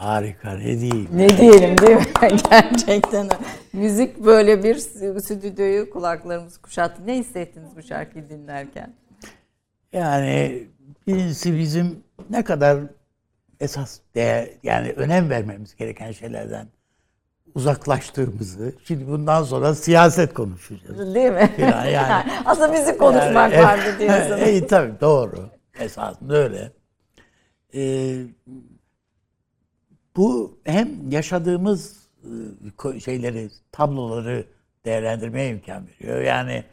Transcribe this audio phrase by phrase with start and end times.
[0.00, 1.08] Harika ne diyeyim.
[1.12, 2.06] Ne diyelim değil mi?
[2.50, 3.28] Gerçekten.
[3.72, 4.74] Müzik böyle bir
[5.20, 7.06] stüdyoyu kulaklarımız kuşattı.
[7.06, 8.92] Ne hissettiniz bu şarkıyı dinlerken?
[9.92, 10.66] Yani
[11.06, 12.78] birincisi bizim ne kadar
[13.60, 16.66] esas değer yani önem vermemiz gereken şeylerden
[17.54, 21.14] uzaklaştığımızı şimdi bundan sonra siyaset konuşacağız.
[21.14, 21.50] Değil mi?
[21.56, 22.32] Filan yani.
[22.44, 24.42] Aslında müzik konuşmak Yani, vardı diyorsunuz.
[24.48, 25.50] İyi tabii doğru.
[25.80, 26.72] Esasında öyle.
[27.74, 28.16] Ee,
[30.20, 32.08] bu hem yaşadığımız
[32.84, 34.46] e, şeyleri, tabloları
[34.84, 36.20] değerlendirmeye imkan veriyor.
[36.20, 36.64] Yani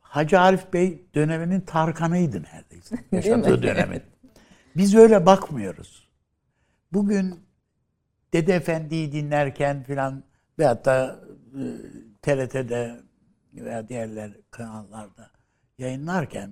[0.00, 2.96] Hacı Arif Bey döneminin Tarkan'ıydı neredeyse.
[3.12, 3.62] Yaşadığı mi?
[3.62, 4.02] dönemin.
[4.76, 6.08] Biz öyle bakmıyoruz.
[6.92, 7.40] Bugün
[8.32, 10.24] Dede Efendi'yi dinlerken filan
[10.58, 11.20] veyahut da
[11.54, 11.62] e,
[12.22, 13.00] TRT'de
[13.54, 15.30] veya diğerler kanallarda
[15.78, 16.50] yayınlarken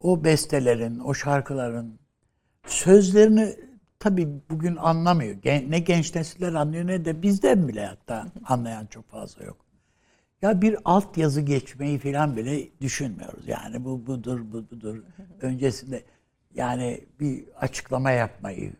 [0.00, 1.98] o bestelerin, o şarkıların
[2.66, 3.71] sözlerini
[4.02, 5.36] tabii bugün anlamıyor.
[5.44, 9.56] Ne genç nesiller anlıyor ne de bizden bile hatta anlayan çok fazla yok.
[10.42, 13.48] Ya bir altyazı geçmeyi falan bile düşünmüyoruz.
[13.48, 15.02] Yani bu budur, bu budur.
[15.40, 16.04] Öncesinde
[16.54, 18.72] yani bir açıklama yapmayı,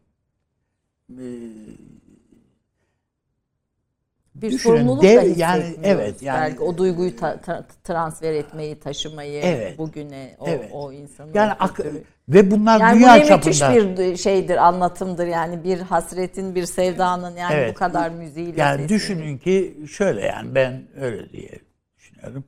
[4.34, 8.80] Bir Düşünün, sorumluluk dev- da yani, evet, yani- Belki o duyguyu ta- ta- transfer etmeyi,
[8.80, 9.78] taşımayı Evet.
[9.78, 10.70] bugüne o, Evet.
[10.72, 11.30] o insanın.
[11.34, 11.80] yani ak-
[12.28, 13.98] ve bunlar yani bu dünya müthiş çapında.
[13.98, 17.74] bir şeydir, anlatımdır yani bir hasretin, bir sevdanın yani Evet.
[17.74, 18.60] bu kadar müziğiyle.
[18.60, 21.50] Yani sesini- düşünün ki şöyle yani ben öyle diye
[21.98, 22.44] düşünüyorum.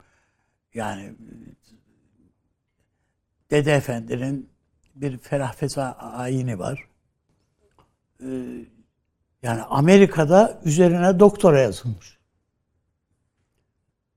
[0.74, 1.12] Yani
[3.50, 4.48] Dede Efendi'nin
[4.94, 6.84] bir ferah feza ayini var.
[8.20, 8.26] Ee,
[9.44, 12.18] yani Amerika'da üzerine doktora yazılmış.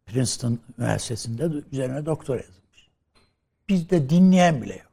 [0.06, 2.88] Princeton Üniversitesi'nde üzerine doktora yazılmış.
[3.70, 4.88] Bizde dinleyen bile yok.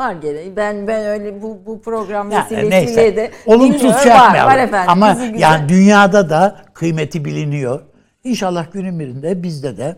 [0.00, 0.56] Var gene.
[0.56, 4.90] Ben ben öyle bu bu program Yani vesilesiyle de Olumsuz şey var, var efendim.
[4.90, 7.82] Ama Bizi güzel- yani dünyada da kıymeti biliniyor.
[8.24, 9.96] İnşallah günün birinde bizde de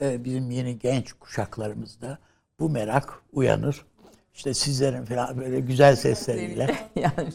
[0.00, 2.18] e, bizim yeni genç kuşaklarımızda
[2.60, 3.84] bu merak uyanır.
[4.34, 6.74] İşte sizlerin falan böyle güzel sesleriyle.
[6.96, 7.28] yani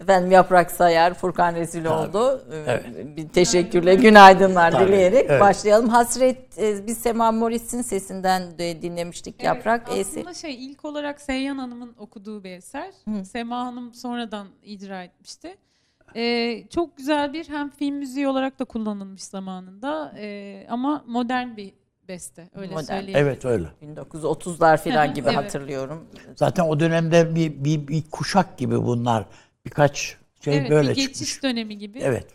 [0.00, 2.40] efendim Yaprak Sayar, Furkan Reziloğlu.
[2.52, 3.16] Ee, Evet.
[3.16, 5.40] Bir teşekkürle günaydınlar Tabii, dileyerek evet.
[5.40, 5.88] başlayalım.
[5.88, 9.88] Hasret e, biz Sema Moris'in sesinden de dinlemiştik Yaprak.
[9.88, 12.90] Evet, Esi- aslında şey ilk olarak Seyhan Hanım'ın okuduğu bir eser.
[13.24, 15.56] Sema Hanım sonradan icra etmişti.
[16.16, 21.72] Ee, çok güzel bir hem film müziği olarak da kullanılmış zamanında ee, ama modern bir
[22.08, 23.04] beste öyle Modern.
[23.08, 23.66] Evet öyle.
[23.82, 25.36] 1930'lar falan gibi evet.
[25.36, 26.06] hatırlıyorum.
[26.36, 29.26] Zaten o dönemde bir, bir, bir kuşak gibi bunlar.
[29.64, 31.42] Birkaç şey Evet, böyle bir geçiş çıkmış.
[31.42, 31.98] dönemi gibi.
[32.02, 32.26] Evet.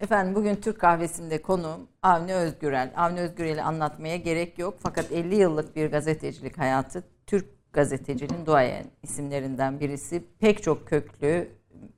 [0.00, 2.92] Efendim bugün Türk kahvesinde konuğum Avni Özgürel.
[2.96, 9.80] Avni Özgürel'i anlatmaya gerek yok fakat 50 yıllık bir gazetecilik hayatı Türk gazetecinin duayen isimlerinden
[9.80, 10.24] birisi.
[10.40, 11.48] Pek çok köklü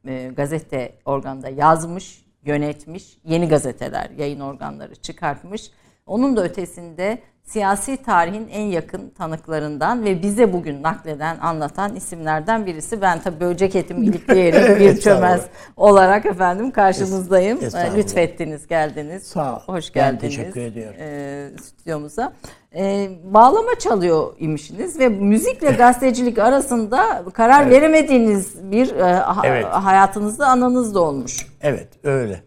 [0.07, 5.71] e, gazete organda yazmış, yönetmiş, yeni gazeteler, yayın organları çıkartmış.
[6.11, 13.01] Onun da ötesinde siyasi tarihin en yakın tanıklarından ve bize bugün nakleden, anlatan isimlerden birisi.
[13.01, 15.41] Ben tabii böyle ceketimi ilikleyerek bir çömez
[15.77, 17.59] olarak efendim karşınızdayım.
[17.65, 17.97] Estağfurullah.
[17.97, 19.23] Lütfettiniz, geldiniz.
[19.23, 19.61] Sağ ol.
[19.67, 20.37] Hoş Ben geldiniz.
[20.37, 20.97] teşekkür ediyorum.
[21.01, 22.33] e, stüdyomuza.
[22.75, 29.65] E, bağlama çalıyor imişsiniz ve müzikle gazetecilik arasında karar veremediğiniz bir e, ha- Evet.
[29.65, 31.47] hayatınızda anınız da olmuş.
[31.63, 32.43] Evet öyle.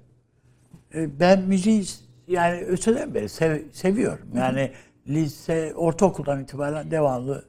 [0.96, 1.84] E, Ben müziği
[2.28, 4.28] yani öteden beri sev- seviyorum.
[4.36, 4.72] Yani
[5.08, 7.46] lise, ortaokuldan itibaren devamlı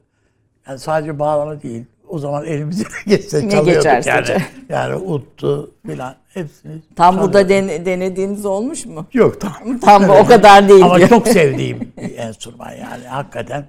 [0.67, 1.85] yani sadece bağlama değil.
[2.07, 4.25] O zaman elimize geçse Ne çalıyorduk geçerse yani.
[4.25, 4.39] çal-
[4.69, 7.69] Yani uttu filan hepsini Tam burada çalıyorduk.
[7.69, 9.07] den- denediğiniz olmuş mu?
[9.13, 9.79] Yok tam.
[9.79, 10.83] Tam o kadar değil.
[10.83, 11.09] Ama diyor.
[11.09, 13.65] çok sevdiğim bir enstrüman yani hakikaten.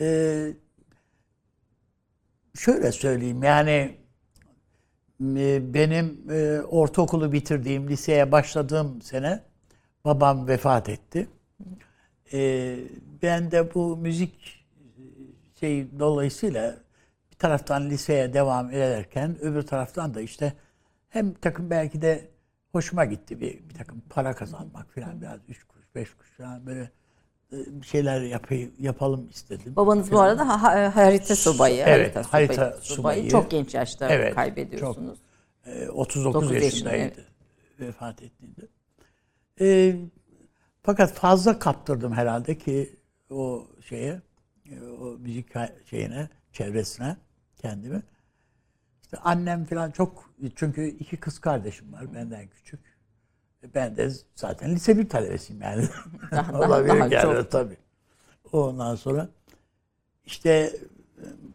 [0.00, 0.46] Ee,
[2.58, 3.96] şöyle söyleyeyim yani
[5.36, 9.42] e, benim e, ortaokulu bitirdiğim, liseye başladığım sene
[10.04, 11.28] babam vefat etti.
[12.32, 12.76] Ee,
[13.22, 14.64] ben de bu müzik
[15.60, 16.76] şey dolayısıyla
[17.32, 20.52] bir taraftan liseye devam ederken öbür taraftan da işte
[21.08, 22.28] hem takım belki de
[22.72, 26.90] hoşuma gitti bir, bir takım para kazanmak falan biraz üç kuruş beş kuruş falan böyle
[27.52, 29.76] e, bir şeyler yapayım, yapalım istedim.
[29.76, 31.82] Babanız bu arada ha- ha- harita subayı.
[31.86, 33.30] Evet, harita, harita subayı.
[33.30, 35.18] Çok genç yaşta Evet, kaybediyorsunuz.
[35.66, 37.24] Ee, 39 Dokuz yaşında, yaşındaydı
[37.80, 38.60] vefat ettiğinde.
[39.60, 39.96] Ee,
[40.82, 42.96] fakat fazla kaptırdım herhalde ki
[43.30, 44.20] o şeye,
[44.70, 45.48] e, o müzik
[45.90, 47.16] şeyine, çevresine
[47.56, 48.02] kendimi.
[49.02, 52.80] İşte annem falan çok, çünkü iki kız kardeşim var benden küçük.
[53.64, 55.88] E, Ben de zaten lise bir talebesiyim yani.
[56.32, 57.50] Daha- Olabilir daha yani çok.
[57.50, 57.76] tabii.
[58.52, 59.28] Ondan sonra
[60.26, 60.72] işte e,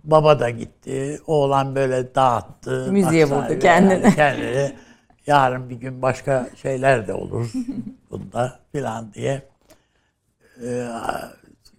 [0.03, 1.19] baba da gitti.
[1.27, 2.91] Oğlan böyle dağıttı.
[2.91, 4.75] Müziğe vurdu yani kendini.
[5.29, 7.51] Yarın bir gün başka şeyler de olur
[8.11, 9.49] bunda filan diye.
[10.63, 10.87] Ee,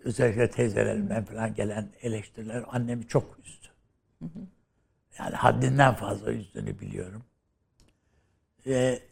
[0.04, 3.66] özellikle teyzelerimden falan gelen eleştiriler annemi çok üzdü.
[5.18, 7.22] Yani haddinden fazla üzdüğünü biliyorum.
[8.66, 9.02] Ve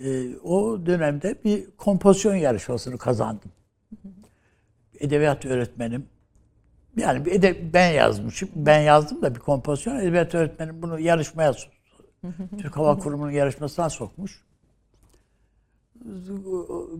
[0.00, 3.52] e, o dönemde bir kompozisyon yarışmasını kazandım.
[5.00, 6.06] Edebiyat öğretmenim
[6.96, 8.48] yani bir ede- ben yazmışım.
[8.56, 9.96] Ben yazdım da bir kompozisyon.
[9.96, 11.75] Edebiyat öğretmenim bunu yarışmaya soktu.
[12.58, 14.44] Türk Hava Kurumu'nun yarışmasına sokmuş.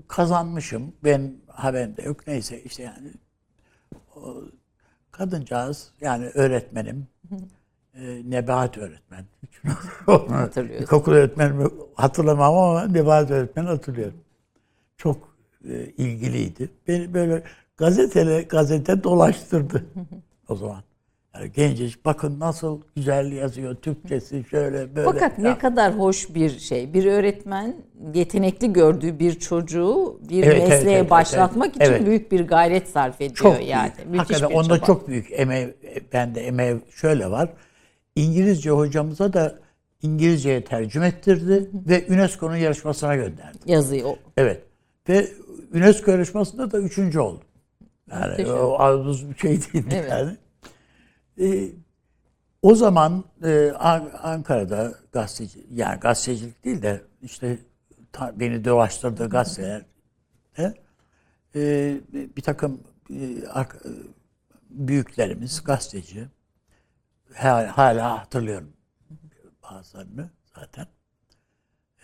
[0.08, 0.92] Kazanmışım.
[1.04, 2.26] Ben haberim de yok.
[2.26, 3.10] Neyse işte yani
[4.16, 4.42] o
[5.10, 7.06] kadıncağız yani öğretmenim
[7.94, 9.24] e, Nebahat öğretmen.
[10.80, 14.18] İlkokul öğretmenimi hatırlamam ama Nebahat öğretmeni hatırlıyorum.
[14.96, 16.70] Çok e, ilgiliydi.
[16.88, 17.42] Beni böyle
[17.76, 19.86] gazetele gazete dolaştırdı
[20.48, 20.82] o zaman.
[21.40, 25.04] Yani gencecik bakın nasıl güzel yazıyor Türkçesi şöyle böyle.
[25.12, 26.94] Fakat ne Ya, kadar hoş bir şey.
[26.94, 27.76] Bir öğretmen
[28.14, 31.76] yetenekli gördüğü bir çocuğu bir Evet, evet, mesleğe evet, başlatmak evet.
[31.76, 32.06] için Evet.
[32.06, 33.92] büyük bir gayret sarf ediyor çok yani.
[33.96, 34.06] büyük.
[34.10, 34.86] Müthiş Hakikaten bir onda çaba.
[34.86, 35.74] çok büyük emeği,
[36.12, 37.48] bende emeği şöyle var.
[38.16, 39.58] İngilizce hocamıza da
[40.02, 43.58] İngilizceye tercüme ettirdi ve UNESCO'nun yarışmasına gönderdi.
[43.66, 44.10] yazıyor.
[44.36, 44.62] Evet.
[45.08, 45.26] Ve
[45.74, 47.40] UNESCO yarışmasında da üçüncü oldum.
[48.10, 48.54] Yani Muhteşem.
[48.54, 50.10] o az bir şey değildi Evet.
[50.10, 50.30] yani.
[51.40, 51.70] Ee,
[52.62, 57.58] o zaman e, An- Ankara'da gazeteci, yani gazetecilik değil de işte
[58.12, 59.86] ta- beni dolaştırdığı gazetelerde
[61.54, 62.00] e,
[62.36, 63.66] bir takım e, e,
[64.70, 66.28] büyüklerimiz gazeteci
[67.34, 68.72] hala, hala hatırlıyorum
[69.62, 70.86] bazılarını zaten.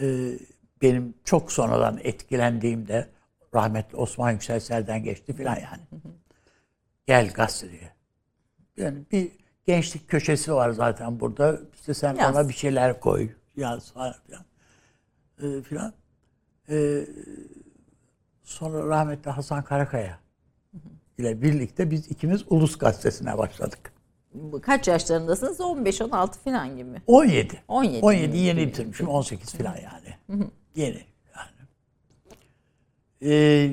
[0.01, 0.39] Ee,
[0.83, 3.11] benim çok sonradan etkilendiğimde
[3.55, 5.83] rahmetli Osman Yükselser'den geçti filan yani.
[7.07, 7.92] Gel gazeteye.
[8.76, 9.33] Yani bir
[9.67, 11.61] gençlik köşesi var zaten burada.
[11.75, 12.35] İşte sen Yaz.
[12.35, 13.31] ona bir şeyler koy.
[13.57, 14.45] Yaz falan filan.
[15.43, 15.93] Ee, filan.
[16.69, 17.07] Ee,
[18.43, 20.19] sonra rahmetli Hasan Karakaya
[21.19, 23.93] ile birlikte biz ikimiz Ulus Gazetesi'ne başladık.
[24.62, 25.61] Kaç yaşlarındasınız?
[25.61, 27.02] 15-16 falan gibi.
[27.07, 27.62] 17.
[27.69, 28.00] 17.
[28.02, 29.09] 17 yeni bitirmişim.
[29.09, 30.38] 18 falan yani.
[30.76, 31.05] Yeni
[31.37, 31.69] yani.
[33.23, 33.71] Ee,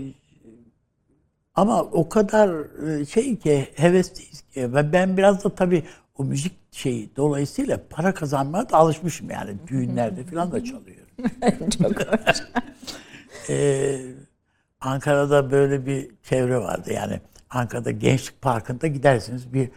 [1.60, 2.50] ama o kadar
[2.88, 5.84] e, şey ki hevesliyiz ki ve ben biraz da tabii
[6.18, 9.52] o müzik şeyi dolayısıyla para kazanmaya da alışmışım yani.
[9.68, 11.06] Düğünlerde falan da çalıyorum.
[11.82, 12.38] Çok hoş.
[13.50, 14.00] Ee,
[14.82, 16.94] Ankara'da böyle bir çevre vardı.
[16.94, 19.70] Yani Ankara'da Gençlik Parkı'nda gidersiniz bir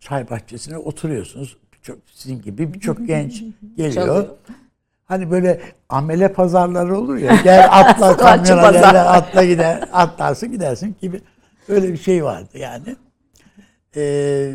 [0.00, 1.56] çay bahçesine oturuyorsunuz.
[1.82, 3.44] Çok, sizin gibi birçok genç
[3.76, 4.06] geliyor.
[4.06, 4.26] Çalıyor.
[5.04, 7.36] Hani böyle amele pazarları olur ya.
[7.44, 9.88] Gel atla kamyona atla gider.
[9.92, 11.20] Atlarsın gidersin gibi.
[11.70, 12.96] Böyle bir şey vardı yani.
[13.96, 14.52] Ee,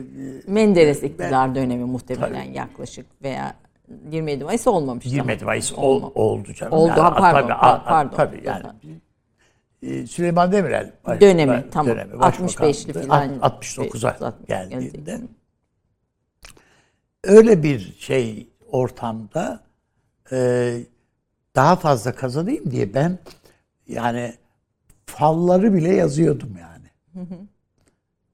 [0.48, 3.56] Menderes iktidar dönemi muhtemelen yaklaşık veya
[4.12, 5.06] 27 Mayıs olmamış.
[5.06, 6.08] 27 Mayıs ol- Olma.
[6.16, 6.74] oldu canım.
[6.74, 8.16] Oldu, Yani, ha, pardon, tabii, a- pardon.
[8.18, 8.64] Tabii yani.
[9.84, 11.94] Ee, Süleyman Demirel baş- Dönemi, baş- tamam.
[11.96, 13.02] dönemi, 65'li başbakandı.
[13.04, 13.40] filan.
[13.40, 15.22] Alt- 69'a 60 geldiğinde.
[17.24, 19.64] Öyle bir şey ortamda
[20.32, 20.78] e,
[21.56, 23.20] daha fazla kazanayım diye ben
[23.88, 24.34] yani
[25.06, 26.75] falları bile yazıyordum yani.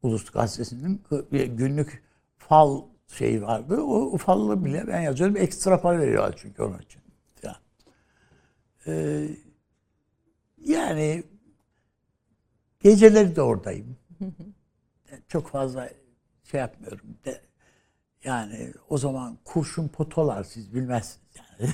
[0.03, 2.03] Ulus Gazetesi'nin günlük
[2.37, 3.81] fal şeyi vardı.
[3.81, 5.37] O, falları bile ben yazıyordum.
[5.37, 7.01] Ekstra para veriyorlar çünkü onun için.
[7.43, 7.55] Ya.
[8.87, 9.27] Ee,
[10.65, 11.23] yani
[12.79, 13.97] geceleri de oradayım.
[15.27, 15.89] Çok fazla
[16.43, 17.17] şey yapmıyorum.
[17.25, 17.41] De,
[18.23, 21.71] yani o zaman kurşun potolar siz bilmezsiniz yani.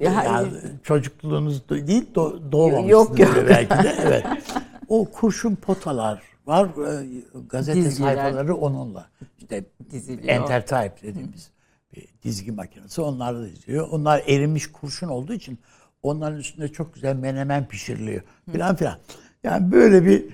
[0.00, 0.48] Yani
[0.82, 3.36] çocukluğunuz değil do, doğmamışsınız Yok, yok.
[3.48, 4.26] belki de evet.
[4.88, 7.06] O kurşun potalar var e,
[7.48, 8.14] gazete Dizgiler.
[8.14, 9.10] sayfaları onunla.
[9.38, 10.28] İşte Diziliyor.
[10.28, 11.50] Entertype dediğimiz
[11.94, 13.88] bir dizgi makinesi onlarla da diziliyor.
[13.90, 15.58] Onlar erimiş kurşun olduğu için
[16.02, 18.98] onların üstünde çok güzel menemen pişiriliyor filan filan.
[19.42, 20.24] Yani böyle bir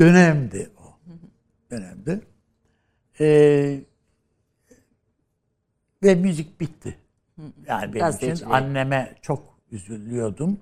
[0.00, 0.82] dönemdi o.
[1.70, 2.20] Dönemdi.
[3.20, 3.80] Ee,
[6.02, 6.98] ve müzik bitti.
[7.66, 8.52] Yani benim için Gazetecilik.
[8.52, 10.58] anneme çok üzülüyordum.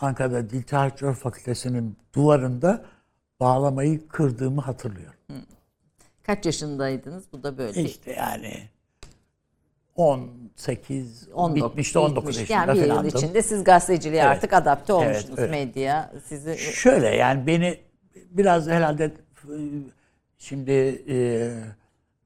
[0.00, 2.84] Ankara'da Dil Tarihçiler Fakültesi'nin duvarında
[3.40, 5.16] bağlamayı kırdığımı hatırlıyorum.
[6.22, 7.24] Kaç yaşındaydınız?
[7.32, 7.82] Bu da böyle.
[7.82, 8.68] İşte yani
[9.96, 12.38] 18, 19, bitmişti 19 bitmiş.
[12.50, 13.18] yaşında Yani bir yıl falandım.
[13.18, 14.36] içinde siz gazeteciliğe Evet.
[14.36, 15.50] artık adapte olmuştunuz evet.
[15.50, 16.12] medya.
[16.24, 17.78] Sizi Şöyle yani beni
[18.30, 19.56] biraz herhalde e,
[20.38, 20.72] şimdi
[21.08, 21.50] e,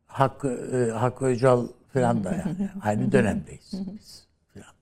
[0.07, 4.75] Hakkı, e, Hakkı Öcal falan da yani aynı dönemdeyiz biz falan.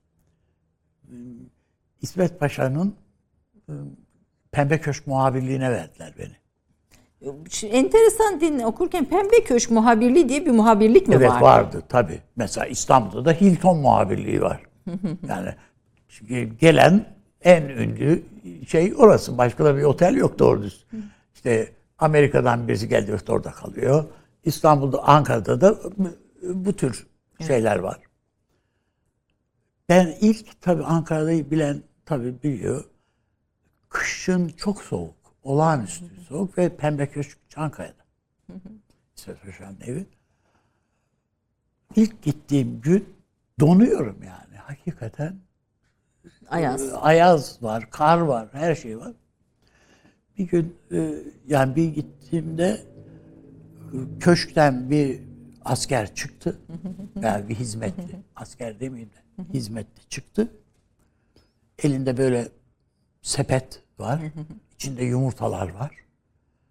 [2.02, 2.94] İsmet Paşa'nın
[3.68, 3.72] e,
[4.52, 6.36] Pembe Köşk muhabirliğine verdiler beni.
[7.62, 11.40] Enteresan dinle okurken Pembe Köşk muhabirliği diye bir muhabirlik mi Evet var?
[11.40, 12.22] vardı tabii.
[12.36, 14.62] Mesela İstanbul'da da Hilton muhabirliği var.
[15.28, 15.54] yani
[16.60, 17.04] gelen
[17.42, 18.22] en ünlü
[18.68, 19.38] şey orası.
[19.38, 20.86] Başka da bir otel yok doğru düz.
[21.34, 24.04] İşte Amerika'dan birisi geldi işte orada kalıyor.
[24.44, 25.78] İstanbul'da, Ankara'da da
[26.42, 27.06] bu tür
[27.46, 27.98] şeyler var.
[29.88, 32.84] Ben ilk tabii Ankara'yı bilen tabii biliyor.
[33.88, 35.14] Kışın çok soğuk.
[35.42, 38.04] Olağanüstü soğuk ve Pembe Köşk Çankaya'da.
[39.16, 40.06] İsmet Paşa'nın evi.
[41.96, 43.14] İlk gittiğim gün
[43.60, 44.56] donuyorum yani.
[44.56, 45.36] Hakikaten
[46.48, 46.92] Ayaz.
[46.94, 49.12] ayaz var, kar var, her şey var.
[50.38, 51.14] Bir gün e,
[51.46, 52.80] yani bir gittiğimde
[53.92, 55.20] e, köşkten bir
[55.64, 56.58] asker çıktı.
[57.22, 58.22] Yani bir hizmetli.
[58.36, 60.48] Asker demeyeyim de hizmetli çıktı.
[61.82, 62.49] Elinde böyle
[63.23, 64.20] sepet var.
[64.75, 65.90] İçinde yumurtalar var.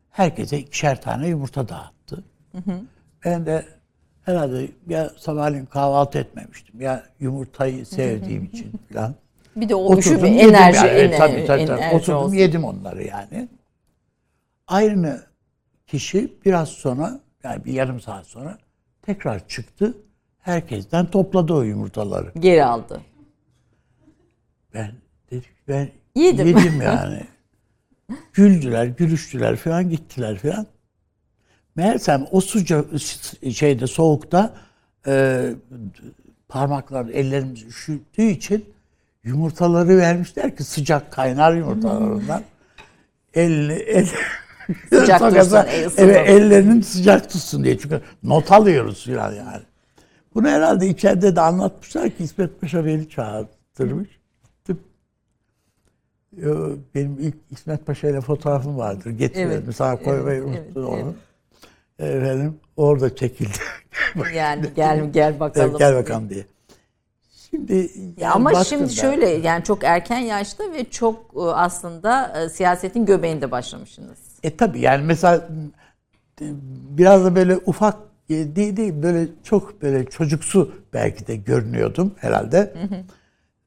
[0.10, 2.24] Herkese ikişer tane yumurta dağıttı.
[3.26, 3.66] Ben de
[4.24, 6.82] herhalde ya sabahleyin kahvaltı etmemiştim.
[6.82, 9.16] Ya yumurtayı sevdiğim için falan.
[9.56, 10.90] Bir de o üşüme, Oturdum yedim enerji, yani.
[10.90, 11.80] enerji, tabii, tabii, tabii.
[11.82, 12.34] enerji Oturdum olsun.
[12.36, 13.50] yedim onları yani.
[14.68, 15.22] Aynı
[15.88, 18.58] kişi biraz sonra yani bir yarım saat sonra
[19.02, 19.98] tekrar çıktı.
[20.40, 22.32] Herkesten topladı o yumurtaları.
[22.40, 23.02] Geri aldı.
[24.78, 24.92] Ben
[25.32, 26.48] dedik ben Yedim.
[26.48, 27.22] yedim yani.
[28.34, 30.68] Güldüler, gülüştüler falan gittiler falan.
[31.76, 32.86] Meğersem o sıcak
[33.54, 34.54] şeyde soğukta
[35.08, 35.46] e,
[36.48, 38.66] parmaklar ellerimiz üşüttüğü için
[39.24, 42.44] yumurtaları vermişler ki sıcak kaynar yumurtalar ondan.
[43.34, 44.08] Elini el,
[44.90, 47.78] Sıcak tutsun, el evet, ellerinin sıcak tutsun diye.
[47.78, 49.64] Çünkü not alıyoruz filan yani.
[50.36, 54.10] Bunu herhalde içeride de anlatmışlar ki İsmet Paşa beni çağırtırmış.
[56.96, 59.10] Benim ilk İsmet Paşa ile fotoğrafım vardır.
[59.12, 59.64] Getiriyorum.
[59.66, 61.16] Evet, Sana koymayı evet, unuttum evet, onu.
[62.00, 63.58] Efendim orada çekildi.
[64.36, 65.70] Yani gel gel bakalım.
[65.70, 66.46] Evet, Gel bakalım diye.
[67.50, 72.50] Şimdi Ya ama şimdi ben- şöyle yani çok erken yaşta ve çok e, aslında e,
[72.50, 74.18] siyasetin göbeğinde başlamışsınız.
[74.44, 75.48] E tabii yani mesela
[76.42, 76.46] e,
[76.98, 77.98] biraz da böyle ufak
[78.30, 82.74] değil değil böyle çok böyle çocuksu belki de görünüyordum herhalde.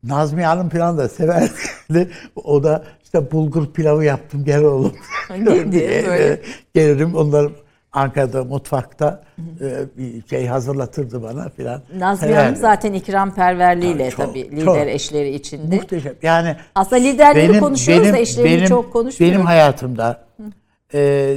[0.02, 1.50] Nazmiye Hanım falan da severdi.
[2.44, 4.92] o da işte bulgur pilavı yaptım gel oğlum.
[5.30, 6.32] Dedi, diye, böyle.
[6.32, 6.40] e,
[6.74, 7.52] Gelirim onlar
[7.92, 9.22] Ankara'da mutfakta
[9.60, 11.82] e, bir şey hazırlatırdı bana filan.
[11.98, 14.76] Nazmiye Hanım zaten ikramperverliğiyle çok, tabii lider çok.
[14.76, 15.76] eşleri içinde.
[15.76, 16.14] Muhteşem.
[16.22, 19.36] Yani Aslında liderleri konuşuyoruz da eşlerini çok konuşmuyoruz.
[19.36, 20.24] Benim hayatımda
[20.94, 21.36] e,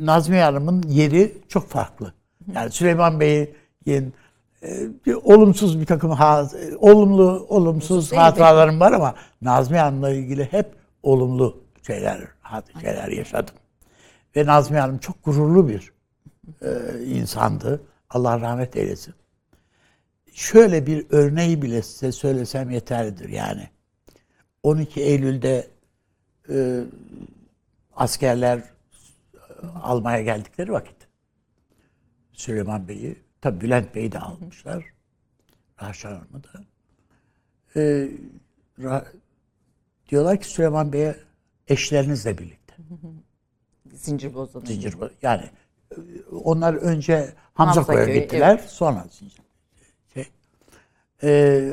[0.00, 2.12] Nazmiye Hanım'ın yeri çok farklı.
[2.54, 4.14] Yani Süleyman Bey'in
[5.06, 6.48] bir olumsuz bir takım ha,
[6.78, 10.66] olumlu olumsuz değil, hatıralarım var ama Nazmiye Hanım'la ilgili hep
[11.02, 12.20] olumlu şeyler
[12.80, 13.54] şeyler yaşadım.
[14.36, 15.92] Ve Nazmiye Hanım çok gururlu bir
[16.62, 17.82] e, insandı.
[18.10, 19.14] Allah rahmet eylesin.
[20.32, 23.68] Şöyle bir örneği bile size söylesem yeterlidir yani.
[24.62, 25.66] 12 Eylül'de
[26.50, 26.80] e,
[27.96, 28.62] askerler e,
[29.82, 30.96] almaya geldikleri vakit
[32.32, 34.84] Süleyman Bey'i, tabi Bülent Bey'i de almışlar.
[35.82, 36.64] Rahşan Hanım'ı da.
[37.76, 38.10] E,
[38.78, 39.06] Ra-
[40.08, 41.16] diyorlar ki Süleyman Bey'e
[41.68, 42.74] eşlerinizle birlikte.
[43.94, 44.66] Zincir bozanı.
[44.66, 45.50] Zincir yani
[45.90, 45.96] e,
[46.42, 49.40] onlar önce Hamza Koy'a gittiler sonra Zincir.
[50.14, 50.28] Şey,
[51.22, 51.72] e,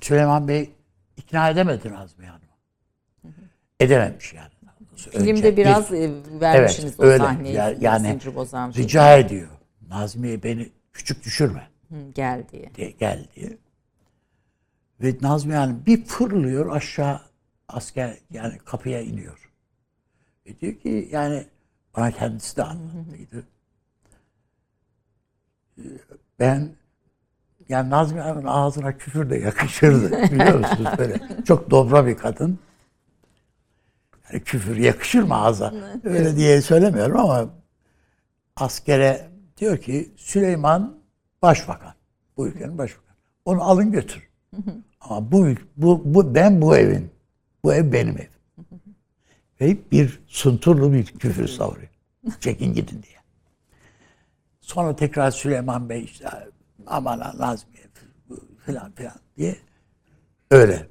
[0.00, 0.70] Süleyman Bey
[1.16, 2.52] ikna edemedi Nazmiye Hanım'ı.
[3.80, 4.51] Edememiş yani.
[5.10, 7.18] Filmde Önce biraz bir- e, vermişsiniz Evet, o öyle.
[7.24, 7.54] sahneyi.
[7.54, 8.84] Ya- yani Zincir bozan filmi.
[8.84, 9.48] rica ediyor.
[9.88, 12.74] Nazmiye beni küçük düşürme Hı, gel diye.
[12.74, 13.56] diye gel diye.
[15.02, 17.20] Ve Nazmiye Hanım bir fırlıyor aşağı
[17.68, 19.50] asker yani kapıya iniyor.
[20.46, 21.44] Ve diyor ki yani
[21.96, 23.44] bana kendisi de anlattıydı.
[25.78, 25.82] Ee,
[26.38, 26.68] Ben
[27.68, 31.20] yani Nazmiye Hanım'ın ağzına küfür de yakışırdı biliyor musunuz böyle.
[31.44, 32.58] Çok dobra bir kadın.
[34.30, 35.74] Yani küfür yakışır mı ağza?
[36.04, 37.50] Öyle diye söylemiyorum ama
[38.56, 40.98] askere diyor ki Süleyman
[41.42, 41.94] başbakan.
[42.36, 43.16] Bu ülkenin başbakanı.
[43.44, 44.28] Onu alın götür.
[45.00, 47.10] Ama bu, bu, bu ben bu evin.
[47.64, 48.32] Bu ev benim evim.
[49.60, 51.88] Ve bir sunturlu bir küfür savuruyor.
[52.40, 53.16] Çekin gidin diye.
[54.60, 56.28] Sonra tekrar Süleyman Bey işte
[56.86, 57.84] aman ha, Nazmiye
[58.66, 59.56] filan filan diye
[60.50, 60.86] öyle.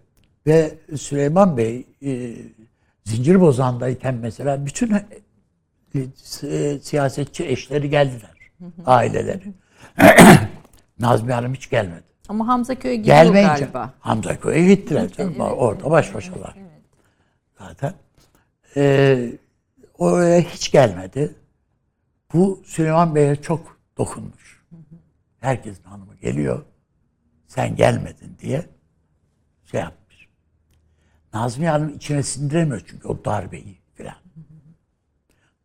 [0.47, 2.35] Ve Süleyman Bey e,
[3.03, 5.05] Zincirbozan'dayken mesela bütün e,
[6.43, 8.31] e, siyasetçi eşleri geldiler.
[8.85, 9.53] Aileleri.
[10.99, 12.03] Nazmiye Hanım hiç gelmedi.
[12.29, 13.93] Ama Hamza Köy'e gidiyor Gelmeyince galiba.
[13.99, 15.09] Hamza Köy'e gittiler.
[15.09, 15.39] canım.
[15.39, 16.55] Orada baş başalar.
[17.59, 17.93] Zaten.
[18.77, 19.31] Ee,
[19.97, 21.35] oraya hiç gelmedi.
[22.33, 24.61] Bu Süleyman Bey'e çok dokunmuş.
[25.39, 26.65] Herkesin hanımı geliyor.
[27.47, 28.65] Sen gelmedin diye
[29.65, 30.00] şey yapmış.
[31.33, 34.15] Nazmiye Hanım içine sindiremiyor çünkü o darbeyi filan.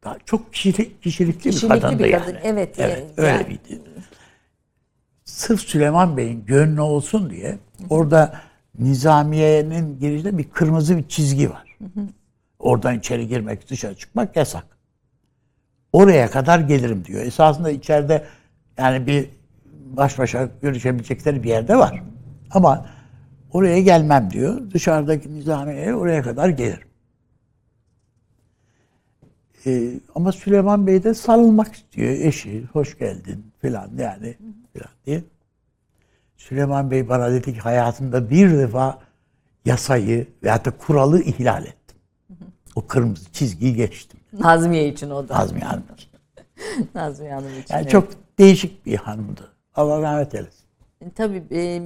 [0.05, 2.25] Daha çok kişilik, kişilikli, bir Kişilikli kadındı bir yani.
[2.25, 3.83] kadın, evet, evet e, öyle yani- biriydi.
[5.25, 7.59] Sırf Süleyman Bey'in gönlü olsun diye
[7.91, 8.41] orada
[8.79, 11.77] Nizamiye'nin girişinde bir kırmızı bir çizgi var.
[12.59, 14.65] Oradan içeri girmek, dışarı çıkmak yasak.
[15.93, 17.23] Oraya kadar gelirim diyor.
[17.23, 18.27] Esasında içeride
[18.79, 19.29] yani bir
[19.97, 22.03] baş başa görüşebilecekleri bir yerde var.
[22.51, 22.87] Ama
[23.57, 24.71] oraya gelmem diyor.
[24.71, 26.89] Dışarıdaki nizamiye oraya kadar gelirim.
[29.67, 32.11] Ee, ama Süleyman Bey de sarılmak istiyor.
[32.11, 34.37] Eşi, hoş geldin filan yani
[34.73, 35.25] filan diye.
[36.37, 38.99] Süleyman Bey bana dedi ki hayatımda bir defa
[39.65, 41.97] yasayı veyahut da kuralı ihlal ettim.
[42.75, 44.21] O kırmızı çizgiyi geçtim.
[44.33, 45.35] Nazmiye için o da.
[45.35, 45.85] Nazmiye Hanım.
[46.95, 47.75] Nazmiye Hanım için.
[47.75, 47.91] Yani evet.
[47.91, 49.53] çok değişik bir hanımdı.
[49.75, 50.66] Allah rahmet eylesin.
[51.15, 51.83] Tabii e,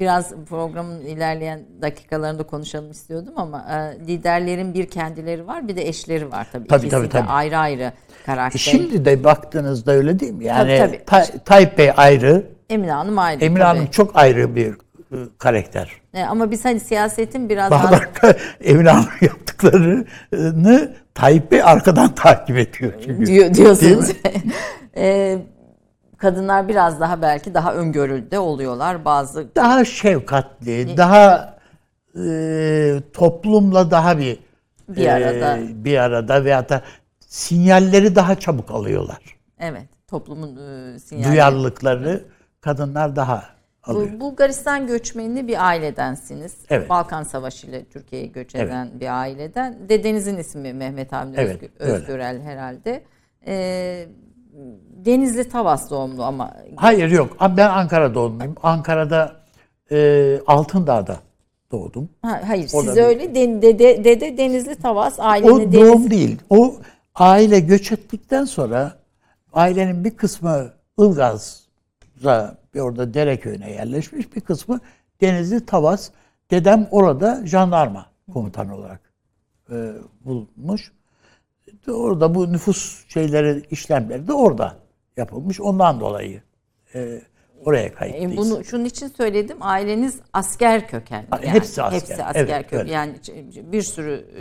[0.00, 6.32] biraz programın ilerleyen dakikalarında konuşalım istiyordum ama e, liderlerin bir kendileri var bir de eşleri
[6.32, 6.68] var tabii.
[6.68, 7.28] Tabii, İkisi tabii, tabii.
[7.28, 7.92] ayrı ayrı
[8.26, 8.58] karakter.
[8.58, 10.44] Şimdi de baktığınızda öyle değil mi?
[10.44, 11.04] Yani Tabii, tabii.
[11.06, 13.44] Ta- Tayyip Bey ayrı, Emine Hanım ayrı.
[13.44, 13.66] Emine tabii.
[13.78, 15.92] Hanım çok ayrı bir e, karakter.
[16.14, 18.00] E, ama biz hani siyasetin biraz daha
[18.64, 23.26] Emine Hanım yaptıklarını Tayyip Bey arkadan takip ediyor çünkü.
[23.26, 24.10] diyor, diyorsunuz.
[24.96, 25.38] E,
[26.26, 29.54] kadınlar biraz daha belki daha öngörülü de oluyorlar bazı.
[29.56, 31.54] Daha şefkatli, daha
[32.26, 34.38] e, toplumla daha bir
[34.88, 35.58] Bir arada.
[35.84, 36.82] bir arada veyahut da
[37.20, 39.18] sinyalleri daha çabuk alıyorlar.
[39.60, 41.32] Evet toplumun e, sinyali.
[41.32, 42.24] Duyarlılıkları
[42.60, 43.44] kadınlar daha
[43.84, 44.08] alıyor.
[44.12, 46.56] Bu, Bulgaristan göçmenli bir ailedensiniz.
[46.70, 46.90] Evet.
[46.90, 48.66] Balkan Savaşı ile Türkiye'ye göç Evet.
[48.66, 49.88] eden bir aileden.
[49.88, 51.92] Dedenizin ismi Mehmet Avni Evet, öyle.
[51.92, 53.02] Özgürel herhalde.
[53.46, 54.06] Ee,
[55.04, 57.36] Denizli Tavas doğumlu ama Hayır yok.
[57.56, 58.54] Ben Ankara doğumluyum.
[58.62, 59.36] Ankara'da
[59.90, 61.16] e, Altındağ'da
[61.72, 62.08] doğdum.
[62.22, 66.38] ha, hayır Orada siz öyle de- dede, dede Denizli Tavas O ailenin doğum deniz değil.
[66.50, 66.74] O
[67.14, 68.92] aile göç ettikten sonra
[69.52, 74.36] ailenin bir kısmı Ilgaz'a bir orada Dereköy'üne yerleşmiş.
[74.36, 74.80] Bir kısmı
[75.20, 76.10] Denizli Tavas.
[76.50, 79.00] Dedem orada jandarma komutanı olarak
[79.70, 79.92] e,
[80.24, 80.92] bulmuş.
[81.90, 84.76] Orada bu nüfus şeyleri işlemleri de orada
[85.16, 85.60] yapılmış.
[85.60, 86.42] Ondan dolayı
[86.94, 87.20] e,
[87.64, 88.36] oraya E, kayıtlıyız.
[88.36, 89.56] Bunu şunun için söyledim.
[89.60, 91.26] Aileniz asker kökenli.
[91.30, 91.54] Ha, Yani.
[91.54, 92.00] hepsi asker.
[92.00, 92.80] Hepsi asker Evet, kök.
[92.80, 92.92] öyle.
[92.92, 93.12] Yani
[93.72, 94.40] bir sürü e,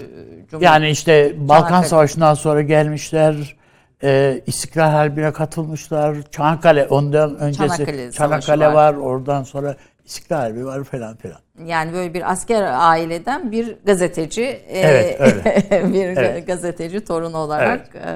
[0.52, 1.88] cumhur- Yani işte Balkan Çanakkale.
[1.88, 3.56] Savaşı'ndan sonra gelmişler.
[4.04, 6.18] E, İstiklal Harbi'ne katılmışlar.
[6.32, 8.74] Çanakkale ondan öncesi Çanakkale Çanakkale, var.
[8.74, 8.94] var.
[8.94, 9.76] Oradan sonra
[10.06, 11.40] İstiklal Harbi var falan filan.
[11.66, 15.44] yani böyle bir asker aileden bir gazeteci e, Evet, öyle.
[15.94, 16.48] bir Evet.
[16.48, 18.12] gazeteci torunu olarak e,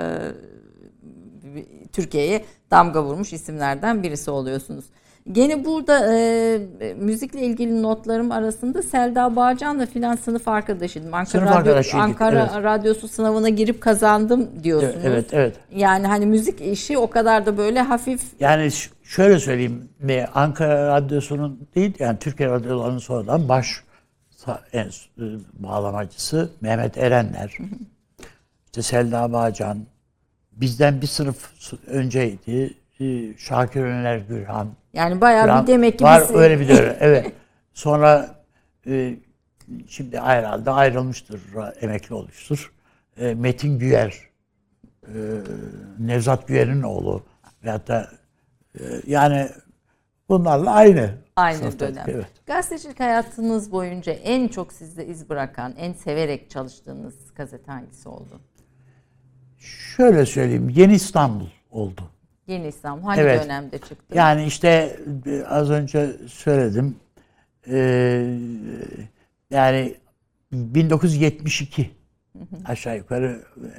[1.94, 4.86] Türkiye'ye damga vurmuş isimlerden birisi oluyorsunuz.
[5.32, 11.14] Gene burada e, müzikle ilgili notlarım arasında Selda Bağcan'la filan sınıf arkadaşıydım.
[11.14, 12.64] Ankara, Sınıf Radyo- Ankara evet.
[12.64, 14.96] Radyosu sınavına girip kazandım diyorsunuz.
[15.06, 15.56] Evet, evet.
[15.76, 18.70] Yani hani müzik işi o kadar da böyle hafif Yani
[19.04, 19.90] şöyle söyleyeyim.
[20.10, 23.84] e, Ankara Radyosu'nun değil yani Türkiye Radyoları'nın sonradan baş
[24.74, 24.92] en, e,
[25.54, 27.58] bağlamacısı Mehmet Erenler.
[28.66, 29.80] işte Selda Bağcan.
[30.52, 31.52] Bizden bir sınıf
[31.88, 32.74] önceydi.
[33.38, 34.68] Şakir Öner Gürhan.
[34.94, 36.96] yani bayağı falan bir demek ki var biz- öyle bir dönem.
[37.00, 37.32] Evet.
[37.74, 38.36] Sonra
[38.88, 39.16] e,
[39.88, 41.42] şimdi herhalde ayrılmıştır,
[41.82, 42.74] emekli olmuştur.
[43.18, 44.20] E, Metin Güyer,
[45.04, 45.14] e,
[46.00, 47.24] Nevzat Güyer'in oğlu
[47.64, 48.10] veyahut da
[48.80, 49.50] e, yani
[50.30, 51.10] bunlarla aynı.
[51.36, 52.06] Aynı sınıftaydık, dönem.
[52.16, 52.28] Evet.
[52.46, 58.42] Gazetecilik hayatınız boyunca en çok sizde iz bırakan, en severek çalıştığınız gazete hangisi oldu?
[59.58, 62.02] Şöyle söyleyeyim, Yeni İstanbul oldu.
[62.48, 63.44] Yeni İslam hangi Evet.
[63.44, 64.16] dönemde çıktı?
[64.18, 66.96] Yani işte e, az önce söyledim.
[67.68, 67.78] E,
[69.50, 69.96] yani
[70.52, 71.92] 1972
[72.66, 73.70] aşağı yukarı e,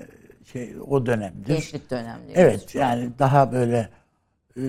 [0.52, 1.46] şey o dönemdir.
[1.46, 2.32] Gençlik dönemleri.
[2.34, 3.88] Evet yani daha böyle
[4.56, 4.62] e,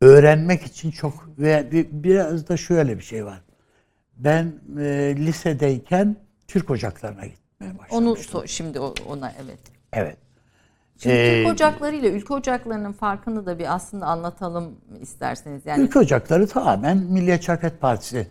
[0.00, 3.40] öğrenmek için çok ve bir, biraz da şöyle bir şey var.
[4.16, 6.16] Ben e, lisedeyken
[6.48, 8.06] Türk ocaklarına gitmeye başladım.
[8.06, 9.60] Onu so- şimdi ona evet.
[9.92, 10.16] Evet.
[10.98, 15.66] Şimdi Ee, Türk ocakları ile ülke ocaklarının farkını da bir aslında anlatalım isterseniz.
[15.66, 18.28] Yani Ülke ocakları tamamen Milliyetçi Hareket Partisi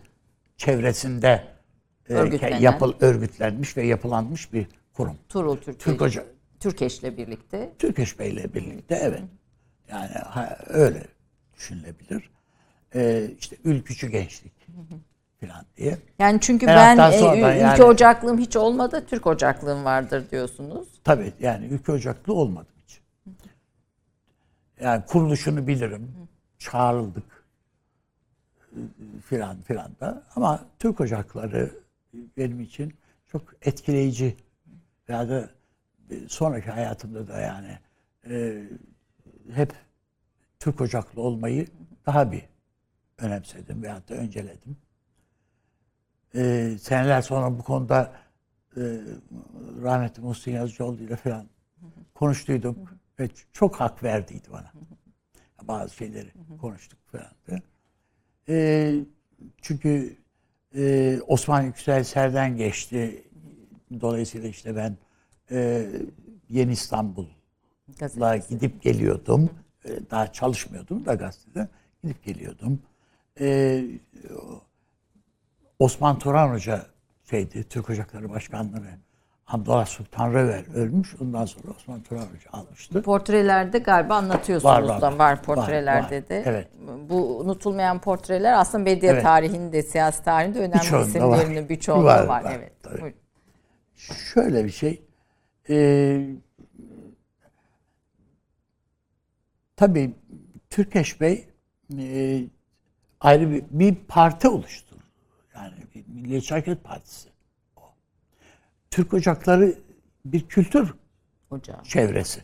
[0.56, 1.44] çevresinde
[2.08, 2.60] e, Örgütlenen.
[2.60, 5.18] yapıl, örgütlenmiş ve yapılanmış bir kurum.
[5.28, 6.24] Turul Türkiye, Türk Ocağı.
[6.60, 7.72] Türkeş'le birlikte.
[7.78, 9.22] Türkeş Bey ile birlikte evet.
[9.90, 11.02] Yani ha, öyle
[11.56, 12.30] düşünülebilir.
[12.94, 14.52] Ee, işte ülkücü gençlik
[15.40, 15.98] falan diye.
[16.18, 20.88] Yani çünkü Ben e, sonradan ül- yani- ülke ocaklığım hiç olmadı, Türk ocaklığım vardır diyorsunuz.
[21.04, 23.00] Tabii yani ülke ocaklı olmadım hiç.
[24.80, 26.12] Yani kuruluşunu bilirim.
[26.58, 27.44] Çağrıldık
[29.24, 30.22] filan filan da.
[30.36, 31.70] Ama Türk ocakları
[32.36, 32.94] benim için
[33.26, 34.36] çok etkileyici.
[35.08, 35.50] Ya da
[36.28, 37.78] sonraki hayatımda da yani
[38.30, 38.62] e,
[39.54, 39.72] hep
[40.60, 41.66] Türk ocaklı olmayı
[42.06, 42.42] daha bir
[43.18, 44.76] önemsedim veyahut da önceledim.
[46.36, 48.12] E, seneler sonra bu konuda
[48.76, 48.82] e,
[49.82, 51.46] rahmetli Muhsin Yazıcıoğlu ile falan
[52.14, 52.76] konuştuyduk
[53.20, 54.72] ve çok hak verdiydi bana.
[55.62, 57.30] Bazı şeyleri konuştuk falan.
[57.50, 57.60] da.
[58.48, 58.94] E,
[59.62, 60.16] çünkü
[60.74, 63.22] e, Osman Yüksel Ser'den geçti.
[64.00, 64.96] Dolayısıyla işte ben
[65.50, 65.86] e,
[66.48, 69.50] Yeni İstanbul'la gidip geliyordum.
[69.84, 71.68] E, Daha çalışmıyordum da gazetede.
[72.02, 72.82] Gidip geliyordum.
[73.40, 73.84] E,
[75.78, 76.86] Osman Turan Hoca
[77.30, 78.82] şeydi, Türk Ocakları Başkanlığı
[79.46, 81.14] Abdullah Sultan Röver ölmüş.
[81.20, 83.02] Ondan sonra Osman Turan Hoca almıştı.
[83.02, 85.00] Portrelerde galiba anlatıyorsunuz Var, var.
[85.00, 86.28] da var portrelerde Var, var.
[86.28, 86.42] de.
[86.46, 86.68] Evet.
[87.10, 89.22] Bu unutulmayan portreler aslında medya Evet.
[89.22, 92.26] tarihinde, siyasi tarihinde önemli Birçoğunda isimlerinin birçoğunda var.
[92.26, 92.72] Var, var, Evet.
[92.82, 93.00] tabii.
[93.00, 93.18] Buyurun.
[94.34, 95.02] Şöyle bir şey.
[95.70, 96.26] E,
[99.76, 100.14] tabii
[100.70, 101.48] Türkeş Bey
[101.98, 102.40] e,
[103.20, 104.85] ayrı bir, bir parti oluşturdu.
[105.96, 107.28] Bir Milliyetçi Hareket Partisi.
[107.76, 107.80] o.
[108.90, 109.74] Türk Ocakları
[110.24, 110.94] bir kültür
[111.50, 111.82] Ocağı.
[111.82, 112.42] çevresi.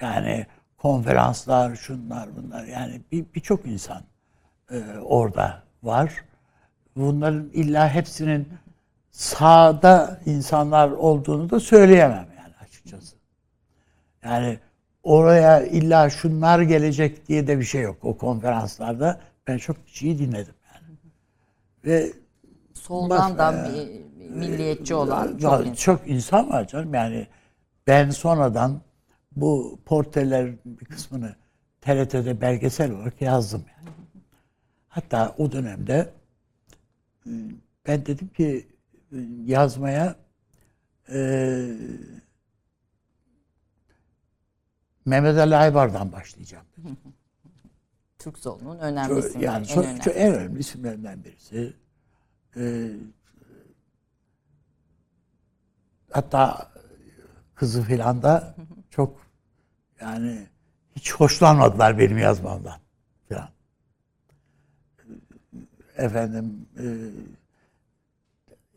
[0.00, 0.46] Yani
[0.78, 4.02] konferanslar, şunlar bunlar yani bir birçok insan
[4.70, 6.24] e, orada var.
[6.96, 8.48] Bunların illa hepsinin
[9.10, 13.16] sağda insanlar olduğunu da söyleyemem yani açıkçası.
[14.24, 14.58] Yani
[15.02, 19.20] oraya illa şunlar gelecek diye de bir şey yok o konferanslarda.
[19.46, 20.96] Ben çok kişiyi dinledim yani.
[21.84, 22.12] Ve
[22.90, 25.72] Soldan Bak, da mi- milliyetçi olan ya, çok insan.
[25.74, 26.94] çok insan var canım.
[26.94, 27.26] Yani
[27.86, 28.80] ben sonradan
[29.36, 31.34] bu portrelerin bir kısmını
[31.80, 33.88] TRT'de belgesel olarak yazdım yani.
[34.88, 36.12] Hatta o dönemde
[37.26, 37.30] e,
[37.86, 38.66] ben dedim ki
[39.12, 40.16] e, yazmaya
[41.12, 41.18] e,
[45.04, 46.66] Mehmet Ali Aybar'dan başlayacağım.
[48.18, 49.44] Türk solunun önemli isimleri.
[49.44, 50.00] yani en çok, önemli.
[50.00, 51.72] çok en önemli isimlerinden birisi.
[52.56, 52.90] Ee,
[56.10, 56.70] hatta
[57.54, 58.54] kızı filan da
[58.90, 59.26] çok
[60.00, 60.46] yani
[60.96, 62.80] hiç hoşlanmadılar benim yazmamdan
[63.28, 63.48] filan.
[65.96, 66.86] Efendim e,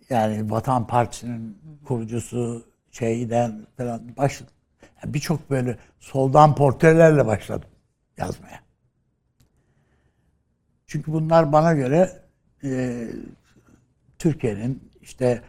[0.10, 4.42] yani Vatan Partisi'nin kurucusu şeyden falan baş
[5.04, 7.70] yani birçok böyle soldan portrelerle başladım
[8.18, 8.64] yazmaya.
[10.88, 12.22] Çünkü bunlar bana göre
[12.64, 13.08] e,
[14.24, 15.42] Türkiye'nin işte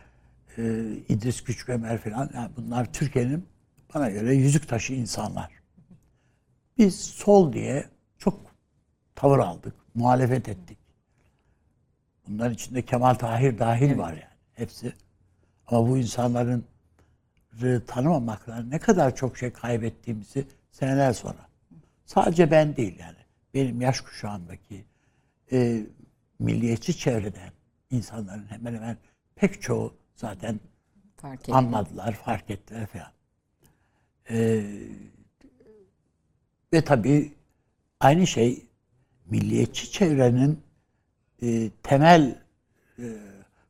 [0.59, 0.63] e,
[1.09, 3.47] İdris Küçükömer falan yani bunlar Türkiye'nin
[3.95, 5.51] bana göre yüzük taşı insanlar.
[6.79, 7.85] Biz sol diye
[8.19, 8.41] çok
[9.15, 10.79] tavır aldık, muhalefet ettik.
[12.29, 14.93] Bunların içinde Kemal Tahir dahil var yani hepsi.
[15.67, 16.65] Ama bu insanların
[17.87, 21.49] tanımamakla ne kadar çok şey kaybettiğimizi seneler sonra.
[22.07, 23.19] Sadece ben değil yani.
[23.55, 24.85] Benim yaş kuşağındaki
[25.53, 25.87] e,
[26.39, 27.53] milliyetçi çevreden
[27.95, 28.97] insanların hemen hemen
[29.35, 30.61] pek çoğu zaten
[31.17, 31.55] Fark ettim.
[31.55, 33.13] anladılar, fark ettiler falan.
[34.31, 34.63] Ee,
[36.73, 37.33] ve tabii
[38.01, 38.67] aynı şey
[39.27, 40.61] milliyetçi çevrenin
[41.43, 42.39] e, temel
[42.99, 43.05] e,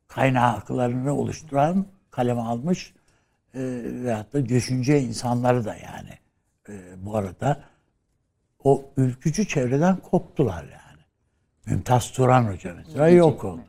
[0.07, 2.93] kaynaklarını oluşturan kaleme almış
[3.53, 6.13] e, veyahut da düşünce insanları da yani
[6.69, 7.63] e, bu arada
[8.63, 11.01] o ülkücü çevreden koptular yani.
[11.65, 13.59] Mümtaz Turan Hoca mesela yok o.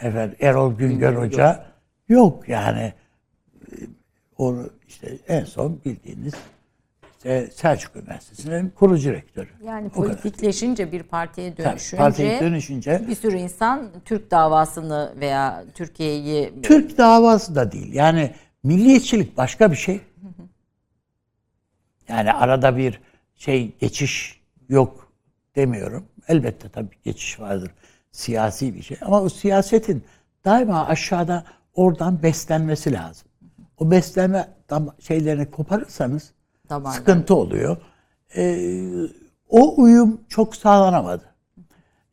[0.00, 1.66] Efendim Erol Güngör Hoca
[2.08, 2.92] yok yani.
[3.72, 3.74] E,
[4.38, 6.34] Onu işte en son bildiğiniz
[7.16, 9.48] işte Selçuk Üniversitesi'nin kurucu rektörü.
[9.64, 10.16] Yani O kadar.
[10.22, 16.98] politikleşince bir partiye Tabii, dönüşünce partiye dönüşünce bir sürü insan Türk davasını veya Türkiye'yi Türk
[16.98, 17.92] davası da değil.
[17.94, 20.00] Yani milliyetçilik başka bir şey.
[22.08, 23.00] Yani arada bir
[23.36, 25.12] şey geçiş yok
[25.56, 26.06] demiyorum.
[26.28, 27.70] Elbette tabii geçiş vardır.
[28.12, 28.96] Siyasi bir şey.
[29.00, 30.04] Ama o siyasetin
[30.44, 31.44] daima aşağıda
[31.74, 33.28] oradan beslenmesi lazım.
[33.78, 34.48] O beslenme
[35.00, 36.32] şeylerini koparırsanız
[36.70, 36.98] Damardan.
[36.98, 37.76] sıkıntı oluyor.
[38.36, 38.88] Ee,
[39.48, 41.24] o uyum çok sağlanamadı.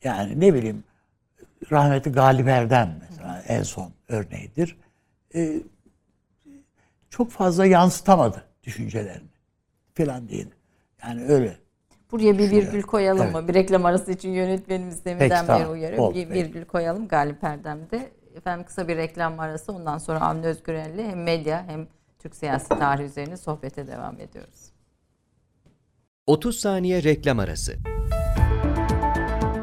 [0.03, 0.83] Yani ne bileyim
[1.71, 4.77] rahmetli Galip Erdem mesela en son örneğidir.
[5.35, 5.61] Ee,
[7.09, 9.29] çok fazla yansıtamadı düşüncelerini
[9.93, 10.47] falan değil.
[11.03, 11.57] Yani öyle.
[12.15, 13.33] Buraya bir virgül koyalım Evet.
[13.35, 13.47] mı?
[13.47, 15.71] Bir reklam arası için yönetmenimiz deminden Peki, beri tamam.
[15.73, 16.03] uyarıyor.
[16.03, 16.33] Oldu, bir peki.
[16.43, 18.09] virgül koyalım Galip Erdem'de.
[18.35, 21.87] Efendim kısa bir reklam arası ondan sonra Avni Özgürel'le hem medya hem
[22.19, 24.71] Türk siyasi tarihi üzerine sohbete devam ediyoruz.
[26.27, 27.73] 30 saniye reklam arası.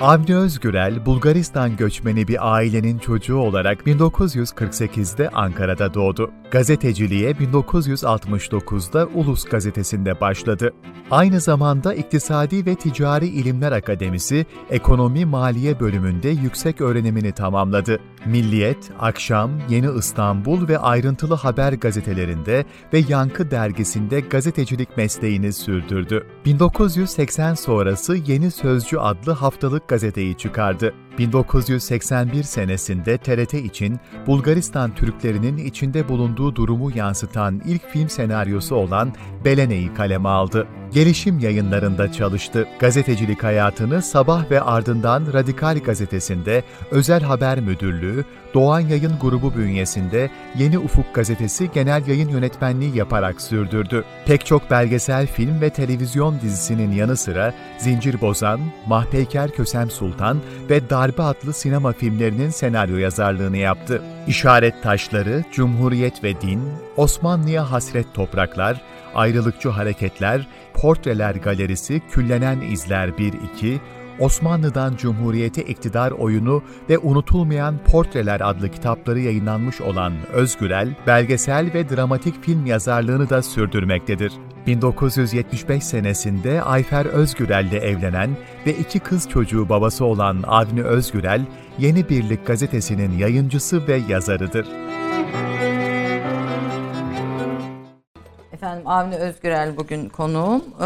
[0.00, 6.30] Avni Özgürel, Bulgaristan göçmeni bir ailenin çocuğu olarak 1948'de Ankara'da doğdu.
[6.50, 10.74] Gazeteciliğe 1969'da Ulus Gazetesi'nde başladı.
[11.10, 18.00] Aynı zamanda İktisadi ve Ticari İlimler Akademisi Ekonomi Maliye bölümünde yüksek öğrenimini tamamladı.
[18.26, 26.26] Milliyet, Akşam, Yeni İstanbul ve Ayrıntılı Haber gazetelerinde ve Yankı dergisinde gazetecilik mesleğini sürdürdü.
[26.44, 30.94] 1980 sonrası Yeni Sözcü adlı haftalık gazeteyi çıkardı.
[31.18, 39.12] 1981 senesinde TRT için Bulgaristan Türklerinin içinde bulunduğu durumu yansıtan ilk film senaryosu olan
[39.44, 40.66] Belene'yi kaleme aldı.
[40.92, 42.68] Gelişim yayınlarında çalıştı.
[42.78, 50.78] Gazetecilik hayatını Sabah ve ardından Radikal gazetesinde özel haber müdürlüğü, Doğan Yayın Grubu bünyesinde Yeni
[50.78, 54.04] Ufuk gazetesi genel yayın yönetmenliği yaparak sürdürdü.
[54.26, 60.38] Pek çok belgesel film ve televizyon dizisinin yanı sıra Zincir Bozan, Mahpeyker Kösem Sultan
[60.70, 64.02] ve Darbe adlı sinema filmlerinin senaryo yazarlığını yaptı.
[64.26, 66.62] İşaret Taşları, Cumhuriyet ve Din,
[66.96, 68.82] Osmanlı'ya Hasret Topraklar,
[69.14, 70.46] Ayrılıkçı Hareketler,
[70.76, 73.78] Portreler Galerisi, Küllenen İzler 1-2,
[74.18, 82.44] Osmanlı'dan Cumhuriyete iktidar oyunu ve Unutulmayan Portreler adlı kitapları yayınlanmış olan Özgürel, belgesel ve dramatik
[82.44, 84.32] film yazarlığını da sürdürmektedir.
[84.66, 88.30] 1975 senesinde Ayfer Özgürel'le evlenen
[88.66, 91.46] ve iki kız çocuğu babası olan Avni Özgürel,
[91.78, 94.66] Yeni Birlik gazetesinin yayıncısı ve yazarıdır.
[98.66, 100.64] Efendim Avni Özgürel bugün konuğum.
[100.80, 100.84] Ee,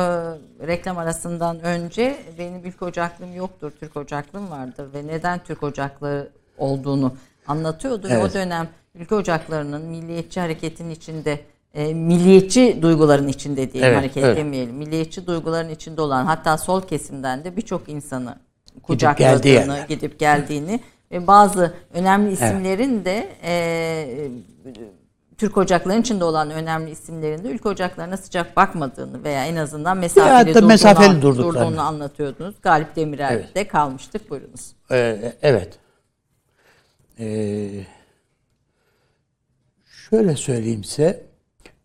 [0.66, 7.14] reklam arasından önce benim ilk ocaklığım yoktur, Türk ocaklığım vardır ve neden Türk ocaklığı olduğunu
[7.46, 8.30] anlatıyordu ve Evet.
[8.30, 11.40] o dönem ülke ocaklarının milliyetçi hareketin içinde
[11.74, 14.36] e, milliyetçi duyguların içinde diyelim Evet, hareket evet.
[14.36, 14.76] demeyelim.
[14.76, 18.36] Milliyetçi duyguların içinde olan hatta sol kesimden de birçok insanı
[18.82, 19.88] kucakladığını, yerler.
[19.88, 24.28] gidip geldiğini ve bazı önemli isimlerin de e,
[25.40, 30.54] Türk ocaklarının içinde olan önemli isimlerin de ülke ocaklarına sıcak bakmadığını veya en azından mesafeli,
[30.54, 31.68] durduğunu, mesafeli durduklarını.
[31.68, 32.54] durduğunu anlatıyordunuz.
[32.62, 34.30] Galip Demirel'de kalmıştık.
[34.30, 34.72] Buyurunuz.
[34.90, 35.78] Ee, evet.
[37.18, 37.86] Ee,
[39.84, 41.26] şöyle söyleyeyim size.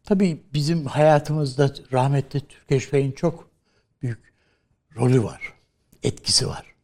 [0.03, 3.49] Tabii bizim hayatımızda rahmetli Türkeş Bey'in çok
[4.01, 4.33] büyük
[4.95, 5.53] rolü var.
[6.03, 6.75] Etkisi var.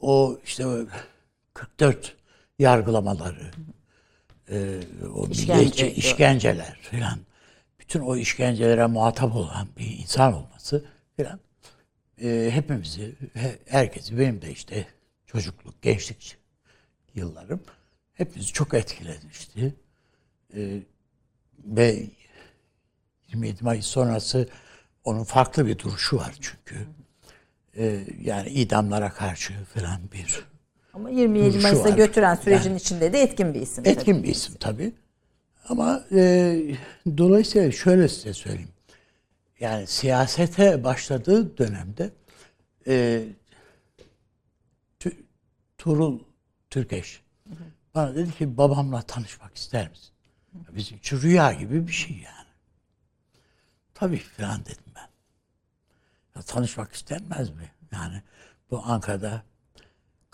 [0.00, 0.78] O işte o
[1.54, 2.16] 44
[2.58, 3.50] yargılamaları,
[4.50, 4.80] e,
[5.14, 5.96] o İşkence milliyetçi ediyor.
[5.96, 7.18] işkenceler filan.
[7.80, 10.84] Bütün o işkencelere muhatap olan bir insan olması
[11.16, 11.40] filan
[12.22, 14.86] e, hepimizi, he- herkesi, benim de işte
[15.26, 16.36] çocukluk, gençlik
[17.14, 17.62] yıllarım
[18.14, 19.74] hepimizi çok etkilemişti.
[20.56, 20.80] E,
[21.64, 22.06] ve
[23.28, 24.48] 27 Mayıs sonrası
[25.04, 26.86] onun farklı bir duruşu var çünkü.
[27.76, 30.44] E, yani idamlara karşı falan bir
[30.96, 33.84] Ama 27 Duruşu Mayıs'a götüren sürecin içinde de etkin bir isim.
[33.84, 33.94] tabii.
[33.94, 34.92] Etkin bir isim tabii.
[35.68, 36.58] Ama e,
[37.18, 38.68] dolayısıyla şöyle size söyleyeyim.
[39.60, 42.10] Yani siyasete başladığı dönemde
[42.86, 43.24] e,
[45.78, 46.20] Tuğrul
[46.70, 47.22] Türkeş
[47.94, 50.10] bana dedi ki babamla tanışmak ister misin?
[50.52, 52.48] Bizim için rüya gibi bir şey yani.
[53.94, 55.08] Tabii falan dedim ben.
[56.36, 57.70] Ya tanışmak istenmez mi?
[57.92, 58.22] Yani
[58.70, 59.42] bu Ankara'da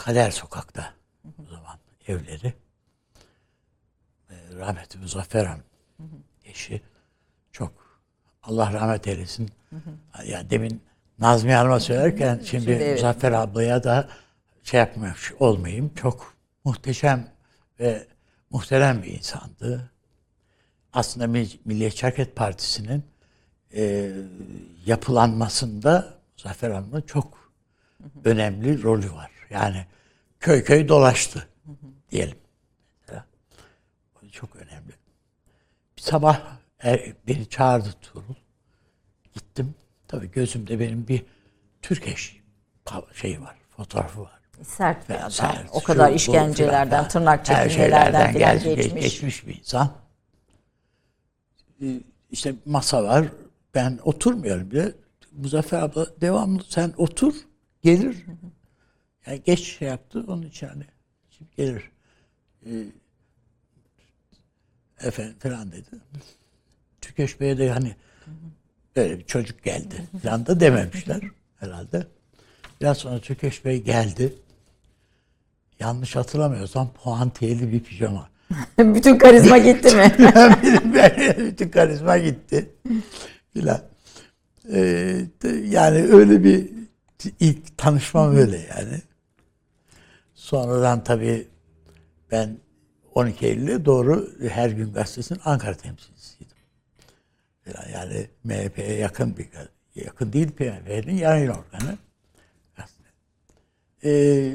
[0.04, 2.54] Kader Sokak'ta o zaman evleri.
[4.30, 5.64] Ee, rahmetli Muzaffer Hanım
[6.44, 6.82] eşi
[7.52, 8.02] çok
[8.42, 9.50] Allah rahmet eylesin.
[10.26, 10.82] Yani demin
[11.18, 12.92] Nazmiye Hanım'a söylerken şimdi, evet.
[12.96, 14.08] Muzaffer ablaya da
[14.62, 15.94] şey yapmış olmayayım.
[15.94, 16.34] Çok
[16.64, 17.28] muhteşem
[17.80, 18.06] ve
[18.50, 19.90] muhterem bir insandı.
[20.92, 23.04] Aslında Mill- Milliyetçi Hareket Partisi'nin
[23.74, 24.12] e,
[24.86, 27.52] yapılanmasında Muzaffer Hanım'ın çok
[28.24, 29.31] önemli rolü var.
[29.52, 29.86] Yani
[30.40, 31.48] köy köy dolaştı
[32.10, 32.38] diyelim.
[34.22, 34.92] O çok önemli.
[35.96, 36.40] Bir sabah
[36.80, 38.34] er- beni çağırdı Tuğrul.
[39.34, 39.74] Gittim.
[40.08, 41.24] Tabii gözümde benim bir
[41.82, 42.40] Türkeş
[42.86, 44.40] ka- şeyi var, fotoğrafı var.
[44.62, 45.30] Sert bir adam.
[45.30, 49.02] Sert, o kadar şu, bu işkencelerden, filan, tırnak falan gel- geçmiş.
[49.04, 49.92] geçmiş bir insan.
[51.82, 53.26] Ee, İşte masa var.
[53.74, 54.92] Ben oturmuyorum bile.
[55.32, 57.34] Muzaffer abla devamlı sen otur
[57.82, 58.26] gelir.
[59.26, 60.84] Yani geç şey yaptı onun için hani
[61.30, 61.90] şimdi gelir.
[62.66, 62.70] Ee,
[65.00, 65.90] efendim falan dedi.
[67.00, 67.96] Tükeş Bey'e de hani
[68.96, 71.20] böyle bir çocuk geldi falan da dememişler
[71.60, 72.06] herhalde.
[72.80, 74.34] Biraz sonra Tükeş Bey geldi.
[75.80, 78.28] Yanlış hatırlamıyorsam puantiyeli bir pijama.
[78.78, 80.12] Bütün karizma gitti mi?
[81.38, 82.70] bütün karizma gitti.
[83.52, 83.80] Filan.
[84.72, 85.26] Ee,
[85.64, 86.70] yani öyle bir
[87.40, 89.02] ilk tanışmam öyle yani.
[90.42, 91.48] Sonradan tabii
[92.30, 92.58] ben
[93.14, 96.56] 12 Eylül'e doğru Her Gün Gazetesi'nin Ankara temsilcisiydim.
[97.92, 99.48] Yani MHP'ye yakın bir
[99.94, 101.98] yakın değil MHP'nin yayın organı.
[104.04, 104.54] Ee,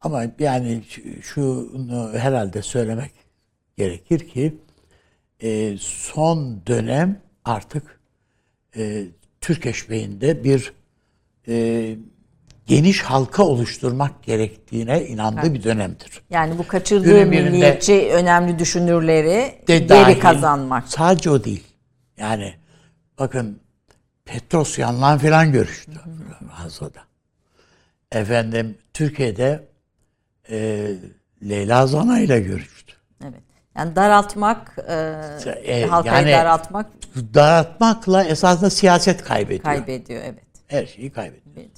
[0.00, 3.12] ama yani şu- şunu herhalde söylemek
[3.76, 4.56] gerekir ki
[5.40, 8.00] e, son dönem artık
[8.76, 9.06] e,
[9.40, 10.72] Türkeş Bey'inde bir
[11.48, 11.96] e,
[12.70, 16.22] geniş halka oluşturmak gerektiğine inandığı bir dönemdir.
[16.30, 20.20] Yani bu kaçırdığı Günün milliyetçi önemli düşünürleri De geri dahil.
[20.20, 20.88] kazanmak.
[20.88, 21.64] Sadece o değil.
[22.18, 22.54] Yani
[23.18, 23.60] bakın
[24.24, 25.92] Petrosyan'la falan görüştü
[26.56, 27.00] Fransa'da.
[28.12, 29.68] Efendim Türkiye'de
[30.50, 30.88] e,
[31.48, 32.94] Leyla Zana ile görüştü.
[33.24, 33.40] Evet.
[33.76, 34.94] Yani daraltmak, e,
[35.64, 36.86] E, halkayı yani- daraltmak
[37.34, 39.64] Dağıtmakla esasında siyaset kaybediyor.
[39.64, 40.22] kaybediyor.
[40.24, 40.42] Evet.
[40.66, 41.56] Her şeyi kaybediyor.
[41.56, 41.70] evet.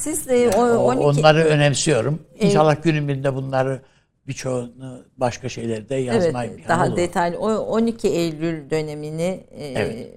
[0.00, 2.22] Siz de o, O- 12 Onları önemsiyorum.
[2.38, 3.82] İnşallah günün birinde bunları
[4.26, 6.96] birçoğunu başka şeyleri de yazma Evet, imkanı daha olur.
[6.96, 7.38] detaylı.
[7.38, 10.08] O 12 Eylül dönemini e, Evet.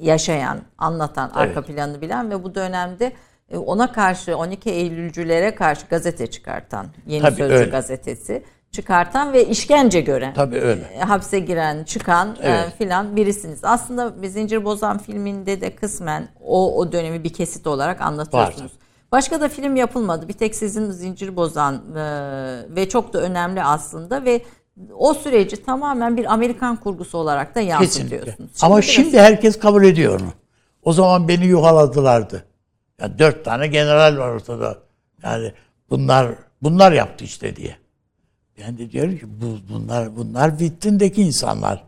[0.00, 1.66] yaşayan, anlatan, arka Evet.
[1.66, 3.12] planını bilen ve bu dönemde
[3.50, 7.70] e, ona karşı 12 Eylülcülere karşı gazete çıkartan, Yeni Tabii, Sözcü öyle.
[7.70, 8.42] gazetesi
[8.72, 10.82] çıkartan ve işkence gören, Tabii öyle.
[10.82, 12.72] e, hapse giren, çıkan e, Evet.
[12.78, 13.64] filan birisiniz.
[13.64, 18.72] Aslında Zincir Bozan filminde de kısmen o o dönemi bir kesit olarak anlatıyorsunuz.
[19.12, 20.28] Başka da film yapılmadı.
[20.28, 22.02] Bir tek sizin Zincir Bozan e,
[22.76, 24.42] ve çok da önemli aslında ve
[24.98, 28.50] o süreci tamamen bir Amerikan kurgusu olarak da yansıtıyorsunuz.
[28.62, 30.28] Ama biraz- şimdi herkes kabul ediyor onu.
[30.82, 32.44] O zaman beni yuhaladılardı.
[33.00, 34.78] Ya dört tane general var ortada.
[35.22, 35.52] Yani
[35.90, 36.28] Bunlar
[36.62, 37.76] bunlar yaptı işte diye.
[38.60, 41.84] Ben de diyorum ki bu, bunlar bunlar vitrindeki insanlar.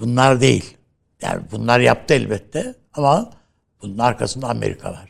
[0.00, 0.76] Bunlar değil.
[1.22, 3.30] Yani bunlar yaptı elbette ama
[3.82, 5.08] bunun arkasında Amerika var.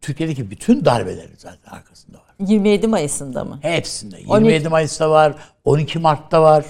[0.00, 2.34] Türkiye'deki bütün darbelerin zaten arkasında var.
[2.38, 3.58] 27 Mayıs'ında mı?
[3.62, 4.16] Hepsinde.
[4.16, 6.64] 12 27 Mayıs'ta var, 12 Mart'ta var.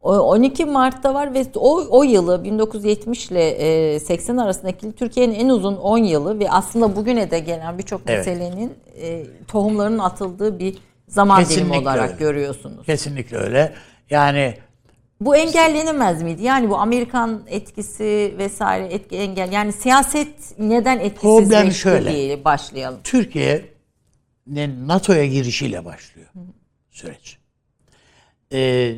[0.00, 3.50] O 12 Mart'ta var ve o, o yılı 1970 ile
[3.94, 8.26] e, 80 arasındaki Türkiye'nin en uzun 10 yılı ve aslında bugüne de gelen birçok Evet.
[8.26, 10.78] meselenin e, tohumlarının atıldığı bir
[11.08, 12.18] zaman dilimi Kesinlikle olarak öyle.
[12.18, 12.86] görüyorsunuz.
[12.86, 13.74] Kesinlikle öyle.
[14.10, 14.54] Yani
[15.20, 16.42] Bu engellenemez miydi?
[16.42, 22.12] Yani bu Amerikan etkisi vesaire etki engel yani siyaset neden Problem şöyle.
[22.12, 23.00] diye başlayalım.
[23.04, 26.28] Türkiye'nin NATO'ya girişiyle başlıyor
[26.90, 27.38] süreç.
[28.52, 28.94] Ee,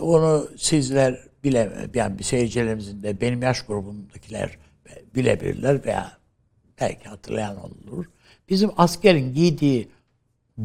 [0.00, 4.58] onu sizler bile, yani bir seyircilerimizin de benim yaş grubumdakiler
[5.14, 6.12] bilebilirler veya
[6.80, 8.04] belki hatırlayan olur.
[8.48, 9.88] Bizim askerin giydiği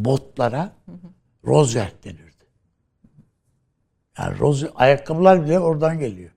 [0.06, 0.72] botlara
[1.46, 2.28] Roosevelt denirdi.
[4.20, 6.32] Yani Rose, ayakkabılar bile oradan geliyor.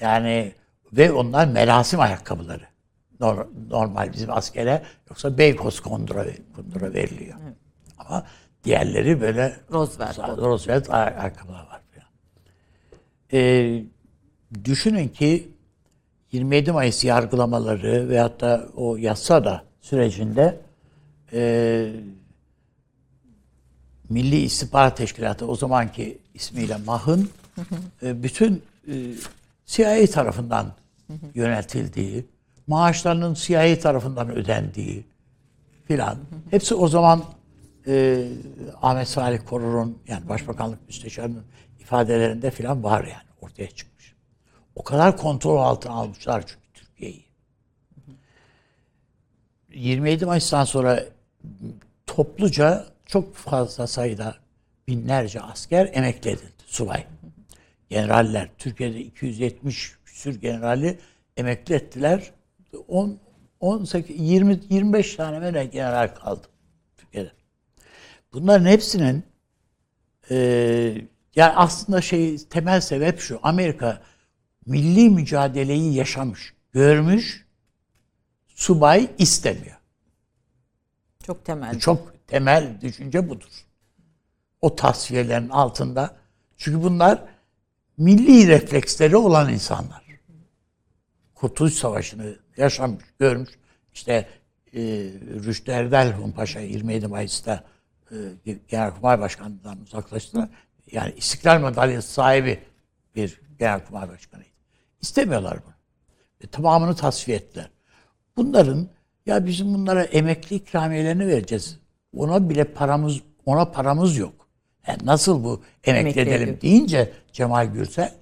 [0.00, 0.52] Yani
[0.92, 2.64] ve onlar merasim ayakkabıları.
[3.20, 6.24] Nor- Normal bizim askere yoksa Beykoz kondura,
[6.56, 7.38] kondura veriliyor.
[7.98, 8.26] Ama
[8.64, 10.18] diğerleri böyle Roosevelt.
[10.18, 11.82] Roosevelt ay- ayakkabılar var.
[13.32, 13.84] Ee,
[14.64, 15.52] düşünün ki
[16.32, 20.60] 27 Mayıs yargılamaları veyahut da o yasada sürecinde
[21.32, 21.92] e,
[24.08, 27.30] Milli İstihbarat Teşkilatı o zamanki ismiyle MAH'ın
[28.02, 28.94] e, bütün e,
[29.66, 30.72] CIA tarafından
[31.34, 32.26] yöneltildiği,
[32.66, 35.04] maaşlarının CIA tarafından ödendiği
[35.88, 36.18] filan.
[36.50, 37.24] Hepsi o zaman
[37.86, 38.26] e,
[38.82, 41.44] Ahmet Salih Korur'un yani Başbakanlık Müsteşarı'nın
[41.80, 44.14] ifadelerinde filan var yani ortaya çıkmış.
[44.74, 47.24] O kadar kontrol altına almışlar çünkü Türkiye'yi.
[49.74, 51.04] 27 Mayıs'tan sonra
[52.06, 54.36] topluca çok fazla sayıda
[54.88, 56.52] binlerce asker emekli edildi.
[56.66, 57.04] Subay.
[57.90, 58.48] Generaller.
[58.58, 60.98] Türkiye'de 270 küsür generali
[61.36, 62.32] emekli ettiler.
[62.88, 63.18] 10,
[63.60, 66.46] 18, 20, 25 tane ne general kaldı
[66.96, 67.30] Türkiye'de.
[68.32, 69.24] Bunların hepsinin
[70.30, 70.36] e,
[71.36, 73.40] yani aslında şey temel sebep şu.
[73.42, 74.02] Amerika
[74.66, 77.46] milli mücadeleyi yaşamış, görmüş,
[78.48, 79.76] subay istemiyor.
[81.22, 81.78] Çok temel.
[81.78, 83.64] Çok temel düşünce budur.
[84.60, 86.16] O tasfiyelerin altında.
[86.56, 87.24] Çünkü bunlar
[87.96, 90.02] milli refleksleri olan insanlar.
[91.34, 93.50] Kurtuluş Savaşı'nı yaşamış, görmüş.
[93.94, 94.28] İşte
[94.74, 94.80] e,
[95.44, 97.64] Rüştü Erdelhun Paşa 27 Mayıs'ta
[98.10, 98.16] e,
[98.68, 100.48] Genelkurmay Başkanı'ndan uzaklaştı.
[100.92, 102.62] Yani İstiklal Madalyası sahibi
[103.16, 104.48] bir Genelkurmay Başkanı'ydı.
[105.00, 105.74] İstemiyorlar bunu.
[106.44, 107.70] Ve tamamını tasfiye ettiler.
[108.36, 108.88] Bunların
[109.26, 111.78] ya bizim bunlara emekli ikramiyelerini vereceğiz.
[112.16, 114.48] Ona bile paramız ona paramız yok.
[114.86, 118.14] Yani nasıl bu emekli, Emekli edelim deyince Cemal Gürsel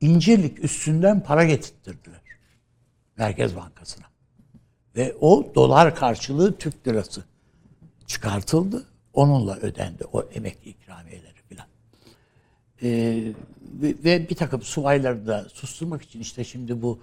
[0.00, 2.20] İncirlik üstünden para getirttirdiler.
[3.16, 4.04] Merkez Bankası'na.
[4.96, 7.24] Ve o dolar karşılığı Türk lirası
[8.06, 8.86] çıkartıldı.
[9.12, 11.66] Onunla ödendi o emekli ikramiyeleri filan.
[12.82, 17.00] Ee, ve, ve bir takım subayları da susturmak için işte şimdi bu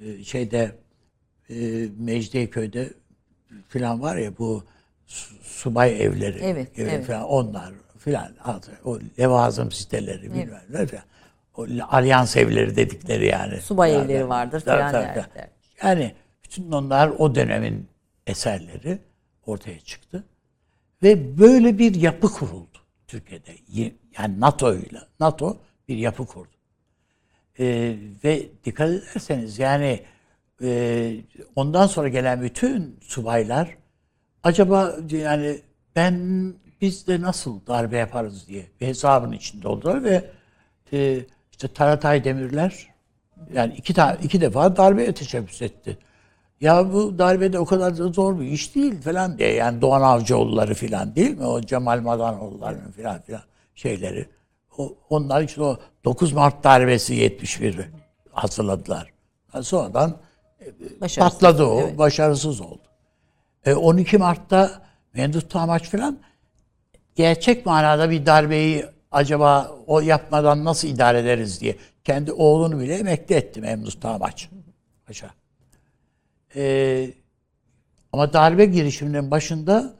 [0.00, 0.76] e, şeyde
[1.50, 2.92] e, Mecidiyeköy'de
[3.68, 4.64] filan var ya bu
[5.06, 7.06] su- subay evleri Evet, evi evet.
[7.06, 8.32] falan onlar filan
[8.84, 11.04] o levazım siteleri bilmem ne filan.
[11.56, 13.60] O alyans evleri dedikleri yani.
[13.60, 15.26] Subay evleri vardır filan derler.
[15.82, 17.88] Yani bütün onlar o dönemin
[18.26, 18.98] eserleri
[19.46, 20.24] ortaya çıktı.
[21.02, 23.52] Ve böyle bir yapı kuruldu Türkiye'de.
[23.68, 25.56] Ye- Yani NATO ile NATO
[25.88, 26.50] bir yapı kurdu.
[27.58, 30.00] Ee, ve dikkat ederseniz yani
[30.62, 31.16] e,
[31.56, 33.76] ondan sonra gelen bütün subaylar
[34.42, 35.60] acaba yani
[35.96, 36.14] ben
[36.80, 40.30] biz de nasıl darbe yaparız diye bir hesabın içinde oldular ve
[40.92, 41.20] e,
[41.52, 42.88] işte Taratay Demirler
[43.52, 45.98] yani iki tane iki defa darbeye teşebbüs etti.
[46.60, 49.54] Ya bu darbede o kadar da zor bir iş değil falan diye.
[49.54, 51.46] Yani Doğan Avcıoğulları falan değil mi?
[51.46, 53.42] O Cemal Madanoğulları'nın falan filan
[53.74, 54.28] şeyleri.
[54.78, 57.86] O, onlar işte o 9 Mart darbesi 71'i
[58.32, 59.12] hazırladılar.
[59.54, 60.16] Yani sonradan
[61.00, 61.40] Başarısız.
[61.40, 61.80] patladı o.
[61.80, 61.98] Evet.
[61.98, 62.82] Başarısız oldu.
[63.64, 64.82] E, 12 Mart'ta
[65.14, 66.18] Memduh Tamaç falan
[67.14, 73.34] gerçek manada bir darbeyi acaba o yapmadan nasıl idare ederiz diye kendi oğlunu bile emekli
[73.34, 74.48] etti Memduh Tamaç
[75.06, 75.30] Paşa.
[76.56, 77.10] E,
[78.12, 79.94] ama darbe girişiminin başında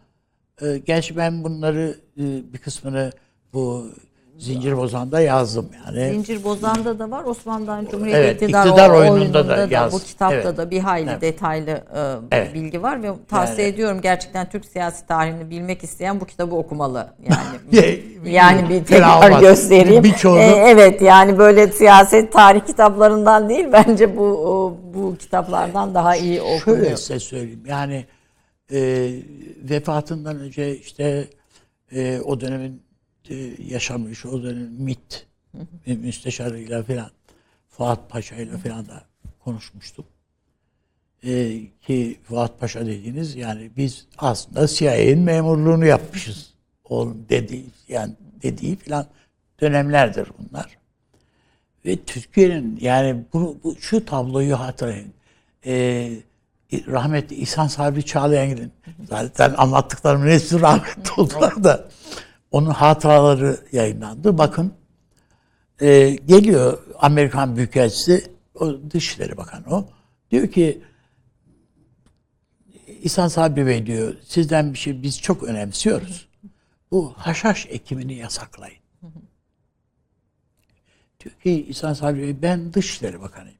[0.62, 3.12] e, gerçi ben bunları e, bir kısmını
[3.52, 3.86] bu
[4.40, 6.10] Zincir Bozan'da yazdım yani.
[6.12, 7.24] Zincir Bozan'da da var.
[7.24, 10.04] Osmanlı'dan Cumhuriyet Evet, İktidar, iktidar o- oyununda da bu yaz.
[10.04, 10.56] kitapta Evet.
[10.56, 11.22] da bir hayli Evet.
[11.22, 12.00] detaylı e,
[12.32, 12.54] Evet.
[12.54, 17.08] bilgi var ve tavsiye Yani- ediyorum gerçekten Türk siyasi tarihini bilmek isteyen bu kitabı okumalı.
[17.72, 20.04] Yani yani bir tekrar göstereyim.
[20.04, 26.40] Birçoğunu- E, evet yani böyle siyaset tarih kitaplarından değil bence bu bu kitaplardan daha iyi
[26.42, 26.82] okunuyor.
[26.84, 27.62] Şöyle size söyleyeyim.
[27.66, 28.04] Yani
[28.72, 29.08] e,
[29.70, 31.28] vefatından önce işte
[31.94, 32.82] e, o dönemin
[33.68, 35.26] yaşamış, o dönemin MİT
[35.86, 37.10] müsteşarıyla falan
[37.68, 39.04] Fuat Paşa ile falan da
[39.44, 40.06] konuşmuştuk.
[41.24, 46.54] E, ki Fuat Paşa dediğiniz yani biz aslında CIA'nin memurluğunu yapmışız.
[46.84, 49.06] Oğlum dediği yani dediği falan
[49.60, 50.78] dönemlerdir bunlar.
[51.86, 55.12] Ve Türkiye'nin yani bunu, bu, şu tabloyu hatırlayın.
[55.66, 56.12] Ee,
[56.72, 58.72] rahmetli İhsan Sabri Çağlayan'ın
[59.08, 61.88] zaten anlattıklarımın hepsi rahmetli oldular da
[62.50, 64.38] onun hatıraları yayınlandı.
[64.38, 64.72] Bakın
[65.80, 69.88] e, geliyor Amerikan Büyükelçisi o Dışişleri Bakanı o.
[70.30, 70.82] Diyor ki
[73.02, 76.28] İhsan Sabri Bey diyor sizden bir şey biz çok önemsiyoruz.
[76.90, 78.80] Bu haşhaş ekimini yasaklayın.
[81.24, 83.58] Diyor ki İhsan Sabri Bey ben Dışişleri Bakanıyım.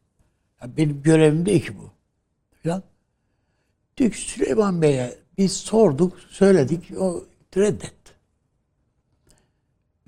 [0.63, 1.91] Ya benim görevim değil ki bu.
[2.63, 2.83] Falan.
[3.97, 7.25] Diyor ki Süleyman Bey'e biz sorduk, söyledik, o
[7.57, 8.00] reddetti.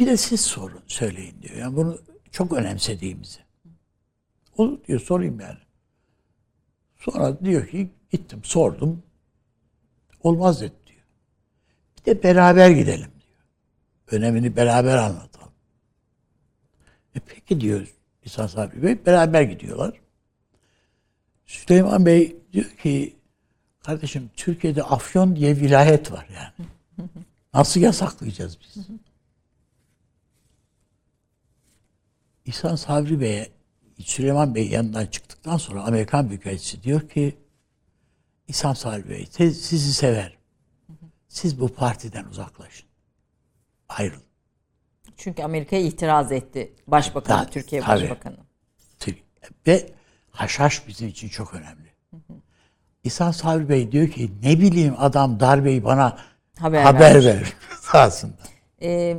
[0.02, 1.56] Bir de siz sorun, söyleyin diyor.
[1.56, 1.98] Yani bunu
[2.30, 3.38] çok önemsediğimizi.
[4.56, 5.58] Olur diyor, sorayım yani.
[6.98, 9.02] Sonra diyor ki gittim, sordum.
[10.22, 11.02] Olmaz dedi diyor.
[11.98, 13.38] Bir de beraber gidelim diyor.
[14.10, 15.52] Önemini beraber anlatalım.
[17.14, 17.94] E peki diyor
[18.24, 19.06] İhsan Sabri Bey.
[19.06, 20.00] Beraber gidiyorlar.
[21.46, 23.16] Süleyman Bey diyor ki
[23.80, 26.68] kardeşim Türkiye'de Afyon diye vilayet var yani.
[27.54, 28.86] Nasıl yasaklayacağız biz?
[32.44, 33.48] İhsan Sabri Bey'e
[33.98, 37.36] Süleyman Bey yanından çıktıktan sonra Amerikan Büyükelçisi diyor ki
[38.48, 40.38] İhsan Sabri Bey siz- sizi sever.
[41.28, 42.86] Siz bu partiden uzaklaşın.
[43.88, 44.22] Ayrılın.
[45.16, 48.02] Çünkü Amerika'ya itiraz etti Başbakanı, Ta- Türkiye tabii.
[48.02, 48.36] Başbakanı.
[48.98, 49.22] Tabii.
[49.66, 49.90] Ve
[50.30, 51.92] haşhaş bizim için çok önemli.
[53.04, 56.18] İhsan Sabri Bey diyor ki ne bileyim adam darbeyi bana
[56.58, 57.24] Haber haber, vermiş.
[57.24, 57.54] ver
[57.92, 58.34] aslında.
[58.82, 59.16] E,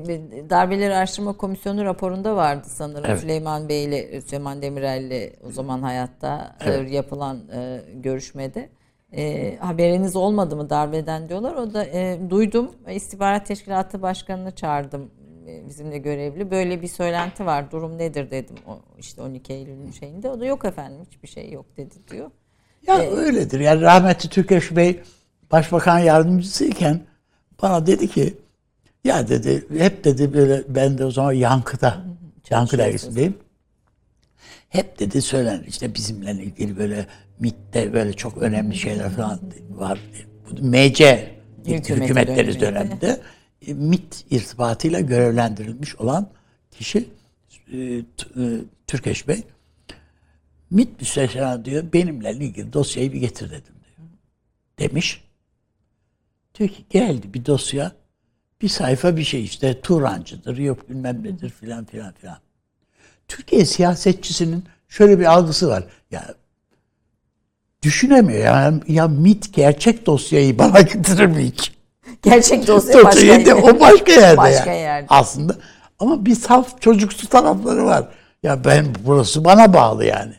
[0.49, 3.19] Darbeleri Araştırma Komisyonu raporunda vardı sanırım Evet.
[3.19, 6.91] Süleyman Bey ile Süleyman Demirel ile o zaman hayatta e, Evet.
[6.91, 8.69] yapılan e, görüşmede.
[9.17, 11.55] E, haberiniz olmadı mı darbeden diyorlar.
[11.55, 12.71] O da e, duydum.
[12.91, 15.11] İstihbarat Teşkilatı Başkanı'nı çağırdım
[15.47, 16.51] e, bizimle görevli.
[16.51, 17.71] Böyle bir söylenti var.
[17.71, 18.55] Durum nedir dedim.
[18.67, 20.29] O, işte 12 Eylül'ün şeyinde.
[20.29, 22.31] O da yok efendim hiçbir şey yok dedi diyor.
[22.87, 23.59] Ya öyledir.
[23.59, 24.99] Yani rahmetli Türkeş Bey
[25.51, 26.99] başbakan yardımcısıyken
[27.61, 28.37] bana dedi ki
[29.03, 32.05] ya dedi hep dedi böyle ben de o zaman Yankı'da
[32.49, 33.37] Yankı dergisindeyim.
[34.69, 37.07] Hep dedi söylenir işte bizimle ilgili böyle
[37.39, 39.39] MİT'te böyle çok önemli şeyler falan
[39.69, 39.99] var.
[40.61, 41.33] MC
[41.65, 43.21] Hükümeti hükümetleri döneminde.
[43.67, 46.29] e, MİT irtibatıyla görevlendirilmiş olan
[46.71, 47.09] kişi
[47.73, 48.03] e, e,
[48.87, 49.43] Türkeş Bey
[50.69, 54.07] MİT müsteşarı diyor benimle ilgili dosyayı bir getir dedim diyor.
[54.79, 55.23] Demiş.
[56.55, 57.91] Diyor ki geldi bir dosya
[58.61, 62.37] bir sayfa bir şey işte Turancıdır yok bilmem nedir filan filan filan.
[63.27, 65.83] Türkiye siyasetçisinin şöyle bir algısı var.
[66.11, 66.33] Ya
[67.81, 71.73] düşünemiyor yani ya MİT gerçek dosyayı bana getirir mi hiç?
[72.21, 74.81] Gerçek dosya başka da o başka yerde Başka yani.
[74.81, 75.05] yerde.
[75.09, 75.55] aslında.
[75.99, 78.07] Ama bir saf çocuksu tarafları var.
[78.43, 80.33] Ya ben burası bana bağlı yani.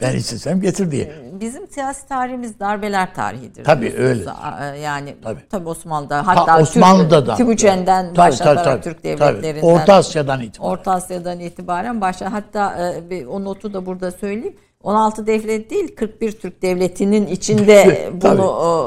[0.00, 1.12] Ben istesem getir diye.
[1.40, 3.64] Bizim siyasi tarihimiz darbeler tarihidir.
[3.64, 3.94] Tabii.
[4.42, 5.40] Aa, Yani Tabii.
[5.50, 7.34] tabii, Osmanlı'da hatta Ha, Osmanlı'da Türk, da.
[7.34, 9.18] Timuçin'den Tabii, başlatarak tabii, Türk tabii.
[9.20, 9.66] devletlerinden.
[9.66, 10.70] Orta Asya'dan itibaren.
[10.70, 14.56] Orta Asya'dan itibaren başla hatta e, bir o notu da burada söyleyeyim.
[14.82, 18.20] 16 devlet değil 41 Türk devletinin içinde bunu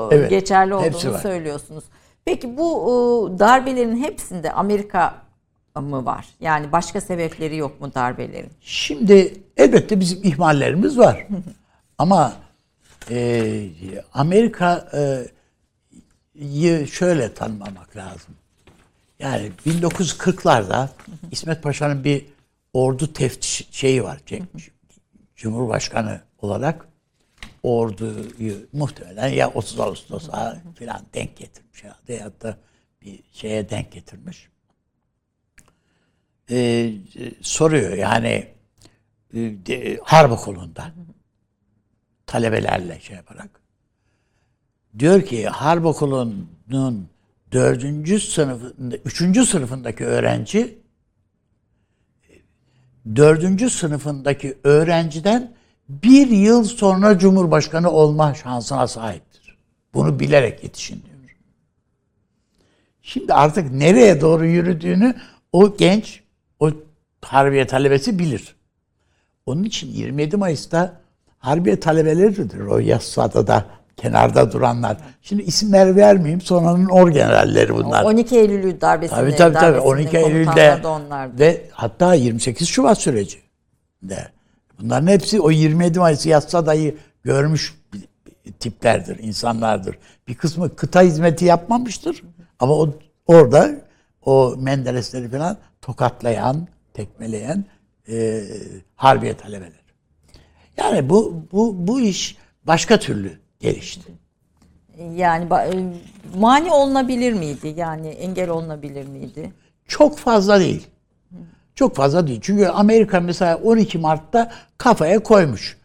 [0.10, 0.30] Tabii, evet.
[0.30, 1.20] geçerli Hepsi olduğunu var.
[1.22, 1.84] söylüyorsunuz.
[2.26, 5.14] Peki bu darbelerin hepsinde Amerika
[5.82, 6.26] mı var?
[6.39, 8.50] Yani başka sebepleri yok mu darbelerin?
[8.62, 11.28] Şimdi elbette bizim ihmallerimiz var.
[12.00, 12.38] Ama
[13.10, 13.70] e,
[14.14, 15.38] Amerika'yı
[16.88, 18.36] şöyle tanımlamak lazım.
[19.20, 20.88] Yani 1940'larda
[21.32, 22.26] İsmet Paşa'nın bir
[22.74, 24.20] ordu teftiş şeyi var.
[25.36, 26.88] Cumhurbaşkanı olarak
[27.64, 32.58] orduyu muhtemelen ya 30 Ağustos'a falan denk getirmiş ya ya da
[33.02, 34.50] bir şeye denk getirmiş.
[36.52, 36.93] Ee,
[37.41, 38.47] soruyor yani
[39.70, 40.91] e, harp okulunda
[42.30, 43.50] talebelerle şey yaparak
[45.00, 47.10] diyor ki harp okulunun
[47.52, 50.78] dördüncü sınıfında, üçüncü sınıfındaki öğrenci
[53.16, 55.54] dördüncü sınıfındaki öğrenciden
[55.90, 59.58] bir yıl sonra Cumhurbaşkanı olma şansına sahiptir.
[59.94, 61.36] Bunu bilerek yetişin diyor.
[63.02, 65.16] Şimdi artık nereye doğru yürüdüğünü
[65.52, 66.24] o genç,
[66.60, 66.72] o
[67.22, 68.56] harbiye talebesi bilir.
[69.46, 71.02] Onun için 27 Mayıs'ta
[71.40, 73.66] harbiye talebeleridir o yassıada da
[73.98, 74.98] kenarda duranlar.
[75.22, 78.04] Şimdi isimler vermeyeyim sonranın orgeneralleri bunlar.
[78.04, 79.66] 12 Eylül darbesinde Tabii tabii tabii.
[79.66, 83.38] darbesinin 12 komutanları Eylül'de ve hatta 28 Şubat süreci
[84.04, 84.28] de.
[84.80, 87.80] Bunların hepsi o 27 Mayıs Yassada'yı görmüş
[88.60, 89.98] tiplerdir, insanlardır.
[90.28, 92.24] Bir kısmı kıta hizmeti yapmamıştır
[92.60, 92.90] ama o
[93.28, 93.72] orada
[94.26, 97.66] o Menderesleri falan tokatlayan, tekmeleyen
[98.10, 98.44] e,
[98.96, 99.79] harbiye talebeler.
[100.80, 104.12] Yani bu bu bu iş başka türlü gelişti.
[105.16, 105.74] Yani e,
[106.38, 107.74] mani olunabilir miydi?
[107.78, 109.54] Yani engel olunabilir miydi?
[109.88, 110.88] Çok fazla değil.
[111.76, 112.40] Çok fazla değil.
[112.44, 115.78] Çünkü Amerika mesela 12 Mart'ta kafaya koymuş.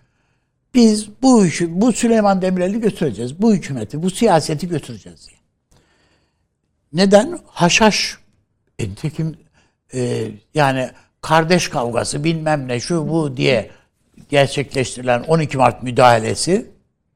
[0.74, 3.42] Biz bu işi, bu Süleyman Demirel'i götüreceğiz.
[3.42, 5.38] Bu hükümeti, bu siyaseti götüreceğiz diye.
[6.92, 7.38] Neden?
[7.46, 8.18] Haşhaş.
[8.78, 9.36] E, Nitekim
[9.94, 10.90] e, yani
[11.20, 13.70] kardeş kavgası bilmem ne şu bu diye
[14.28, 16.70] gerçekleştirilen 12 Mart müdahalesi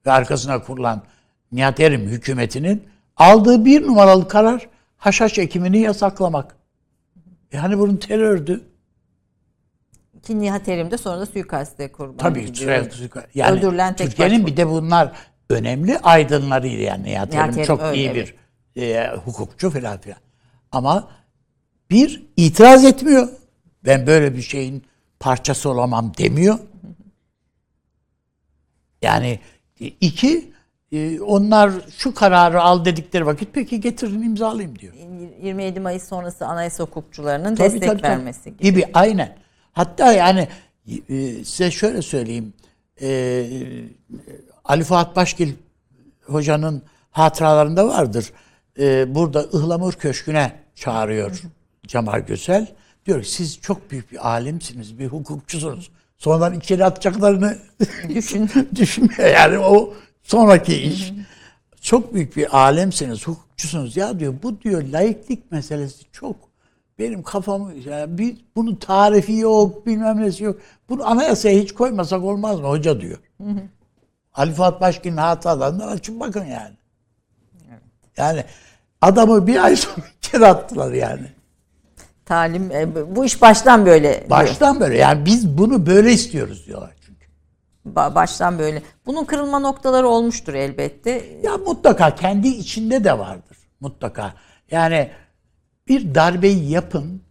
[0.07, 1.03] ve arkasına kurulan
[1.53, 6.57] Nihat Erim hükümetinin aldığı bir numaralı karar haşhaş ekimini yasaklamak.
[7.53, 8.65] Yani bunun terördü.
[10.23, 12.87] Ki Nihat Erim de sonra da suikaste kurban Tabii gidiyor.
[13.35, 15.13] yani Öldürülen tek Türkiye'nin bir de bunlar
[15.51, 18.35] önemli aydınlarıydı yani Nihat Nihat Erim çok öyle, iyi bir
[18.83, 20.19] e, hukukçu falan filan.
[20.73, 21.09] Ama
[21.91, 23.29] bir itiraz etmiyor.
[23.85, 24.85] Ben böyle bir şeyin
[25.21, 26.59] parçası olamam demiyor.
[29.03, 29.39] Yani
[29.81, 30.53] e, iki
[30.93, 34.95] e, onlar şu kararı al dedikleri vakit peki getirin imzalayayım diyor.
[35.43, 38.11] 27 Mayıs sonrası anayasa hukukçularının Tabii, destek tabii, tabii.
[38.13, 38.63] vermesi gibi.
[38.63, 38.85] gibi.
[38.95, 39.37] aynen.
[39.73, 40.49] Hatta yani
[41.09, 42.53] e, size şöyle söyleyeyim.
[43.03, 43.47] E,
[44.65, 45.53] Ali Fuat Başgil
[46.27, 48.33] hocanın hatıralarında vardır.
[48.79, 51.43] E, burada Ihlamur Köşkü'ne çağırıyor
[51.87, 52.67] Cemal Gösel.
[53.07, 55.91] Diyor ki siz çok büyük bir alimsiniz, bir hukukçusunuz.
[56.19, 57.59] Sonradan içeri atacaklarını
[58.09, 58.51] Düşün.
[58.75, 59.29] düşünmüyor.
[59.29, 61.13] Yani o sonraki iş.
[61.81, 63.97] Çok büyük bir alemsiniz, hukukçusunuz.
[63.97, 66.37] Ya diyor bu diyor laiklik meselesi çok
[66.99, 70.61] benim kafamı yani bir bunun tarifi yok, bilmem nesi yok.
[70.89, 73.19] Bunu anayasaya hiç koymasak olmaz mı hoca diyor.
[74.35, 76.75] Ali Fuat Başkin'in hatalarından açın bakın yani.
[78.17, 78.45] Yani
[79.01, 81.33] adamı bir ay sonra içeri attılar yani.
[82.29, 84.15] Talim e, bu iş baştan böyle.
[84.19, 84.31] diyor.
[84.31, 87.27] Baştan böyle yani biz bunu böyle istiyoruz diyorlar çünkü.
[87.95, 88.83] Ba- baştan böyle.
[89.07, 91.25] Bunun kırılma noktaları olmuştur elbette.
[91.43, 93.57] Ya mutlaka kendi içinde de vardır.
[93.81, 94.35] Mutlaka.
[94.71, 95.11] Yani
[95.89, 97.23] bir darbeyi yapın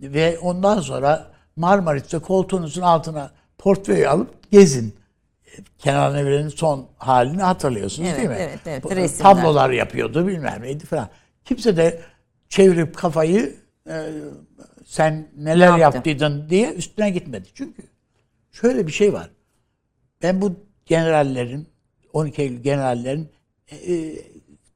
[0.00, 1.26] ve ondan sonra
[1.56, 4.96] Marmaris'te koltuğunuzun altına portföyü alıp gezin.
[5.78, 8.36] Kenan Evren'in son halini hatırlıyorsunuz Evet, değil mi?
[8.38, 8.84] evet, evet.
[8.84, 9.34] Bu- Resimler.
[9.34, 11.08] Tablolar yapıyordu bilmem neydi falan.
[11.44, 12.00] Kimse de
[12.48, 14.12] çevirip kafayı e,
[14.84, 15.96] sen neler Ne yaptı?
[15.96, 17.48] yaptıydın diye üstüne gitmedi.
[17.54, 17.82] Çünkü
[18.52, 19.30] şöyle bir şey var.
[20.22, 20.56] Ben bu
[20.86, 21.68] generallerin
[22.12, 23.28] 12 Eylül generallerin
[23.68, 24.16] e, e,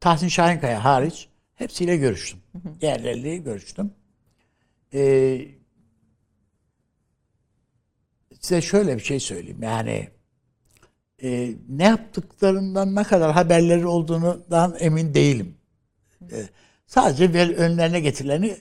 [0.00, 2.40] Tahsin Şahinkaya hariç hepsiyle görüştüm.
[2.80, 3.92] Diğerleriyle görüştüm.
[4.94, 5.40] E,
[8.40, 9.62] size şöyle bir şey söyleyeyim.
[9.62, 10.08] Yani
[11.22, 15.54] e, ne yaptıklarından ne kadar haberleri olduğundan emin değilim.
[16.32, 16.36] E,
[16.86, 18.56] sadece ver, önlerine getirileni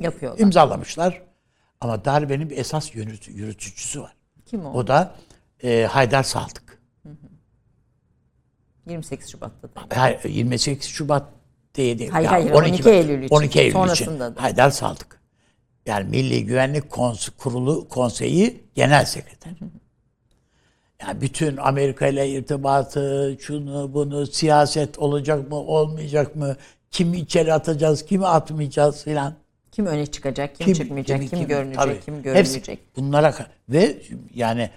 [0.00, 0.40] Yapıyorlar.
[0.40, 1.22] imzalamışlar.
[1.80, 4.16] Ama darbenin bir esas yürütü, yürütücüsü var.
[4.46, 4.72] Kim o?
[4.72, 5.14] O da
[5.62, 6.78] e, Haydar Saltık.
[8.86, 10.00] 28 Şubat'ta da.
[10.02, 11.24] Hayır, 28 Şubat
[11.74, 12.10] diye değil.
[12.10, 13.34] Hayır, hayır, 12 Eylül için.
[13.34, 14.36] 12 Eylül Sonrasında için.
[14.36, 14.42] da.
[14.42, 15.20] Haydar Saltık.
[15.86, 19.54] Yani Milli Güvenlik Kons- Kurulu Konseyi Genel Sekreteri.
[21.00, 26.56] Yani bütün Amerika ile irtibatı, şunu bunu, siyaset olacak mı, olmayacak mı,
[26.90, 29.34] kimi içeri atacağız, kimi atmayacağız filan.
[29.78, 32.00] Kim öne çıkacak, kim, çıkmayacak, kim, görünecek, tabii.
[32.00, 32.96] kim Hepsi görünmeyecek.
[32.96, 33.34] bunlara
[33.68, 34.02] ve
[34.34, 34.70] yani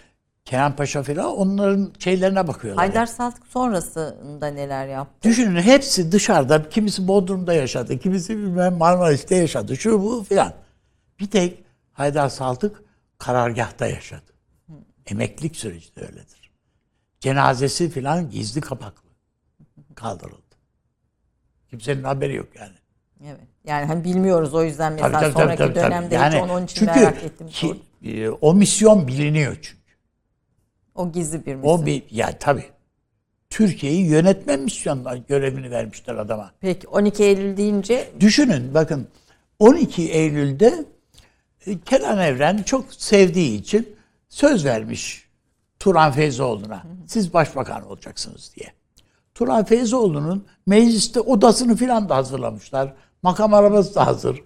[0.45, 2.85] Kenan Paşa filan onların şeylerine bakıyorlar.
[2.85, 5.29] Haydar Saltık sonrasında neler yaptı?
[5.29, 10.53] Düşünün hepsi dışarıda, kimisi Bodrum'da yaşadı, kimisi bilmem Marmaris'te yaşadı, şu bu filan.
[11.19, 12.83] Bir tek Haydar Saltık
[13.17, 14.33] karargahta yaşadı.
[15.07, 16.51] Emeklilik süreci de öyledir.
[17.19, 19.09] Cenazesi filan gizli kapaklı
[19.95, 20.55] kaldırıldı.
[21.69, 22.75] Kimsenin haberi yok yani.
[23.25, 23.50] Evet.
[23.65, 25.85] Yani hani bilmiyoruz o yüzden mesela Tabii, tabii, tabii, sonraki tabii, tabii.
[25.85, 27.47] dönemde Yani hiç onun için çünkü merak ettim.
[27.47, 29.81] ki, e, o misyon biliniyor çünkü.
[30.95, 31.79] O gizli bir misyon.
[31.79, 32.65] O bir ya tabii.
[33.49, 36.51] Türkiye'yi yönetme misyonuna görevini vermişler adama.
[36.59, 39.07] Peki 12 Eylül deyince Düşünün bakın
[39.59, 40.85] 12 Eylül'de
[41.67, 43.95] E, Kenan Evren çok sevdiği için
[44.29, 45.25] söz vermiş
[45.79, 46.83] Turan Feyzoğlu'na.
[47.07, 48.67] Siz başbakan olacaksınız diye.
[49.35, 52.93] Turan Feyzoğlu'nun mecliste odasını filan da hazırlamışlar.
[53.23, 54.43] Makam arabası da hazır.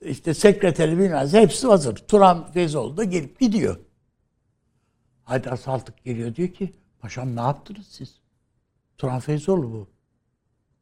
[0.00, 1.96] İşte sekreteri bilmez hepsi hazır.
[1.96, 3.78] Turan Feyzoğlu da gelip gidiyor.
[5.24, 8.20] Haydar Saltık geliyor diyor ki paşam ne yaptınız siz?
[8.98, 9.88] Turan Feyzoğlu bu.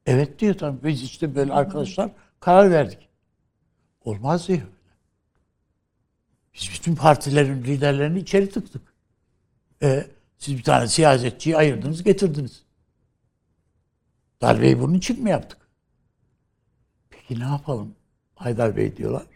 [0.07, 3.09] Evet diyor tabii biz işte böyle arkadaşlar karar verdik.
[4.05, 4.67] Olmaz diyor.
[6.55, 8.83] Biz bütün partilerin liderlerini içeri tıktık.
[9.83, 10.07] E,
[10.39, 12.63] siz bir tane siyasetçiyi ayırdınız getirdiniz.
[14.41, 15.64] Darbeyi bunun için mi yaptık?
[17.29, 17.95] Peki ne yapalım?
[18.35, 19.27] Haydar Bey diyorlar.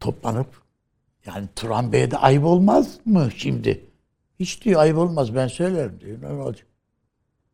[0.00, 0.62] Toplanıp
[1.26, 3.84] yani Turan Bey'e de ayıp olmaz mı şimdi?
[4.40, 6.22] Hiç diyor ayıp olmaz ben söylerim diyor.
[6.22, 6.66] Ne olacak?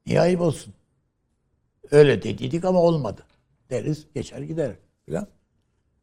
[0.07, 0.75] Niye ayıp olsun?
[1.91, 3.23] Öyle dediydik ama olmadı.
[3.71, 4.77] Deriz geçer gider
[5.07, 5.27] filan.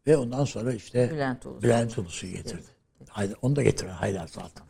[0.07, 1.63] Ve ondan sonra işte Bülent Ulusoy.
[1.63, 2.63] Bülent Ulusoy'u getirdi.
[3.09, 4.67] Haydar, onu da getiren Haydar Saltan.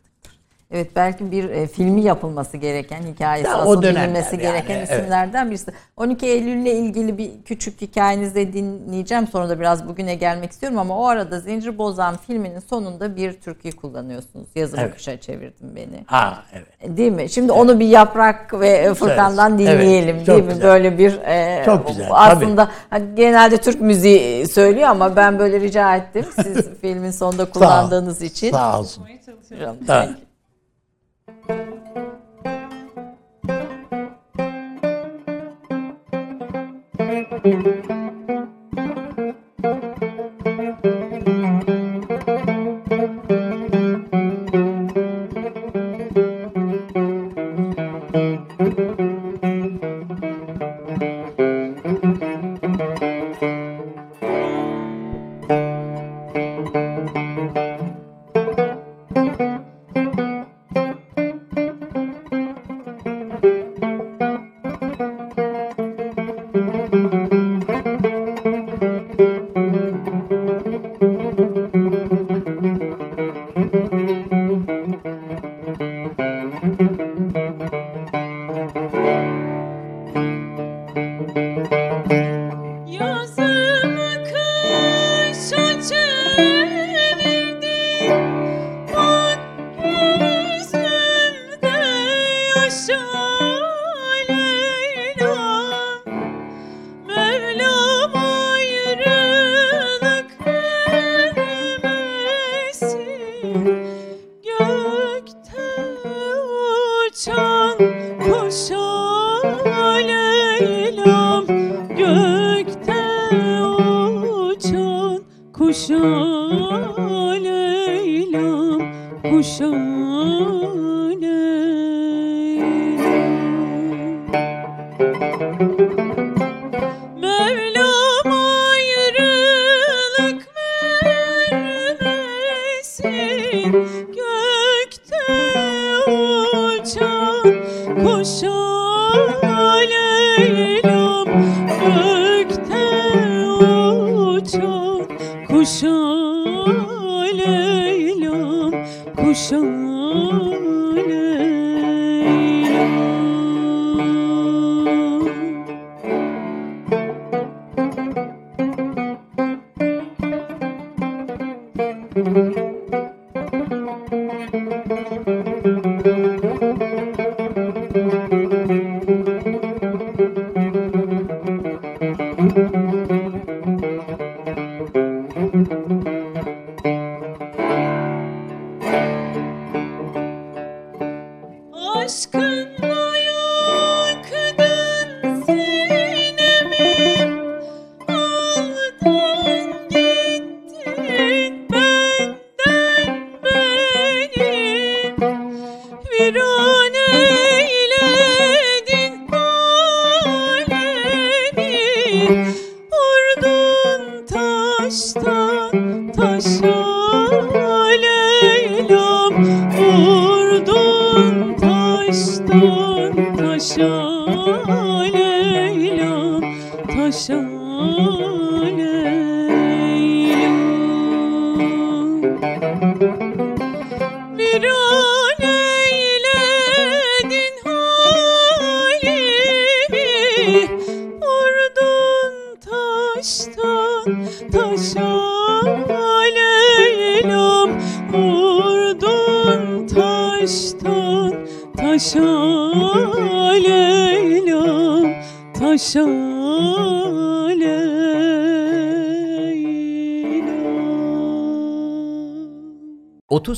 [0.71, 4.91] Evet belki bir e, filmi yapılması gereken, hikayesi Ya, asıl bilinmesi yani, gereken evet.
[4.91, 5.71] isimlerden birisi.
[5.97, 9.27] 12 Eylül'le ilgili bir küçük hikayenizi de dinleyeceğim.
[9.27, 13.75] Sonra da biraz bugüne gelmek istiyorum ama o arada Zincir Bozan filminin sonunda bir türküyü
[13.75, 14.47] kullanıyorsunuz.
[14.55, 14.93] Yazımı Evet.
[14.95, 16.03] kışa çevirdin beni.
[16.05, 16.97] Ha evet.
[16.97, 17.29] Değil mi?
[17.29, 20.53] Şimdi onu bir Yaprak ve e, Furkan'dan Evet, dinleyelim çok değil mi?
[20.53, 20.63] güzel.
[20.67, 25.95] Böyle bir e, Çok güzel, aslında hani genelde Türk müziği söylüyor ama ben böyle rica
[25.95, 26.25] ettim.
[26.35, 28.51] Siz filmin sonunda kullandığınız için.
[28.51, 29.01] Sağ olsun.
[29.01, 29.77] Yapmaya çalışıyorum.
[37.45, 37.51] Ha.
[37.51, 37.74] Yazımı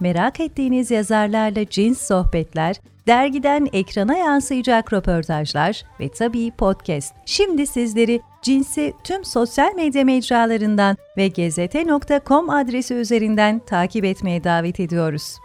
[0.00, 2.76] merak ettiğiniz yazarlarla cins sohbetler,
[3.06, 7.14] dergiden ekrana yansıyacak röportajlar ve tabii podcast.
[7.26, 15.36] Şimdi sizleri Cins'i tüm sosyal medya mecralarından ve gezete.com adresi üzerinden takip etmeye davet ediyoruz.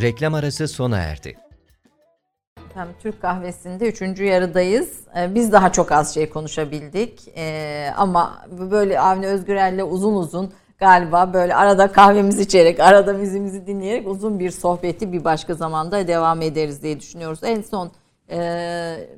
[0.00, 1.36] Reklam arası sona erdi.
[2.70, 5.00] Efendim, Türk kahvesinde üçüncü yarıdayız.
[5.16, 7.20] Ee, Biz daha çok az şey konuşabildik.
[7.36, 14.08] Ee, ama böyle Avni Özgürel'le uzun uzun galiba böyle arada kahvemizi içerek, arada müziğimizi dinleyerek
[14.08, 17.38] uzun bir sohbeti bir başka zamanda devam ederiz diye düşünüyoruz.
[17.42, 17.92] En son
[18.30, 19.08] e,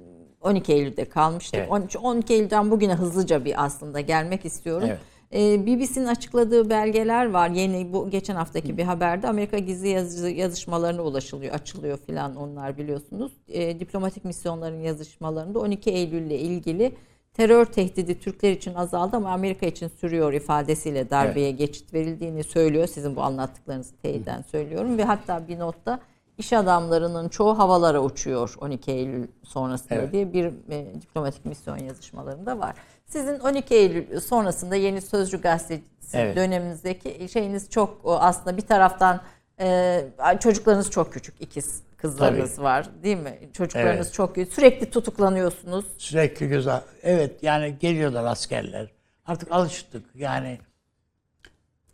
[0.41, 1.61] 12 Eylül'de kalmıştık.
[1.61, 1.71] Evet.
[1.71, 4.89] 13 12 Eylül'den bugüne hızlıca bir aslında gelmek istiyorum.
[4.91, 5.01] Evet.
[5.33, 7.49] Ee, BBC'nin açıkladığı belgeler var.
[7.51, 13.33] Yeni bu geçen haftaki bir haberde Amerika gizli yazı, yazışmalarına ulaşılıyor, açılıyor filan onlar biliyorsunuz.
[13.49, 16.93] Ee, diplomatik misyonların yazışmalarında 12 Eylül ile ilgili
[17.37, 22.87] terör tehdidi Türkler için azaldı ama Amerika için sürüyor ifadesiyle darbeye geçit verildiğini söylüyor.
[22.87, 26.01] Sizin bu anlattıklarınızı teyiden söylüyorum ve hatta bir notta
[26.39, 30.13] iş adamlarının çoğu havalara uçuyor 12 Eylül sonrasında Evet.
[30.13, 32.75] diye bir e, diplomatik misyon yazışmalarında var.
[33.07, 36.37] Sizin 12 Eylül sonrasında Yeni Sözcü gazetesi Evet.
[36.37, 39.21] döneminizdeki şeyiniz çok aslında bir taraftan
[39.61, 40.05] e,
[40.41, 42.65] çocuklarınız çok küçük ikiz kızlarınız Tabii.
[42.65, 43.39] var değil mi?
[43.53, 44.13] Çocuklarınız Evet.
[44.15, 44.55] çok küçük.
[44.55, 45.85] Sürekli tutuklanıyorsunuz.
[45.99, 46.81] Sürekli güzel.
[47.03, 48.91] Evet yani geliyorlar askerler.
[49.27, 50.59] Artık alıştık yani.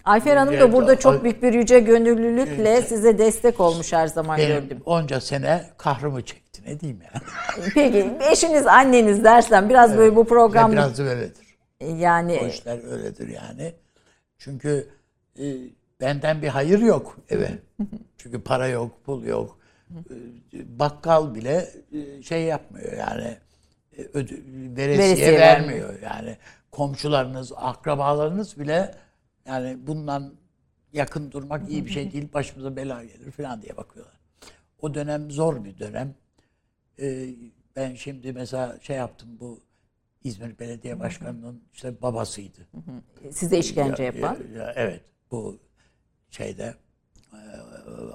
[0.04, 2.88] Ayfer Hanım da Evet, burada çok büyük bir yüce gönüllülükle Evet.
[2.88, 4.82] size destek olmuş her zaman Benim gördüm.
[4.86, 6.62] onca sene kahrımı çekti.
[6.66, 7.24] Ne diyeyim yani.
[7.74, 11.46] Peki eşiniz anneniz dersen biraz böyle bu Ya program biraz da öyledir.
[11.80, 13.74] yani O işler öyledir yani.
[14.38, 14.88] Çünkü
[15.38, 15.44] e,
[16.00, 17.48] benden bir hayır yok eve.
[18.18, 19.58] Çünkü para yok, pul yok.
[20.54, 23.36] E, bakkal bile e, şey yapmıyor yani.
[23.98, 24.44] E, ödü,
[24.76, 26.00] veresiye, Veresiye vermiyor.
[26.02, 26.36] Yani
[26.70, 28.94] komşularınız, akrabalarınız bile
[29.46, 30.34] yani bundan
[30.92, 32.32] yakın durmak iyi bir şey değil.
[32.32, 34.14] Başımıza bela gelir falan diye bakıyorlar.
[34.80, 36.14] O dönem zor bir dönem.
[37.00, 37.28] Ee,
[37.76, 39.60] ben şimdi mesela şey yaptım bu
[40.24, 42.68] İzmir Belediye Başkanı'nın işte babasıydı.
[43.30, 44.36] size işkence Ya- yapan.
[44.54, 45.58] ya- ya evet bu
[46.30, 46.74] şeyde
[47.32, 47.38] e,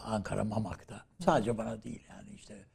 [0.03, 1.05] Ankara Mamak'ta.
[1.19, 2.65] Sadece bana değil yani işte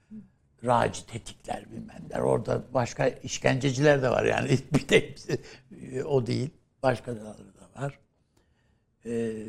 [0.65, 2.19] Raci Tetikler bilmemler.
[2.19, 4.49] Orada başka işkenceciler de var yani.
[4.75, 5.19] Bir tek
[5.93, 6.51] e, o değil.
[6.83, 7.99] Başkaları da var.
[9.07, 9.47] Ee,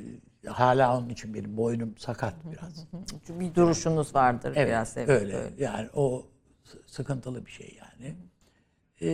[0.47, 2.85] hala onun için benim boynum sakat biraz.
[3.39, 4.97] Bir duruşunuz vardır Evet, biraz.
[4.97, 5.53] evet, öyle.
[5.57, 6.27] Yani o
[6.87, 8.15] sıkıntılı bir şey yani.
[9.01, 9.07] Ee,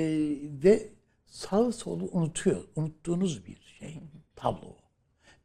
[0.63, 0.89] ve
[1.25, 2.63] sağ solu unutuyor.
[2.75, 3.99] Unuttuğunuz bir şey.
[4.36, 4.75] Tablo.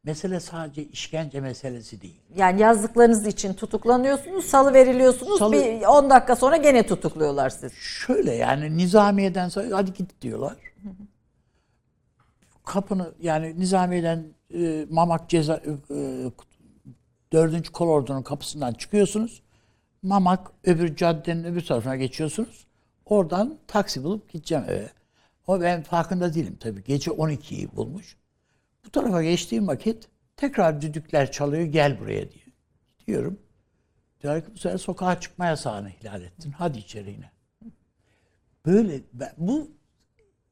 [0.05, 2.21] Mesele sadece işkence meselesi değil.
[2.35, 5.39] Yani yazdıklarınız için tutuklanıyorsunuz, salı veriliyorsunuz.
[5.39, 7.73] Salı- Bir 10 dakika sonra gene tutukluyorlar siz.
[7.73, 10.55] Şöyle yani nizamiyeden sonra hadi git diyorlar.
[12.65, 15.95] Kapını yani nizamiyeden e, Mamak ceza e,
[17.33, 19.41] dördüncü kolordunun kapısından çıkıyorsunuz.
[20.03, 22.67] Mamak öbür caddenin öbür tarafına geçiyorsunuz.
[23.05, 24.89] Oradan taksi bulup gideceğim eve.
[25.47, 26.83] O ben farkında değilim tabii.
[26.83, 28.17] Gece 12'yi bulmuş.
[28.85, 30.07] Bu tarafa geçtiğim vakit
[30.37, 32.45] tekrar düdükler çalıyor gel buraya diyor.
[33.07, 33.39] Diyorum.
[34.21, 36.51] Diyor ki bu sefer sokağa çıkma yasağını ihlal ettin.
[36.51, 37.31] Hadi içeri yine.
[38.65, 39.01] Böyle
[39.37, 39.71] bu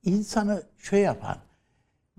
[0.04, 1.38] insanı şey yapan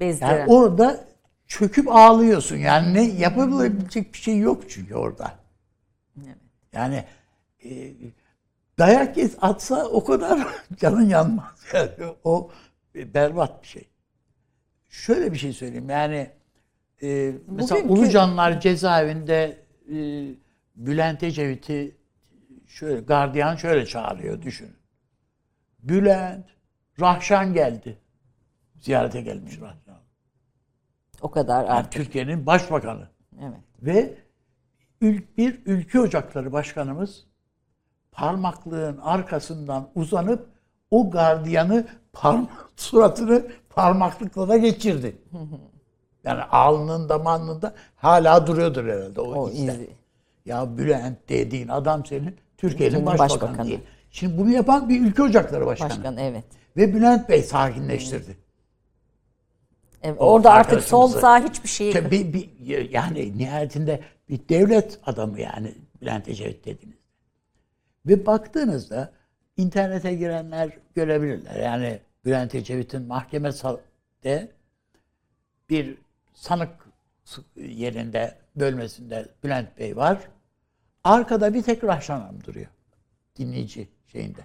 [0.00, 0.38] Bezdiren.
[0.38, 1.04] yani orada
[1.46, 2.56] çöküp ağlıyorsun.
[2.56, 5.34] Yani ne yapabilecek bir şey yok çünkü orada.
[6.72, 7.04] Yani
[7.64, 7.92] e,
[8.78, 11.58] dayak et, atsa o kadar canın yanmaz.
[11.74, 11.90] Yani
[12.24, 12.50] o
[12.94, 13.88] berbat bir şey.
[14.95, 15.90] Şöyle bir şey söyleyeyim.
[15.90, 16.30] Yani
[17.03, 19.95] e, mesela Bugünkü- Ulucanlar cezaevinde e,
[20.76, 21.97] Bülent Ecevit'i
[22.66, 24.76] şöyle gardiyan şöyle çağırıyor düşünün.
[25.78, 26.47] Bülent,
[27.01, 27.99] Rahşan geldi.
[28.76, 29.99] Ziyarete gelmiş Rahşan.
[31.22, 31.92] O kadar Yani artık.
[31.92, 33.09] Türkiye'nin başbakanı.
[33.40, 33.61] Evet.
[33.82, 34.18] Ve
[35.03, 37.26] ül- bir ülke ocakları başkanımız
[38.12, 40.49] parmaklığın arkasından uzanıp
[40.90, 45.16] o gardiyanı parmak suratını parmaklıkla da geçirdi.
[46.25, 49.75] Yani alnında manlında hala duruyordur herhalde o, O izler.
[49.75, 49.91] izi.
[50.45, 53.66] Ya Bülent dediğin adam senin Türkiye'nin başbakanı, başbakanı.
[53.66, 53.81] değil.
[54.11, 55.91] Şimdi bunu yapan bir ülke ocakları başkanı.
[55.91, 56.45] Başkan evet.
[56.77, 58.37] Ve Bülent Bey sakinleştirdi.
[60.03, 65.41] Evet, O orada artık sol sağ hiçbir İşte bir, bir- yani nihayetinde bir devlet adamı
[65.41, 66.99] yani Bülent Ecevit dediniz.
[68.07, 69.12] Ve baktığınızda
[69.57, 71.57] internete girenler görebilirler.
[71.61, 74.53] Yani Bülent Ecevit'in mahkemede
[75.70, 75.99] bir
[76.33, 76.89] sanık
[77.57, 80.18] yerinde bölmesinde Bülent Bey var.
[81.05, 82.66] Arkada bir tek Rahşan Hanım duruyor.
[83.39, 84.41] Dinleyici şeyinde.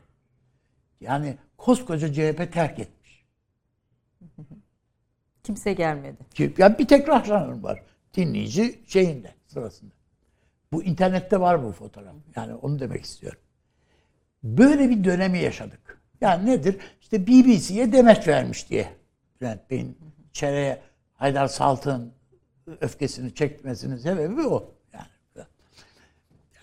[1.02, 3.26] Yani koskoca CHP terk etmiş.
[5.44, 6.18] kimse gelmedi.
[6.34, 7.84] Ki- Ya bir tek Rahşan Hanım var.
[8.14, 9.92] Dinleyici şeyinde sırasında.
[10.72, 12.16] Bu internette var bu fotoğraf.
[12.36, 13.40] Yani onu demek istiyorum.
[14.44, 15.99] Böyle bir dönemi yaşadık.
[16.22, 16.78] Yani nedir?
[17.02, 18.90] İşte BBC'ye demeç vermiş diye.
[19.42, 19.98] Bülent Bey'in
[20.30, 20.80] içeriye
[21.14, 22.14] Haydar Saltık'ın
[22.82, 24.74] öfkesini çekmesinin sebebi o.
[24.94, 25.46] Yani,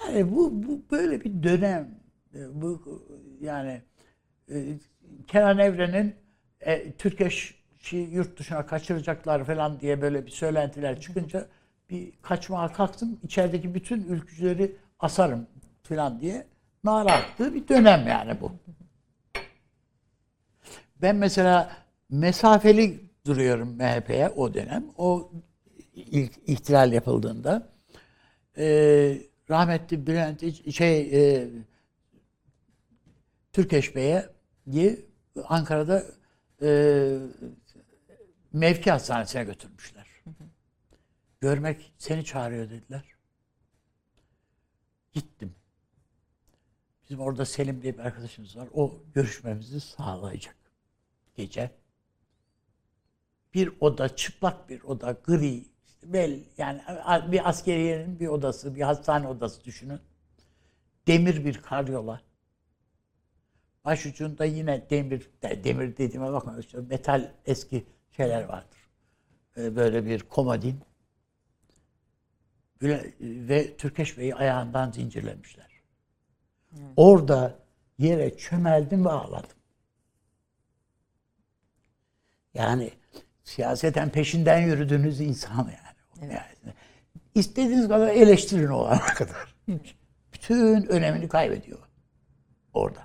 [0.00, 1.88] yani bu, bu böyle bir dönem.
[2.34, 3.00] E, Bu
[3.40, 3.82] yani
[4.50, 4.64] e,
[5.26, 6.14] Kenan Evren'in
[6.60, 11.46] e, Türkeş'i yurt dışına kaçıracaklar falan diye böyle bir söylentiler çıkınca
[11.90, 13.20] bir kaçmaya kalktım.
[13.22, 15.46] içerideki bütün ülkücüleri asarım
[15.82, 16.46] falan diye
[16.84, 18.52] nara attığı bir dönem yani bu.
[21.06, 21.76] Ben mesela
[22.10, 24.86] mesafeli duruyorum MHP'ye o dönem.
[24.98, 25.32] O
[25.94, 27.72] ilk ihtilal yapıldığında
[28.58, 28.66] e,
[29.50, 31.48] rahmetli Bülent şey e,
[33.52, 34.28] Türkeş Bey'e
[34.72, 34.98] diye
[35.44, 36.04] Ankara'da
[36.62, 36.68] e,
[38.52, 40.06] mevki hastanesine götürmüşler.
[41.40, 43.04] Görmek seni çağırıyor dediler.
[45.12, 45.54] Gittim.
[47.04, 48.68] Bizim orada Selim diye bir arkadaşımız var.
[48.74, 50.55] O görüşmemizi sağlayacak.
[51.36, 51.70] Gece.
[53.54, 55.64] Bir oda, çıplak bir oda, gri.
[55.86, 56.82] işte bel, yani
[57.32, 60.00] bir askeriyenin bir odası, bir hastane odası düşünün.
[61.06, 62.20] Demir bir karyola.
[63.84, 68.78] Başucunda yine demir, de- demir dediğime bakma işte metal eski şeyler vardır.
[69.56, 70.80] Ee, Böyle bir komodin.
[72.82, 75.66] Böyle- ve Türkeş Bey'i ayağından zincirlemişler.
[76.96, 77.58] Orada
[77.98, 79.55] yere çömeldim ve ağladım.
[82.58, 82.90] Yani
[83.44, 85.68] siyaseten peşinden yürüdüğünüz insan
[86.20, 86.32] yani.
[86.32, 86.74] yani.
[87.34, 89.54] İstediğiniz kadar eleştirin o ana kadar.
[90.32, 91.78] Bütün önemini kaybediyor
[92.74, 93.00] orada.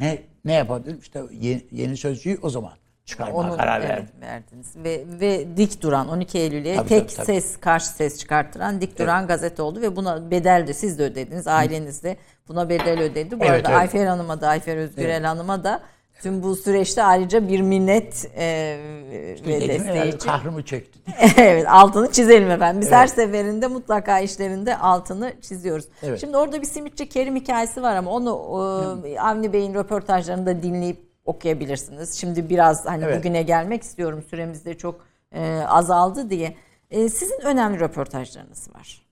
[0.00, 0.98] Ne ne yapabilirim?
[0.98, 2.72] İşte yeni, yeni sözcüğü o zaman
[3.04, 4.14] çıkarmaya Onu karar evet, verdim.
[4.20, 4.76] verdiniz.
[4.76, 7.26] Ve, ve dik duran 12 Eylül'e Tabii, tek tabii, tabii.
[7.26, 11.46] ses karşı ses çıkarttıran dik duran gazete oldu ve buna bedel de siz de ödediniz.
[11.46, 12.16] Aileniz de
[12.48, 13.40] buna bedel ödedi.
[13.40, 13.78] Bu Evet, arada evet.
[13.80, 15.82] Ayfer Hanım'a da Ayfer Özgürel Hanım'a da
[16.22, 18.78] tüm bu süreçte ayrıca bir minnet e,
[19.46, 20.18] ve Dedim, desteği için.
[20.18, 20.98] kahrımı çekti.
[21.36, 22.80] evet altını çizelim efendim.
[22.80, 25.84] Biz her seferinde mutlaka işlerinde altını çiziyoruz.
[26.02, 26.20] Evet.
[26.20, 28.30] Şimdi orada bir simitçi Kerim hikayesi var ama onu
[29.06, 32.14] e, Avni Bey'in röportajlarını da dinleyip okuyabilirsiniz.
[32.20, 33.18] Şimdi biraz hani Evet.
[33.18, 34.24] bugüne gelmek istiyorum.
[34.30, 35.00] Süremiz de çok
[35.32, 36.54] e, azaldı diye.
[36.90, 39.05] E, sizin önemli röportajlarınız var.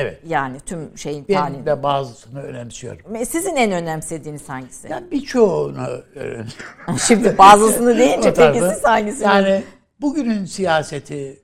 [0.00, 0.20] Evet.
[0.26, 1.66] Yani tüm şeyin Ben halinde.
[1.66, 3.26] de bazısını önemsiyorum.
[3.26, 4.88] Sizin en önemsediğiniz hangisi?
[4.88, 6.98] Yani birçoğunu önemsiyorum.
[7.06, 9.24] Şimdi bazısını deyince peki siz hangisini?
[9.26, 9.62] Yani
[10.00, 11.42] bugünün siyaseti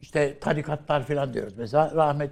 [0.00, 1.54] işte tarikatlar falan diyoruz.
[1.58, 2.30] Mesela rahmet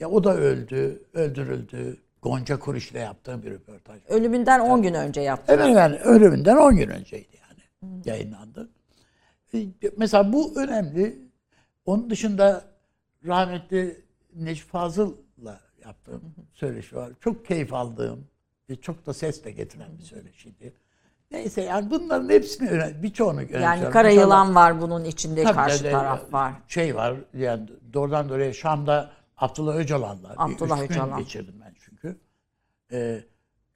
[0.00, 2.00] ya o da öldü, öldürüldü.
[2.22, 4.00] Gonca Kuruş ile yaptığım bir röportaj.
[4.08, 5.56] Ölümünden 10 gün önce yaptım.
[5.60, 8.70] Evet yani ölümünden 10 gün önceydi yani yayınlandı.
[9.54, 9.58] E,
[9.96, 11.18] Mesela bu önemli.
[11.86, 12.64] Onun dışında
[13.26, 14.03] rahmetli
[14.34, 17.12] Necip Fazıl'la yaptığım söyleşi var.
[17.20, 18.28] Çok keyif aldığım
[18.70, 20.72] ve çok da ses de getiren bir söyleşiydi.
[21.30, 23.64] Neyse yani bunların hepsini önemli, birçoğunu önemsiyorum.
[23.64, 26.52] Yani Kara Yılan var bunun içinde Tabii karşı de- taraf var.
[26.68, 31.08] Şey var yani doğrudan doğruya Şam'da Abdullah Öcalan'la Abdullah bir üç Öcalan.
[31.10, 32.18] gün geçirdim ben çünkü.
[32.92, 33.24] Ee,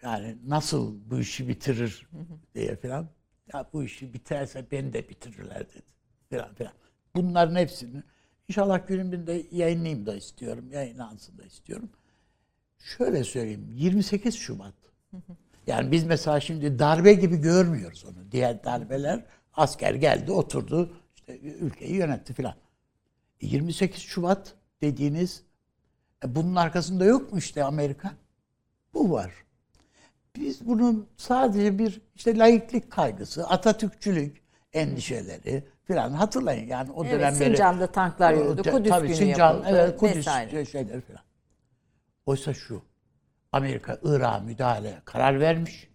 [0.03, 2.09] yani nasıl bu işi bitirir
[2.55, 3.09] diye falan.
[3.55, 5.83] Ya bu işi biterse beni de bitirirler dedi.
[6.31, 6.73] Falan filan.
[7.15, 8.03] Bunların hepsini
[8.49, 10.65] inşallah günün birinde yayınlayayım da istiyorum.
[10.73, 11.91] Yayınlansın da istiyorum.
[12.79, 13.69] Şöyle söyleyeyim.
[13.75, 14.75] 28 Şubat.
[15.67, 18.33] Yani biz mesela şimdi darbe gibi görmüyoruz onu.
[18.33, 19.25] Diğer darbeler
[19.55, 22.55] asker geldi, oturdu, işte ülkeyi yönetti filan.
[23.41, 25.43] E, 28 Şubat dediğiniz
[26.25, 28.13] e, bunun arkasında yok mu işte Amerika?
[28.95, 29.33] Bu var.
[30.37, 34.43] Biz bunun sadece bir işte laiklik kaygısı, Atatürkçülük
[34.73, 37.45] endişeleri filan hatırlayın yani o Evet, dönemleri.
[37.45, 40.64] Sincan'da tanklar yürüdü, Kudüs tabii günü Sincan, yapıldı evet, Kudüs vesaire.
[40.64, 41.22] şeyleri filan.
[42.26, 42.82] Oysa şu,
[43.53, 45.91] Amerika Irak'a müdahale karar vermiş.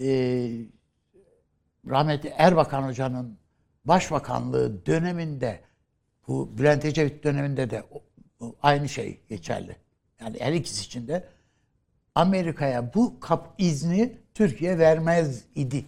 [0.00, 0.50] Ee,
[1.86, 3.38] rahmetli Erbakan Hoca'nın
[3.84, 5.60] başbakanlığı döneminde
[6.28, 7.82] bu Bülent Ecevit döneminde de
[8.62, 9.76] aynı şey geçerli.
[10.20, 11.28] Yani her ikisi için de
[12.14, 15.86] Amerika'ya bu kap izni Türkiye vermez idi.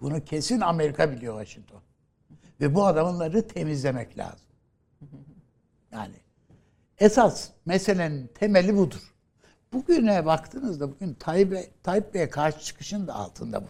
[0.00, 1.82] Bunu kesin Amerika biliyor Washington.
[2.60, 4.46] Ve bu adamları temizlemek lazım.
[5.92, 6.14] Yani
[6.98, 9.14] esas meselenin temeli budur.
[9.72, 13.68] Bugüne baktığınızda bugün Tayyip, Tayyip Bey'e karşı çıkışın da altında bu.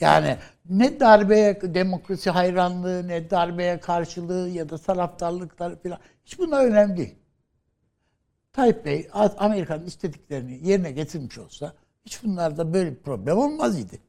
[0.00, 0.38] Yani
[0.68, 7.14] ne darbeye demokrasi hayranlığı, ne darbeye karşılığı ya da taraftarlıkları falan hiç bunlar önemli değil.
[8.52, 11.74] Tayyip Bey Amerika'nın istediklerini yerine getirmiş olsa
[12.06, 14.00] hiç bunlarda böyle bir problem olmaz idi.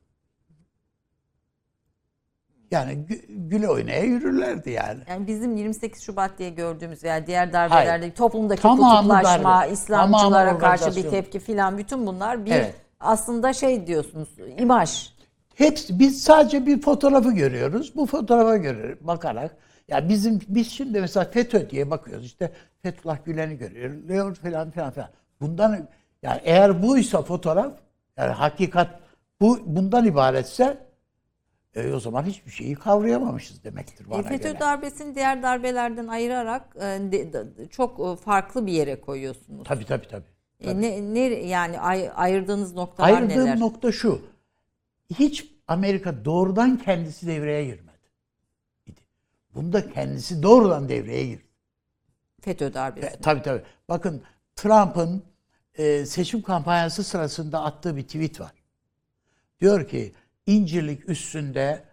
[2.72, 5.00] Yani gü- güle oynaya yürürlerdi yani.
[5.10, 8.16] Yani bizim 28 Şubat diye gördüğümüz veya diğer darbelerde Hayır.
[8.16, 9.72] toplumdaki Tamamı kutuplaşma, darbe.
[9.74, 12.76] İslamcılara Tamamı karşı bir tepki filan bütün bunlar bir Evet.
[13.00, 15.10] aslında şey diyorsunuz imaj.
[15.56, 17.96] Hepsi biz sadece bir fotoğrafı görüyoruz.
[17.96, 22.26] Bu fotoğrafa göre bakarak ya bizim biz şimdi mesela FETÖ diye bakıyoruz.
[22.26, 22.52] İşte
[22.84, 24.10] Fethullah Gülen'i görüyoruz.
[24.10, 25.10] Leo falan filan filan.
[25.42, 25.88] Bundan
[26.24, 27.72] yani eğer buysa fotoğraf
[28.18, 29.00] yani hakikat
[29.42, 30.88] bu bundan ibaretse
[31.76, 34.60] e, o zaman hiçbir şeyi kavrayamamışız demektir bana E, FETÖ göre.
[34.60, 39.68] darbesini diğer darbelerden ayırarak e, çok e, farklı bir yere koyuyorsunuz.
[39.68, 40.26] Tabii tabii tabii.
[40.60, 43.60] E, ne, ne yani ay- ayırdığınız noktalar Ayırdığım neler?
[43.60, 44.22] nokta şu.
[45.14, 47.88] Hiç Amerika doğrudan kendisi devreye girmedi.
[49.56, 51.44] Bunda kendisi doğrudan devreye girdi.
[52.42, 53.08] FETÖ darbesi.
[53.08, 53.62] E, tabii tabii.
[53.90, 54.22] Bakın
[54.56, 55.24] Trump'ın
[55.78, 58.52] e, seçim kampanyası sırasında attığı bir tweet var.
[59.62, 60.14] Diyor ki
[60.46, 61.84] İncirlik üstünde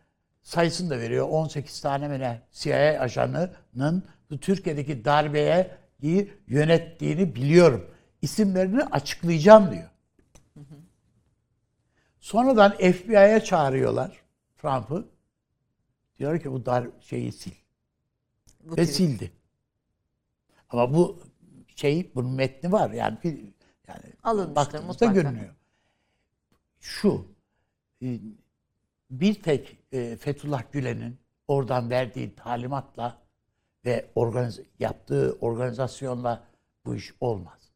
[0.42, 5.76] sayısını da veriyor 18 tane mi ne CIA ajanının bu Türkiye'deki darbeye
[6.46, 7.90] yönettiğini biliyorum.
[8.22, 9.90] İsimlerini açıklayacağım diyor.
[12.20, 14.22] Sonradan FBI'ye çağırıyorlar
[14.58, 15.08] Trump'ı.
[16.18, 17.56] Diyor ki bu dar şeyi sil.
[18.60, 19.32] Bu Ve tür- sildi.
[20.70, 21.22] Ama bu
[21.76, 23.53] şey bunun metni var yani bir
[23.88, 25.12] yani Alınmıştır baktığınızda mutlaka.
[25.12, 25.54] görünüyor.
[26.80, 27.26] Şu
[28.02, 28.18] e,
[29.10, 31.18] bir tek e, Fethullah Gülen'in
[31.48, 33.18] oradan verdiği talimatla
[33.84, 36.44] ve organiz yaptığı organizasyonla
[36.84, 37.70] bu iş olmaz.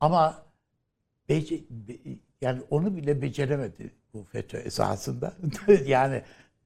[0.00, 0.42] Ama
[1.28, 5.34] bece, be- yani onu bile beceremedi bu FETÖ esasında.
[5.86, 6.22] yani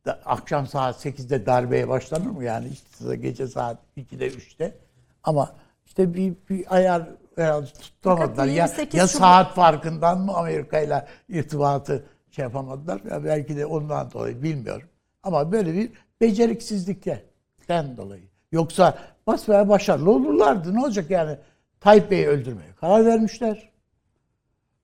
[0.07, 4.79] da- akşam saat 8'de darbeye başlanır mı yani işte gece saat 2'de 3'te
[5.25, 5.57] ama
[5.87, 7.09] işte bir, bir ayar
[7.45, 8.47] herhalde tutamadılar.
[8.47, 14.11] Ya, 28 ya saat farkından mı Amerika ile irtibatı şey yapamadılar ya belki de ondan
[14.11, 14.88] dolayı bilmiyorum.
[15.22, 18.22] Ama böyle bir beceriksizlikten dolayı.
[18.53, 20.74] Yoksa basbaya başarılı olurlardı.
[20.74, 21.38] Ne olacak yani?
[21.80, 23.70] Tayyip Bey'i öldürmeye karar vermişler.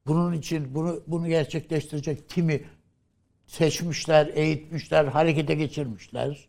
[0.06, 2.60] Bunun için bunu bunu gerçekleştirecek kimi
[3.46, 6.48] seçmişler, eğitmişler, harekete geçirmişler.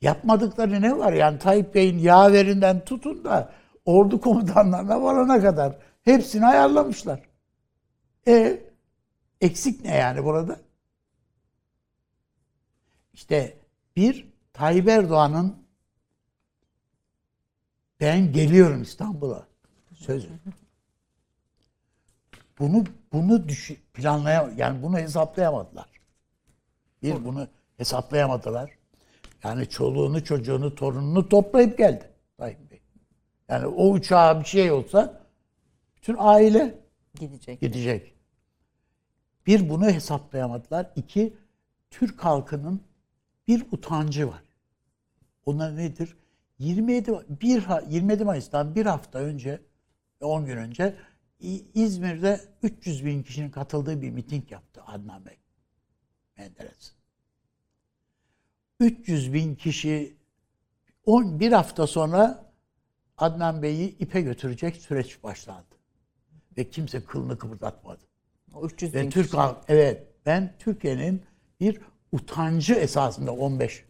[0.00, 3.52] Yapmadıkları ne var yani Tayyip Bey'in yaverinden tutun da
[3.88, 7.20] ordu komutanlarına varana kadar hepsini ayarlamışlar.
[8.26, 8.62] E
[9.40, 10.60] eksik ne yani burada?
[13.12, 13.56] İşte
[13.96, 15.56] bir Tayyip Erdoğan'ın
[18.00, 19.46] ben geliyorum İstanbul'a
[19.94, 20.28] sözü.
[22.58, 25.88] Bunu bunu düşün, planlayam yani bunu hesaplayamadılar.
[27.02, 28.70] Bir bunu hesaplayamadılar.
[29.44, 32.17] Yani çoluğunu, çocuğunu, torununu toplayıp geldi.
[33.48, 35.20] Yani o uçağa bir şey olsa
[35.96, 36.78] bütün aile
[37.14, 37.60] Gidecek.
[37.60, 38.14] gidecek.
[39.46, 40.90] Bir bunu hesaplayamadılar.
[40.96, 41.36] İki
[41.90, 42.80] Türk halkının
[43.48, 44.42] bir utancı var.
[45.46, 46.16] Onlar nedir?
[46.58, 49.60] 27 Ma- bir ha- 27 Mayıs'tan bir hafta önce
[50.20, 50.96] 10 gün önce
[51.74, 55.36] İzmir'de 300 bin kişinin katıldığı bir miting yaptı Adnan Bey.
[56.38, 56.92] Menderes.
[58.80, 60.16] 300 bin kişi
[61.06, 62.47] 10 bir hafta sonra
[63.18, 65.78] Adnan Bey'i ipe götürecek süreç başlandı.
[66.58, 68.00] Ve kimse kılını kıpırdatmadı.
[68.54, 71.22] O 300 Ve Türk halk evet ben Türkiye'nin
[71.60, 71.80] bir
[72.12, 73.84] utancı esasında 15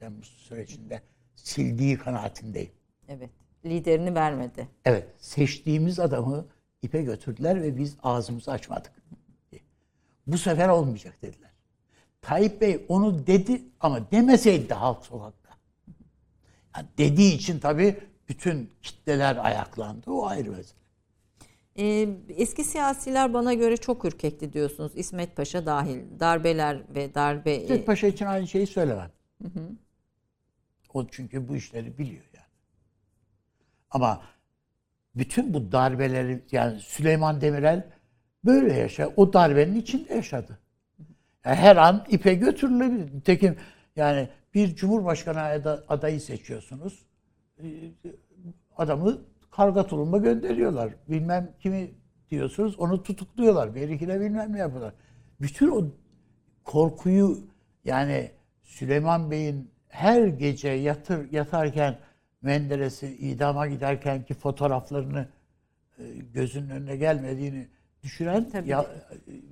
[0.00, 1.02] Temmuz sürecinde
[1.36, 2.70] sildiği kanaatindeyim.
[3.08, 3.30] Evet.
[3.64, 4.68] Liderini vermedi.
[4.84, 6.46] Evet seçtiğimiz adamı
[6.82, 8.92] ipe götürdüler ve biz ağzımızı açmadık.
[10.26, 11.50] Bu sefer olmayacak dediler.
[12.22, 15.50] Tayyip Bey onu dedi ama demeseydi de halk sokakta.
[16.76, 20.10] Yani dediği için tabii bütün kitleler ayaklandı.
[20.10, 20.78] O ayrı mesele.
[21.78, 24.92] Ee, eski siyasiler bana göre çok ürkekti diyorsunuz.
[24.94, 26.20] İsmet Paşa dahil.
[26.20, 27.56] Darbeler ve darbe...
[27.56, 29.10] İsmet Paşa için aynı şeyi söylemem.
[30.94, 32.46] O çünkü bu işleri biliyor yani.
[33.90, 34.22] Ama
[35.14, 37.88] bütün bu darbeleri yani Süleyman Demirel
[38.44, 39.12] böyle yaşa.
[39.16, 40.58] O darbenin içinde yaşadı.
[41.44, 43.14] Yani her an ipe götürülebilir.
[43.14, 43.56] Nitekim
[43.96, 47.06] yani bir cumhurbaşkanı ada- adayı seçiyorsunuz.
[47.62, 47.66] Ee,
[48.76, 49.18] Adamı
[49.50, 50.94] karga tulumba gönderiyorlar.
[51.08, 51.90] Bilmem kimi
[52.30, 53.74] diyorsunuz onu tutukluyorlar.
[53.74, 54.94] Bir iki de bilmem ne yapıyorlar.
[55.40, 55.84] Bütün o
[56.64, 57.38] korkuyu
[57.84, 58.30] yani
[58.62, 61.98] Süleyman Bey'in her gece yatır yatarken
[62.42, 65.28] Menderes'i idama giderken ki fotoğraflarını
[65.98, 66.02] e,
[66.34, 67.68] gözünün önüne gelmediğini
[68.02, 68.68] düşünen Tabii.
[68.68, 68.86] ya,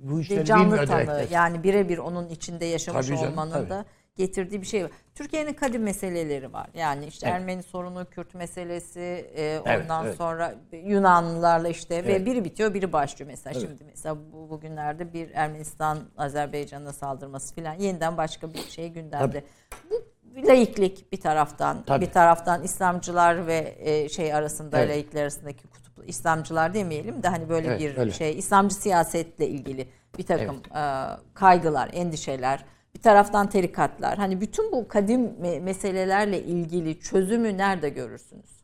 [0.03, 3.69] bu işleri canlı bilmiyor tanı yani birebir onun içinde yaşamış Tabii canım, olmanın tabii.
[3.69, 3.85] da
[4.17, 4.91] getirdiği bir şey var.
[5.15, 6.67] Türkiye'nin kadim meseleleri var.
[6.73, 7.35] Yani işte Evet.
[7.39, 8.99] Ermeni sorunu, Kürt meselesi,
[9.35, 10.17] e, Evet, ondan evet.
[10.17, 12.25] sonra Yunanlılarla işte ve Evet.
[12.25, 13.59] biri bitiyor, biri başlıyor mesela.
[13.59, 13.67] Evet.
[13.69, 19.43] Şimdi mesela bu bugünlerde bir Ermenistan Azerbaycan'a saldırması falan yeniden başka bir şey gündemde.
[19.91, 22.05] Bu laiklik bir taraftan, Tabii.
[22.05, 24.89] bir taraftan İslamcılar ve e, şey arasında Evet.
[24.97, 28.11] laikler arasındaki kutuplu İslamcılar demeyelim de hani böyle Evet, bir öyle.
[28.11, 29.87] şey İslamcı siyasetle ilgili
[30.17, 32.65] bir takım e, kaygılar, endişeler,
[33.03, 34.17] taraftan tarikatlar.
[34.17, 38.63] Hani bütün bu kadim me- meselelerle ilgili çözümü nerede görürsünüz?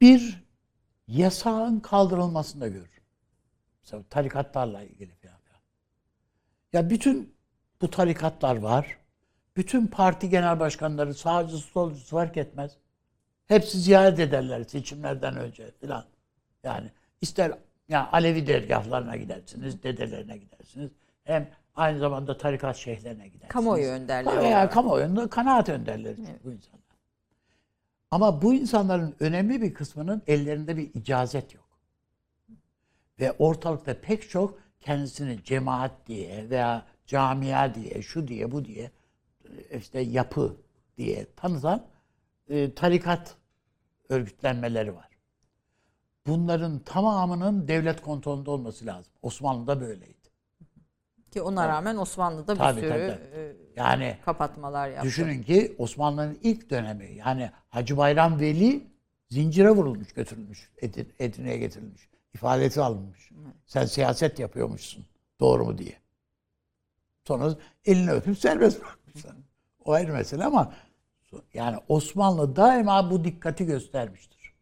[0.00, 0.44] Bir
[1.08, 3.02] yasağın kaldırılmasında görür.
[3.82, 5.36] Mesela tarikatlarla ilgili falan.
[6.72, 7.34] Ya bütün
[7.80, 8.98] bu tarikatlar var.
[9.56, 12.76] Bütün parti genel başkanları sağcısı solcusu fark etmez.
[13.46, 16.04] Hepsi ziyaret ederler seçimlerden önce filan.
[16.64, 17.52] Yani ister
[17.88, 20.90] yani Alevi dergahlarına gidersiniz, dedelerine gidersiniz.
[21.24, 23.48] Hem aynı zamanda tarikat şeyhlerine gidersiniz.
[23.52, 26.86] Kamuoyu önderleri Veya kamuoyunda kanaat önderleri bu insanlar.
[28.10, 31.64] Ama bu insanların önemli bir kısmının ellerinde bir icazet yok.
[33.20, 38.90] Ve ortalıkta pek çok kendisini cemaat diye veya camia diye, şu diye, bu diye,
[39.78, 40.56] işte yapı
[40.96, 41.86] diye tanıtan
[42.48, 43.36] e, tarikat
[44.08, 45.08] örgütlenmeleri var.
[46.26, 49.12] Bunların tamamının devlet kontrolünde olması lazım.
[49.22, 50.25] Osmanlı'da böyleydi.
[51.36, 53.00] Ki ona rağmen Osmanlı'da bir Tabii, sürü tabii,
[53.40, 55.06] e, Yani kapatmalar yaptı.
[55.06, 58.86] Düşünün ki Osmanlı'nın ilk dönemi yani Hacı Bayram Veli
[59.30, 62.08] zincire vurulmuş götürülmüş Edin, Edirne'ye getirilmiş.
[62.34, 63.30] ifadesi alınmış.
[63.66, 65.06] Sen siyaset yapıyormuşsun
[65.40, 65.92] doğru mu diye.
[67.24, 67.54] Sonra
[67.84, 69.32] elini öpüp serbest bırakmışlar.
[69.84, 70.72] O ayrı mesele ama
[71.54, 74.52] yani Osmanlı daima bu dikkati göstermiştir.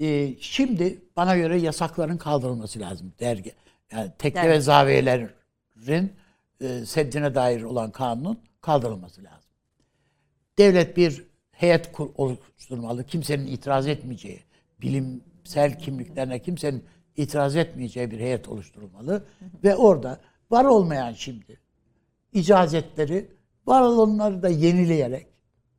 [0.00, 3.12] Ee, şimdi bana göre yasakların kaldırılması lazım.
[3.20, 3.52] Dergi,
[3.92, 4.48] yani tekke Dergi.
[4.48, 5.30] ve zaviyelerin
[6.60, 9.50] e, seddine dair olan kanunun kaldırılması lazım.
[10.58, 13.04] Devlet bir heyet kur- oluşturmalı.
[13.04, 14.42] Kimsenin itiraz etmeyeceği,
[14.80, 16.84] bilimsel kimliklerine kimsenin
[17.16, 19.24] itiraz etmeyeceği bir heyet oluşturulmalı.
[19.64, 21.60] Ve orada var olmayan şimdi
[22.32, 23.30] icazetleri
[23.66, 25.26] var olanları da yenileyerek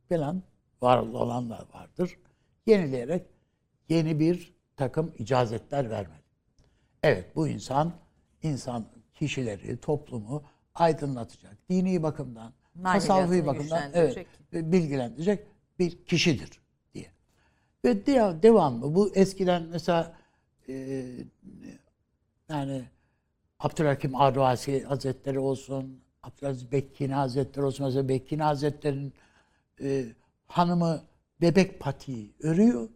[0.08, 0.42] falan
[0.82, 2.18] var olanlar vardır.
[2.66, 3.26] Yenileyerek
[3.88, 6.24] yeni bir takım icazetler vermeli.
[7.02, 7.92] Evet bu insan
[8.42, 8.84] insan
[9.14, 10.42] kişileri, toplumu
[10.74, 11.56] aydınlatacak.
[11.70, 15.46] Dini bakımdan, tasavvufi bakımdan evet, bilgilendirecek
[15.78, 16.50] bir kişidir
[16.94, 17.06] diye.
[17.84, 20.16] Ve de- devamlı bu eskiden mesela
[20.68, 21.06] e,
[22.48, 22.84] yani
[23.58, 27.86] Abdülhakim Arvasi Hazretleri olsun, Abdülaziz Bekkini Hazretleri olsun.
[27.86, 29.12] Mesela Bekkini Hazretleri'nin
[29.80, 30.04] e,
[30.46, 31.02] hanımı
[31.40, 32.88] bebek patiği örüyor.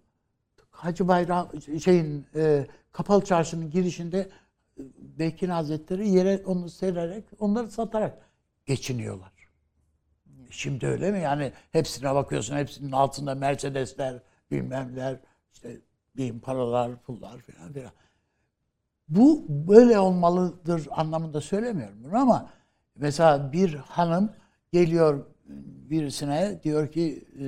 [0.71, 1.51] Hacı Bayram
[1.85, 4.29] şeyin e, Kapalı Çarşı'nın girişinde
[5.19, 8.19] Bekkini Hazretleri yere onu sererek onları satarak
[8.67, 9.33] geçiniyorlar.
[10.51, 11.21] Şimdi öyle mi?
[11.21, 15.21] Yani hepsine bakıyorsun, hepsinin altında Mercedesler, bilmemler,
[15.53, 15.77] işte
[16.17, 17.93] bin paralar, pullar falan filan.
[19.09, 22.51] Bu böyle olmalıdır anlamında söylemiyorum bunu ama
[22.95, 24.33] mesela bir hanım
[24.73, 25.27] geliyor
[25.91, 27.45] birisine diyor ki e,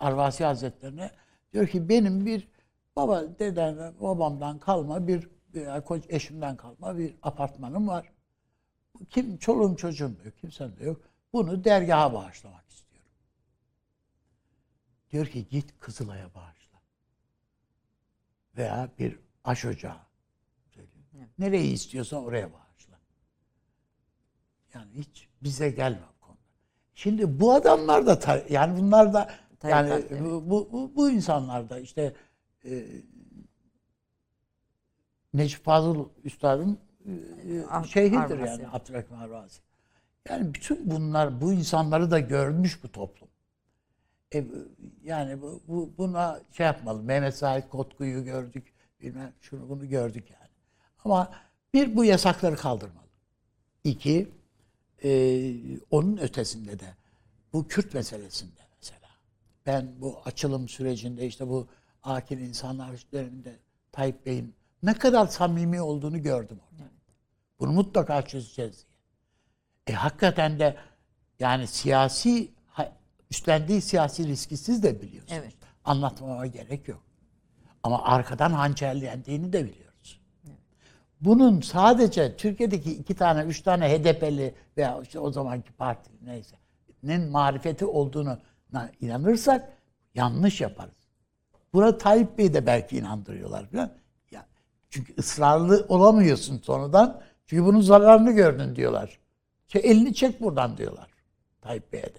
[0.00, 1.10] Arvasi Hazretlerine
[1.52, 2.48] diyor ki benim bir
[2.96, 8.12] baba dedem babamdan kalma bir veya eşimden kalma bir apartmanım var.
[9.10, 11.00] Kim çoluğum çocuğum da yok, kimsen de yok.
[11.32, 13.10] Bunu dergaha bağışlamak istiyorum.
[15.10, 16.78] Diyor ki git Kızılay'a bağışla.
[18.56, 20.08] Veya bir aş ocağı.
[21.38, 22.98] Nereyi istiyorsan oraya bağışla.
[24.74, 26.40] Yani hiç bize gelme bu konuda.
[26.94, 29.30] Şimdi bu adamlar da yani bunlar da
[29.62, 32.14] yani bu, bu, bu insanlar da işte
[32.64, 32.86] e,
[35.34, 39.60] Necip Fazıl Üstad'ın e, Ah- şeyhidir yani Abdülhakim Arvasi.
[40.28, 43.28] Yani bütün bunlar bu insanları da görmüş bu toplum.
[44.34, 44.44] E,
[45.04, 47.02] yani bu, bu- buna şey yapmalı.
[47.02, 48.72] Mehmet Said Kotku'yu gördük.
[49.00, 50.50] Bilmem şunu bunu gördük yani.
[51.04, 51.32] Ama
[51.74, 53.06] bir bu yasakları kaldırmalı.
[53.84, 54.28] İki
[55.04, 55.10] e,
[55.90, 56.94] onun ötesinde de
[57.52, 59.08] bu Kürt meselesinde mesela.
[59.66, 61.68] Ben bu açılım sürecinde işte bu
[62.02, 63.56] akil insanlar döneminde
[63.92, 66.90] Tayyip Bey'in ne kadar samimi olduğunu gördüm orada.
[67.60, 68.86] Bunu mutlaka çözeceğiz
[69.86, 69.96] diye.
[69.96, 70.76] E hakikaten de
[71.38, 72.52] yani siyasi
[73.30, 75.40] üstlendiği siyasi riski siz de biliyorsunuz.
[75.42, 75.54] Evet.
[75.84, 77.02] Anlatmama gerek yok.
[77.82, 80.20] Ama arkadan hançerlendiğini de biliyoruz.
[81.20, 86.56] bunun sadece Türkiye'deki iki tane, üç tane HDP'li veya işte o zamanki parti neyse
[87.02, 88.38] nin marifeti olduğunu
[89.00, 89.72] inanırsak
[90.14, 90.94] yanlış yaparız.
[91.72, 93.92] Buna Tayyip Bey de belki inandırıyorlar falan.
[94.90, 97.20] Çünkü ısrarlı olamıyorsun sonradan.
[97.46, 99.18] Çünkü bunun zararını gördün diyorlar.
[99.68, 101.08] Şey, elini çek buradan diyorlar
[101.60, 102.18] Tayyip Bey'e de.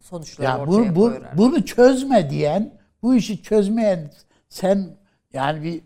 [0.00, 1.38] Sonuçları Ya ortaya bu, koyuyorlar.
[1.38, 4.12] bunu çözme diyen, bu işi çözmeyen
[4.48, 4.96] sen
[5.32, 5.82] yani bir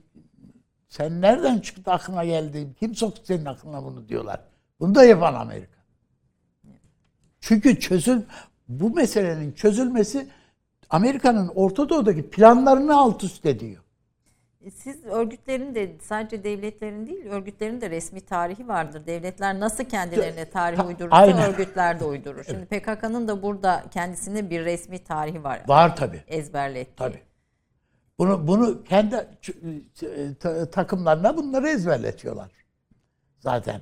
[0.89, 2.75] sen nereden çıktı aklına geldi?
[2.81, 4.41] Kim soktu senin aklına bunu diyorlar.
[4.81, 5.79] Bunu da yapan Amerika.
[7.41, 8.23] Çünkü çözül
[8.69, 10.29] bu meselenin çözülmesi
[10.91, 13.84] Amerika'nın Orta Doğu'daki planlarını alt üst ediyor.
[14.71, 19.07] Siz örgütlerin de sadece devletlerin değil örgütlerin de resmi tarihi vardır.
[19.07, 21.53] Devletler nasıl kendilerine tarih Ta- uydurursa aynen.
[21.53, 22.45] örgütler de uydurur.
[22.45, 25.63] Şimdi PKK'nın da burada kendisine bir resmi tarihi var.
[25.67, 26.23] Var tabi.
[26.27, 26.97] Ezberlettiği.
[27.09, 27.23] Tabi.
[28.19, 32.51] Bunu bunu kendi ç- ta- takımlarına bunları ezberletiyorlar.
[33.39, 33.81] Zaten.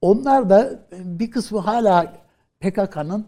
[0.00, 2.12] Onlar da bir kısmı hala
[2.60, 3.26] PKK'nın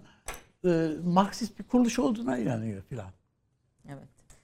[0.66, 3.10] e, Marksist bir kuruluş olduğuna inanıyor filan.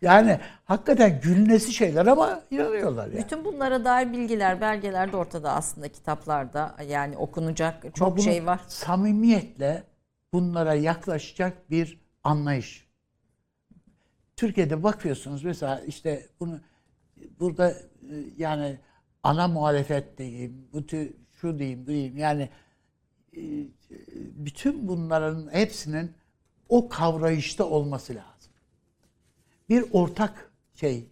[0.02, 3.24] Yani hakikaten gülnesi şeyler ama inanıyorlar yani.
[3.24, 6.76] Bütün bunlara dair bilgiler, belgeler de ortada aslında kitaplarda.
[6.88, 8.60] Yani okunacak Ama çok bunu şey var.
[8.68, 9.82] Samimiyetle
[10.32, 12.90] bunlara yaklaşacak bir anlayış.
[14.36, 16.60] Türkiye'de bakıyorsunuz mesela işte bunu
[17.40, 18.78] burada e, yani
[19.22, 22.48] ana muhalefet diyeyim, bu tür şu diyeyim, bu diyeyim yani
[23.36, 23.40] e,
[24.16, 26.14] bütün bunların hepsinin
[26.68, 28.39] o kavrayışta olması lazım.
[29.70, 31.04] Bir ortak şey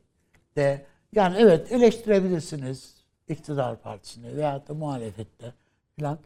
[0.56, 5.54] de yani evet eleştirebilirsiniz iktidar partisini veyahut da muhalefette
[6.00, 6.18] falan.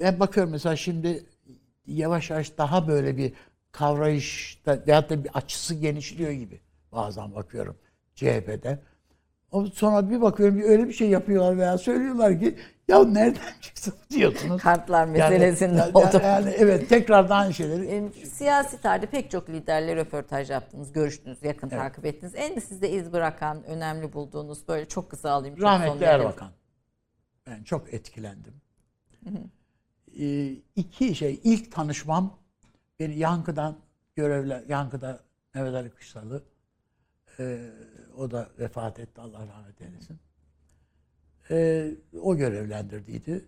[0.00, 1.24] Ben bakıyorum mesela şimdi
[1.86, 3.32] yavaş yavaş daha böyle bir
[3.72, 6.60] kavrayışta veyahut da bir açısı genişliyor gibi
[6.92, 7.76] bazen bakıyorum
[8.14, 8.78] CHP'de.
[9.72, 12.56] Sonra bir bakıyorum öyle bir şey yapıyorlar veya söylüyorlar ki
[12.88, 14.62] ya nereden çıktı diyorsunuz.
[14.62, 16.20] Kartlar meselesinde yani, oldu.
[16.22, 18.12] yani evet tekrardan aynı şeyleri.
[18.26, 22.34] Siyasi tarihte pek çok liderle röportaj yaptınız, görüştünüz, yakın takip ettiniz.
[22.34, 25.56] En de sizde iz bırakan, önemli bulduğunuz böyle çok kısa alayım.
[25.56, 26.04] Çok Rahmetli.
[26.04, 26.50] Erbakan.
[27.46, 28.54] Ben çok etkilendim.
[30.20, 31.40] Ee, iki şey.
[31.44, 32.38] ilk tanışmam
[33.00, 33.76] beni Yankı'dan
[34.16, 35.20] görevler, Yankı'da
[35.54, 36.42] Mehmet Ali Kışlalı
[37.38, 37.70] ee,
[38.16, 40.18] o da vefat etti Allah rahmet eylesin.
[41.50, 43.44] Ee, o görevlendirdiydi.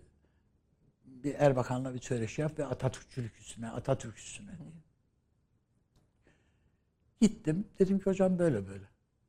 [1.05, 4.71] Bir Erbakan'la bir söyleşi yap ve Atatürkçülük üstüne, Atatürk üstüne diye.
[7.21, 7.67] Gittim.
[7.79, 8.85] Dedim ki hocam böyle böyle.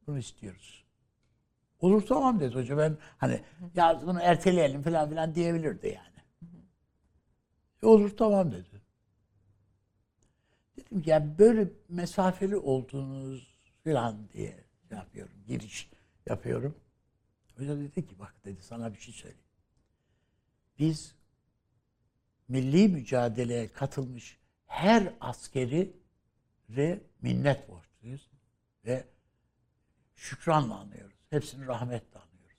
[0.06, 0.84] Bunu istiyoruz.
[1.80, 2.78] Olur tamam dedi hoca.
[2.78, 3.40] Ben hani
[3.74, 6.20] ya bunu erteleyelim falan filan diyebilirdi yani.
[7.82, 8.82] E, olur tamam dedi.
[10.76, 15.34] Dedim ki ya böyle mesafeli olduğunuz falan diye şey yapıyorum.
[15.46, 15.90] Giriş
[16.26, 16.74] yapıyorum.
[17.60, 19.44] Hoca dedi ki bak dedi sana bir şey söyleyeyim.
[20.78, 21.14] Biz
[22.48, 25.96] milli mücadeleye katılmış her askeri
[26.68, 28.30] ve minnet borçluyuz
[28.84, 29.04] ve
[30.16, 31.16] şükranla anıyoruz.
[31.30, 32.56] Hepsini rahmetle anıyoruz.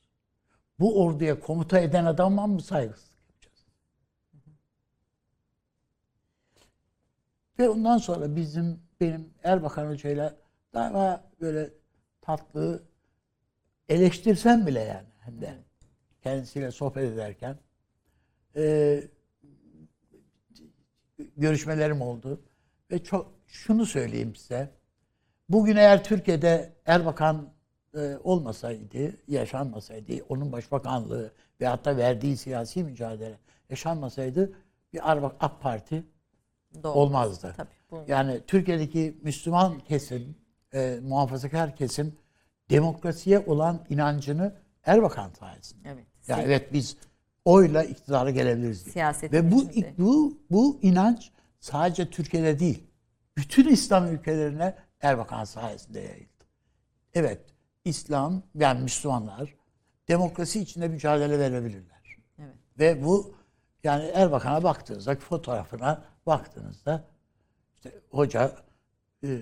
[0.80, 3.66] Bu orduya komuta eden adama mı saygısızlık yapacağız?
[7.60, 10.38] Ve ondan sonra bizim benim Erbakan Hoca'yla
[10.74, 11.74] daima böyle
[12.22, 12.91] tatlı
[13.90, 15.54] eleştirsem bile yani hem de
[16.24, 17.58] kendisiyle sohbet ederken
[18.56, 19.04] e,
[21.38, 22.42] görüşmelerim oldu.
[22.92, 24.70] Ve çok şunu söyleyeyim size.
[25.50, 27.50] Bugün eğer Türkiye'de Erbakan
[27.96, 31.32] e, olmasaydı, yaşanmasaydı, onun başbakanlığı
[31.62, 33.38] ve hatta verdiği siyasi mücadele
[33.70, 34.54] yaşanmasaydı
[34.94, 36.04] bir Erbak AK Parti
[36.84, 36.94] Doğru.
[36.94, 37.54] olmazdı.
[37.58, 37.70] Tabii.
[37.92, 40.36] Bu, Yani Türkiye'deki Müslüman kesim,
[40.74, 42.16] e, muhafazakar kesim
[42.72, 45.90] demokrasiye olan inancını Erbakan sayesinde.
[45.90, 46.06] evet.
[46.28, 46.98] Yani Si- evet biz
[47.46, 48.94] oyla iktidara gelebiliriz diye.
[48.94, 49.94] Siyasetin Ve bu içinde.
[49.98, 52.84] bu bu inanç sadece Türkiye'de değil.
[53.38, 56.46] Bütün İslam ülkelerine Erbakan sayesinde yayıldı.
[57.14, 57.42] Evet,
[57.86, 59.56] İslam yani Müslümanlar
[60.08, 62.18] demokrasi içinde mücadele verebilirler.
[62.40, 62.56] Evet.
[62.80, 63.36] Ve bu
[63.84, 67.04] yani Erbakan'a baktığınızda fotoğrafına baktığınızda
[67.76, 68.56] işte hoca
[69.24, 69.40] e,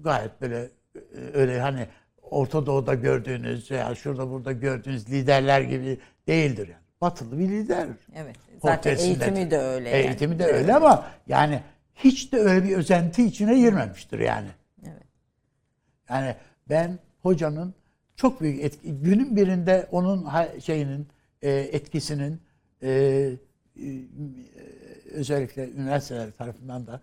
[0.00, 1.00] gayet böyle e,
[1.34, 1.88] öyle hani
[2.30, 6.82] Orta Doğu'da gördüğünüz veya şurada burada gördüğünüz liderler gibi değildir yani.
[7.00, 7.88] Batılı bir lider.
[8.14, 8.36] Evet.
[8.62, 9.88] Zaten eğitimi de öyle.
[9.88, 10.06] yani.
[10.06, 11.62] Eğitimi de öyle ama yani
[11.94, 14.48] hiç de öyle bir özenti içine girmemiştir yani.
[14.82, 15.06] Evet.
[16.10, 16.34] Yani
[16.68, 17.74] ben hocanın
[18.16, 20.28] çok büyük etki, günün birinde onun
[20.58, 21.08] şeyinin
[21.42, 22.42] e, etkisinin
[22.82, 23.32] e, e,
[25.10, 27.00] özellikle üniversiteler tarafından da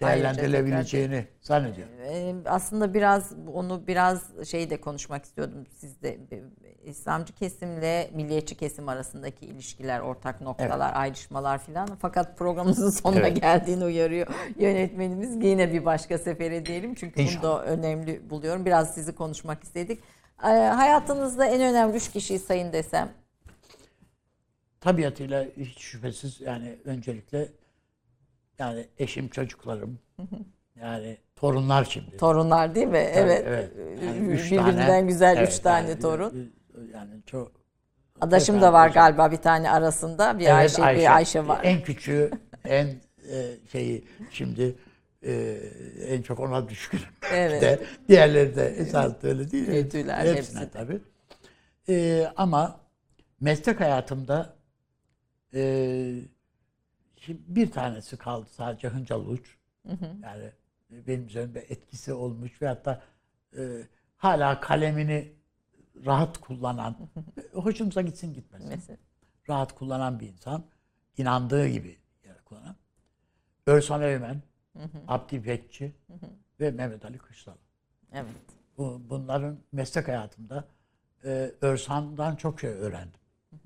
[0.00, 1.94] değerlendirilebileceğini zannediyorum.
[2.02, 6.18] Ee, aslında biraz onu biraz şey de konuşmak istiyordum sizde
[6.84, 11.88] İslamcı kesimle milliyetçi kesim arasındaki ilişkiler, ortak noktalar, ayrışmalar filan.
[12.00, 13.40] Fakat programımızın sonuna Evet.
[13.40, 14.26] geldiğini uyarıyor
[14.58, 15.44] yönetmenimiz.
[15.44, 17.42] Yine bir başka sefere diyelim çünkü bunu İnşallah.
[17.42, 18.66] da önemli buluyorum.
[18.66, 20.00] Biraz sizi konuşmak istedik.
[20.42, 23.08] Ee, hayatınızda en önemli üç kişiyi sayın desem
[24.80, 27.48] Tabiatıyla hiç şüphesiz yani öncelikle
[28.58, 29.98] yani eşim, çocuklarım,
[30.80, 32.16] yani torunlar şimdi.
[32.16, 33.10] torunlar değil mi?
[33.14, 33.72] Tabii, evet.
[34.04, 36.52] Yani üç Birbirinden tane- güzel evet, üç tane yani, torun.
[36.94, 37.52] Yani çok
[38.20, 39.04] Adaşım da var hocam.
[39.04, 40.38] galiba bir tane arasında.
[40.38, 41.60] Bir Evet, Ayşe, bir Ayşe var.
[41.62, 42.30] En küçüğü,
[42.64, 42.86] en
[43.32, 44.74] e, şeyi şimdi
[45.22, 45.60] e,
[46.08, 47.04] en çok ona düşkünüm.
[47.32, 47.62] Evet.
[47.62, 47.78] De,
[48.08, 49.68] diğerleri de esas öyle değil.
[49.68, 49.74] mi?
[49.76, 51.00] Hepsine hepsi tabii.
[51.88, 52.80] E, ama
[53.40, 54.56] meslek hayatımda
[55.54, 55.60] e,
[57.20, 59.56] şimdi bir tanesi kaldı sadece Hıncal Uç.
[60.22, 60.52] Yani
[60.90, 63.02] benim üzerimde etkisi olmuş ve hatta
[63.56, 63.82] e,
[64.16, 65.32] hala kalemini
[66.06, 66.96] rahat kullanan,
[67.52, 68.98] hoşumuza gitsin gitmesin Mesela.
[69.48, 70.64] rahat kullanan bir insan.
[71.16, 72.76] inandığı gibi yani kullanan.
[73.66, 74.42] Örsan Övmen,
[75.08, 75.94] Abdi Bekçi
[76.60, 77.58] ve Mehmet Ali Kışlalı.
[78.12, 78.26] Evet.
[78.78, 80.64] Bu, bunların meslek hayatımda
[81.24, 83.20] e, Örsan'dan çok şey öğrendim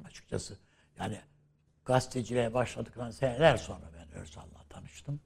[0.04, 0.58] açıkçası.
[0.98, 1.20] Yani
[1.84, 5.20] gazeteciliğe başladıktan seneler sonra ben Örsan'la tanıştım.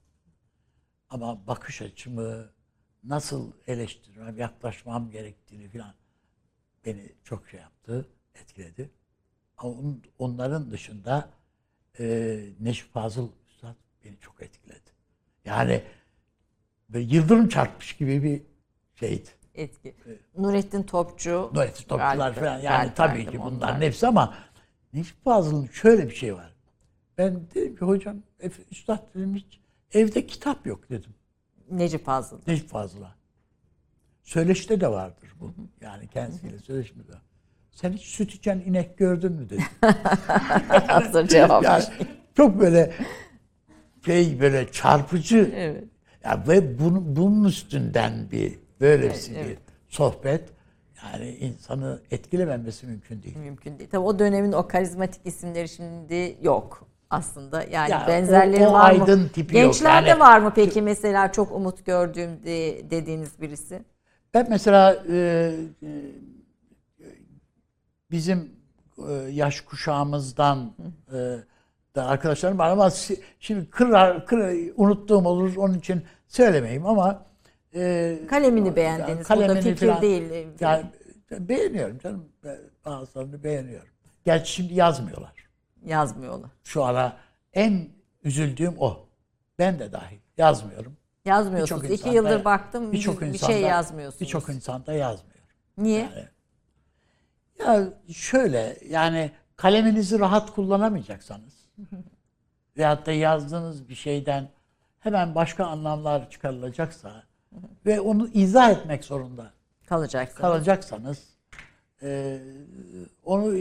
[1.11, 2.51] Ama bakış açımı,
[3.05, 5.95] nasıl eleştirmem, yaklaşmam gerektiğini falan
[6.87, 8.91] beni çok şey yaptı, etkiledi.
[9.57, 11.31] Ama on- onların dışında
[12.01, 13.75] e, Necip Fazıl Üstad
[14.05, 14.91] beni çok etkiledi.
[15.45, 15.83] Yani
[16.89, 18.43] böyle yıldırım çarpmış gibi bir
[18.95, 19.29] şeydi.
[19.55, 19.97] Etki.
[20.39, 21.51] Nurettin Topçu.
[21.55, 23.53] Nurettin Topçular falan yani tabii ki onlar.
[23.53, 24.35] bunların hepsi ama
[24.97, 26.55] Necip Fazıl'ın şöyle bir şey var.
[27.19, 28.17] Ben dedim ki hocam
[28.71, 29.61] Üstad dedim hiç
[29.93, 31.15] evde kitap yok dedim
[31.71, 32.39] Necip Fazıl.
[32.47, 33.15] Necip Fazıl'a.
[34.25, 35.55] Söyleşte de vardır bu.
[35.81, 37.13] Yani kendisiyle söyleşmede.
[37.71, 39.63] Sen hiç süt içen inek gördün mü dedi.
[40.87, 41.65] Hazır cevap.
[41.65, 41.85] yani
[42.37, 42.95] çok böyle
[44.05, 45.51] şey böyle çarpıcı.
[45.57, 45.85] Evet.
[46.25, 49.59] Ya ve bunun, bunun üstünden bir böylesi Evet, bir evet.
[49.89, 50.56] sohbet
[51.05, 53.37] yani insanı etkilememesi mümkün değil.
[53.37, 53.91] Mümkün değil.
[53.91, 57.63] Tabii o dönemin o karizmatik isimleri şimdi yok aslında.
[57.63, 59.03] Yani Ya benzerleri o- o var mı?
[59.03, 59.65] aydın tipi yok.
[59.65, 63.83] Gençlerde Yani- var mı peki mesela çok umut gördüğüm de, dediğiniz birisi?
[64.35, 65.53] Ben mesela e,
[65.83, 65.89] e,
[68.11, 68.51] bizim
[69.09, 70.73] e, yaş kuşağımızdan
[71.13, 71.37] e,
[71.95, 72.91] da arkadaşlarım var ama
[73.41, 77.27] şimdi kırar, kırar, unuttuğum olur onun için söylemeyeyim ama
[77.77, 79.19] e, Kalemini beğendiniz.
[79.19, 80.47] Bu da kalemini fikir falan- değil.
[80.61, 80.85] Yani
[81.31, 82.29] beğeniyorum canım.
[82.85, 83.89] Bazılarını beğeniyorum.
[84.25, 85.33] Gerçi şimdi yazmıyorlar.
[85.85, 86.51] Yazmıyorlar.
[86.65, 87.17] Şu ara
[87.53, 87.89] en
[88.25, 89.07] üzüldüğüm o.
[89.59, 90.97] Ben de dahil yazmıyorum.
[91.25, 91.85] Yazmıyorsunuz.
[91.85, 94.21] İki insanda- yıldır baktım bir insanda- şey yazmıyorsunuz.
[94.21, 95.37] Birçok insanda yazmıyor.
[95.79, 96.09] Niye?
[97.59, 101.55] Ya şöyle yani kaleminizi rahat kullanamayacaksanız
[102.77, 104.49] veyahut da yazdığınız bir şeyden
[105.01, 107.23] hemen başka anlamlar çıkarılacaksa
[107.87, 109.51] ve onu izah etmek zorunda
[109.89, 110.41] Kalacaksınız.
[110.41, 111.19] kalacaksanız
[112.03, 112.39] e,
[113.25, 113.55] onu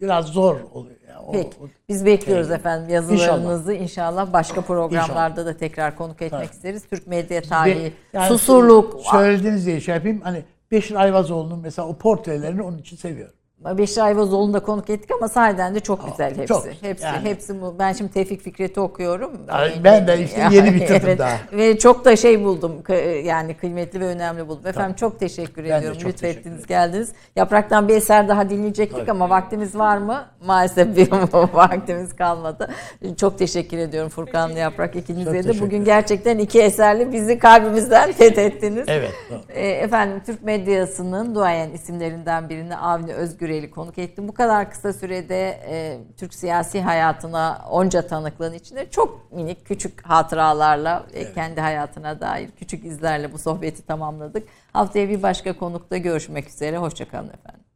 [0.00, 0.96] biraz zor oluyor.
[1.08, 1.48] Yani o- Peki.
[1.62, 3.72] o- Biz bekliyoruz şey- efendim yazılarınızı.
[3.74, 4.32] İnşallah.
[4.32, 5.36] başka programlarda İnşallah.
[5.36, 6.54] da tekrar konuk etmek Tabii.
[6.56, 6.86] isteriz.
[6.86, 9.00] Türk medya tarihi, Ve- yani susurluk.
[9.00, 10.20] Söylediğiniz diye şey yapayım.
[10.20, 13.34] Hani Beşir Ayvazoğlu'nun mesela o portrelerini onun için seviyorum.
[13.64, 16.46] Beşir Ayvazoğlu'nu da konuk ettik ama sahiden de çok güzel hepsi.
[16.46, 16.64] çok.
[16.80, 17.74] Hepsi, Yani- hepsi bu.
[17.78, 19.32] Ben şimdi Tevfik Fikret'i okuyorum.
[19.48, 21.36] Yani ben de işte yeni bitirdim daha.
[21.52, 22.72] Ve çok da şey buldum.
[23.24, 24.66] Yani kıymetli ve önemli buldum.
[24.66, 25.00] Efendim Tabii.
[25.00, 25.98] çok teşekkür Ben ediyorum.
[25.98, 26.68] çok teşekkür Lütfettiniz, ederim.
[26.68, 27.12] geldiniz.
[27.36, 29.10] Yapraktan bir eser daha dinleyecektik Tabii.
[29.10, 30.24] ama vaktimiz var mı?
[30.46, 31.10] Maalesef bir
[31.54, 32.68] vaktimiz kalmadı.
[33.16, 35.42] Çok teşekkür ediyorum Furkan'la Yaprak ikinize de.
[35.42, 38.84] teşekkür Bugün gerçekten iki eserli bizi kalbimizden fethettiniz.
[38.88, 39.10] Evet.
[39.30, 39.40] doğru.
[39.48, 43.14] E, Efendim Türk medyasının duayen isimlerinden birini Avni
[43.48, 44.28] Özgürel'i konuk ettim.
[44.28, 51.06] Bu kadar kısa sürede e, Türk siyasi hayatına onca tanıklığın içinde çok minik küçük hatıralarla
[51.14, 54.48] ve kendi hayatına dair küçük izlerle bu sohbeti tamamladık.
[54.72, 56.78] Haftaya bir başka konukta görüşmek üzere.
[56.78, 57.67] Hoşçakalın efendim.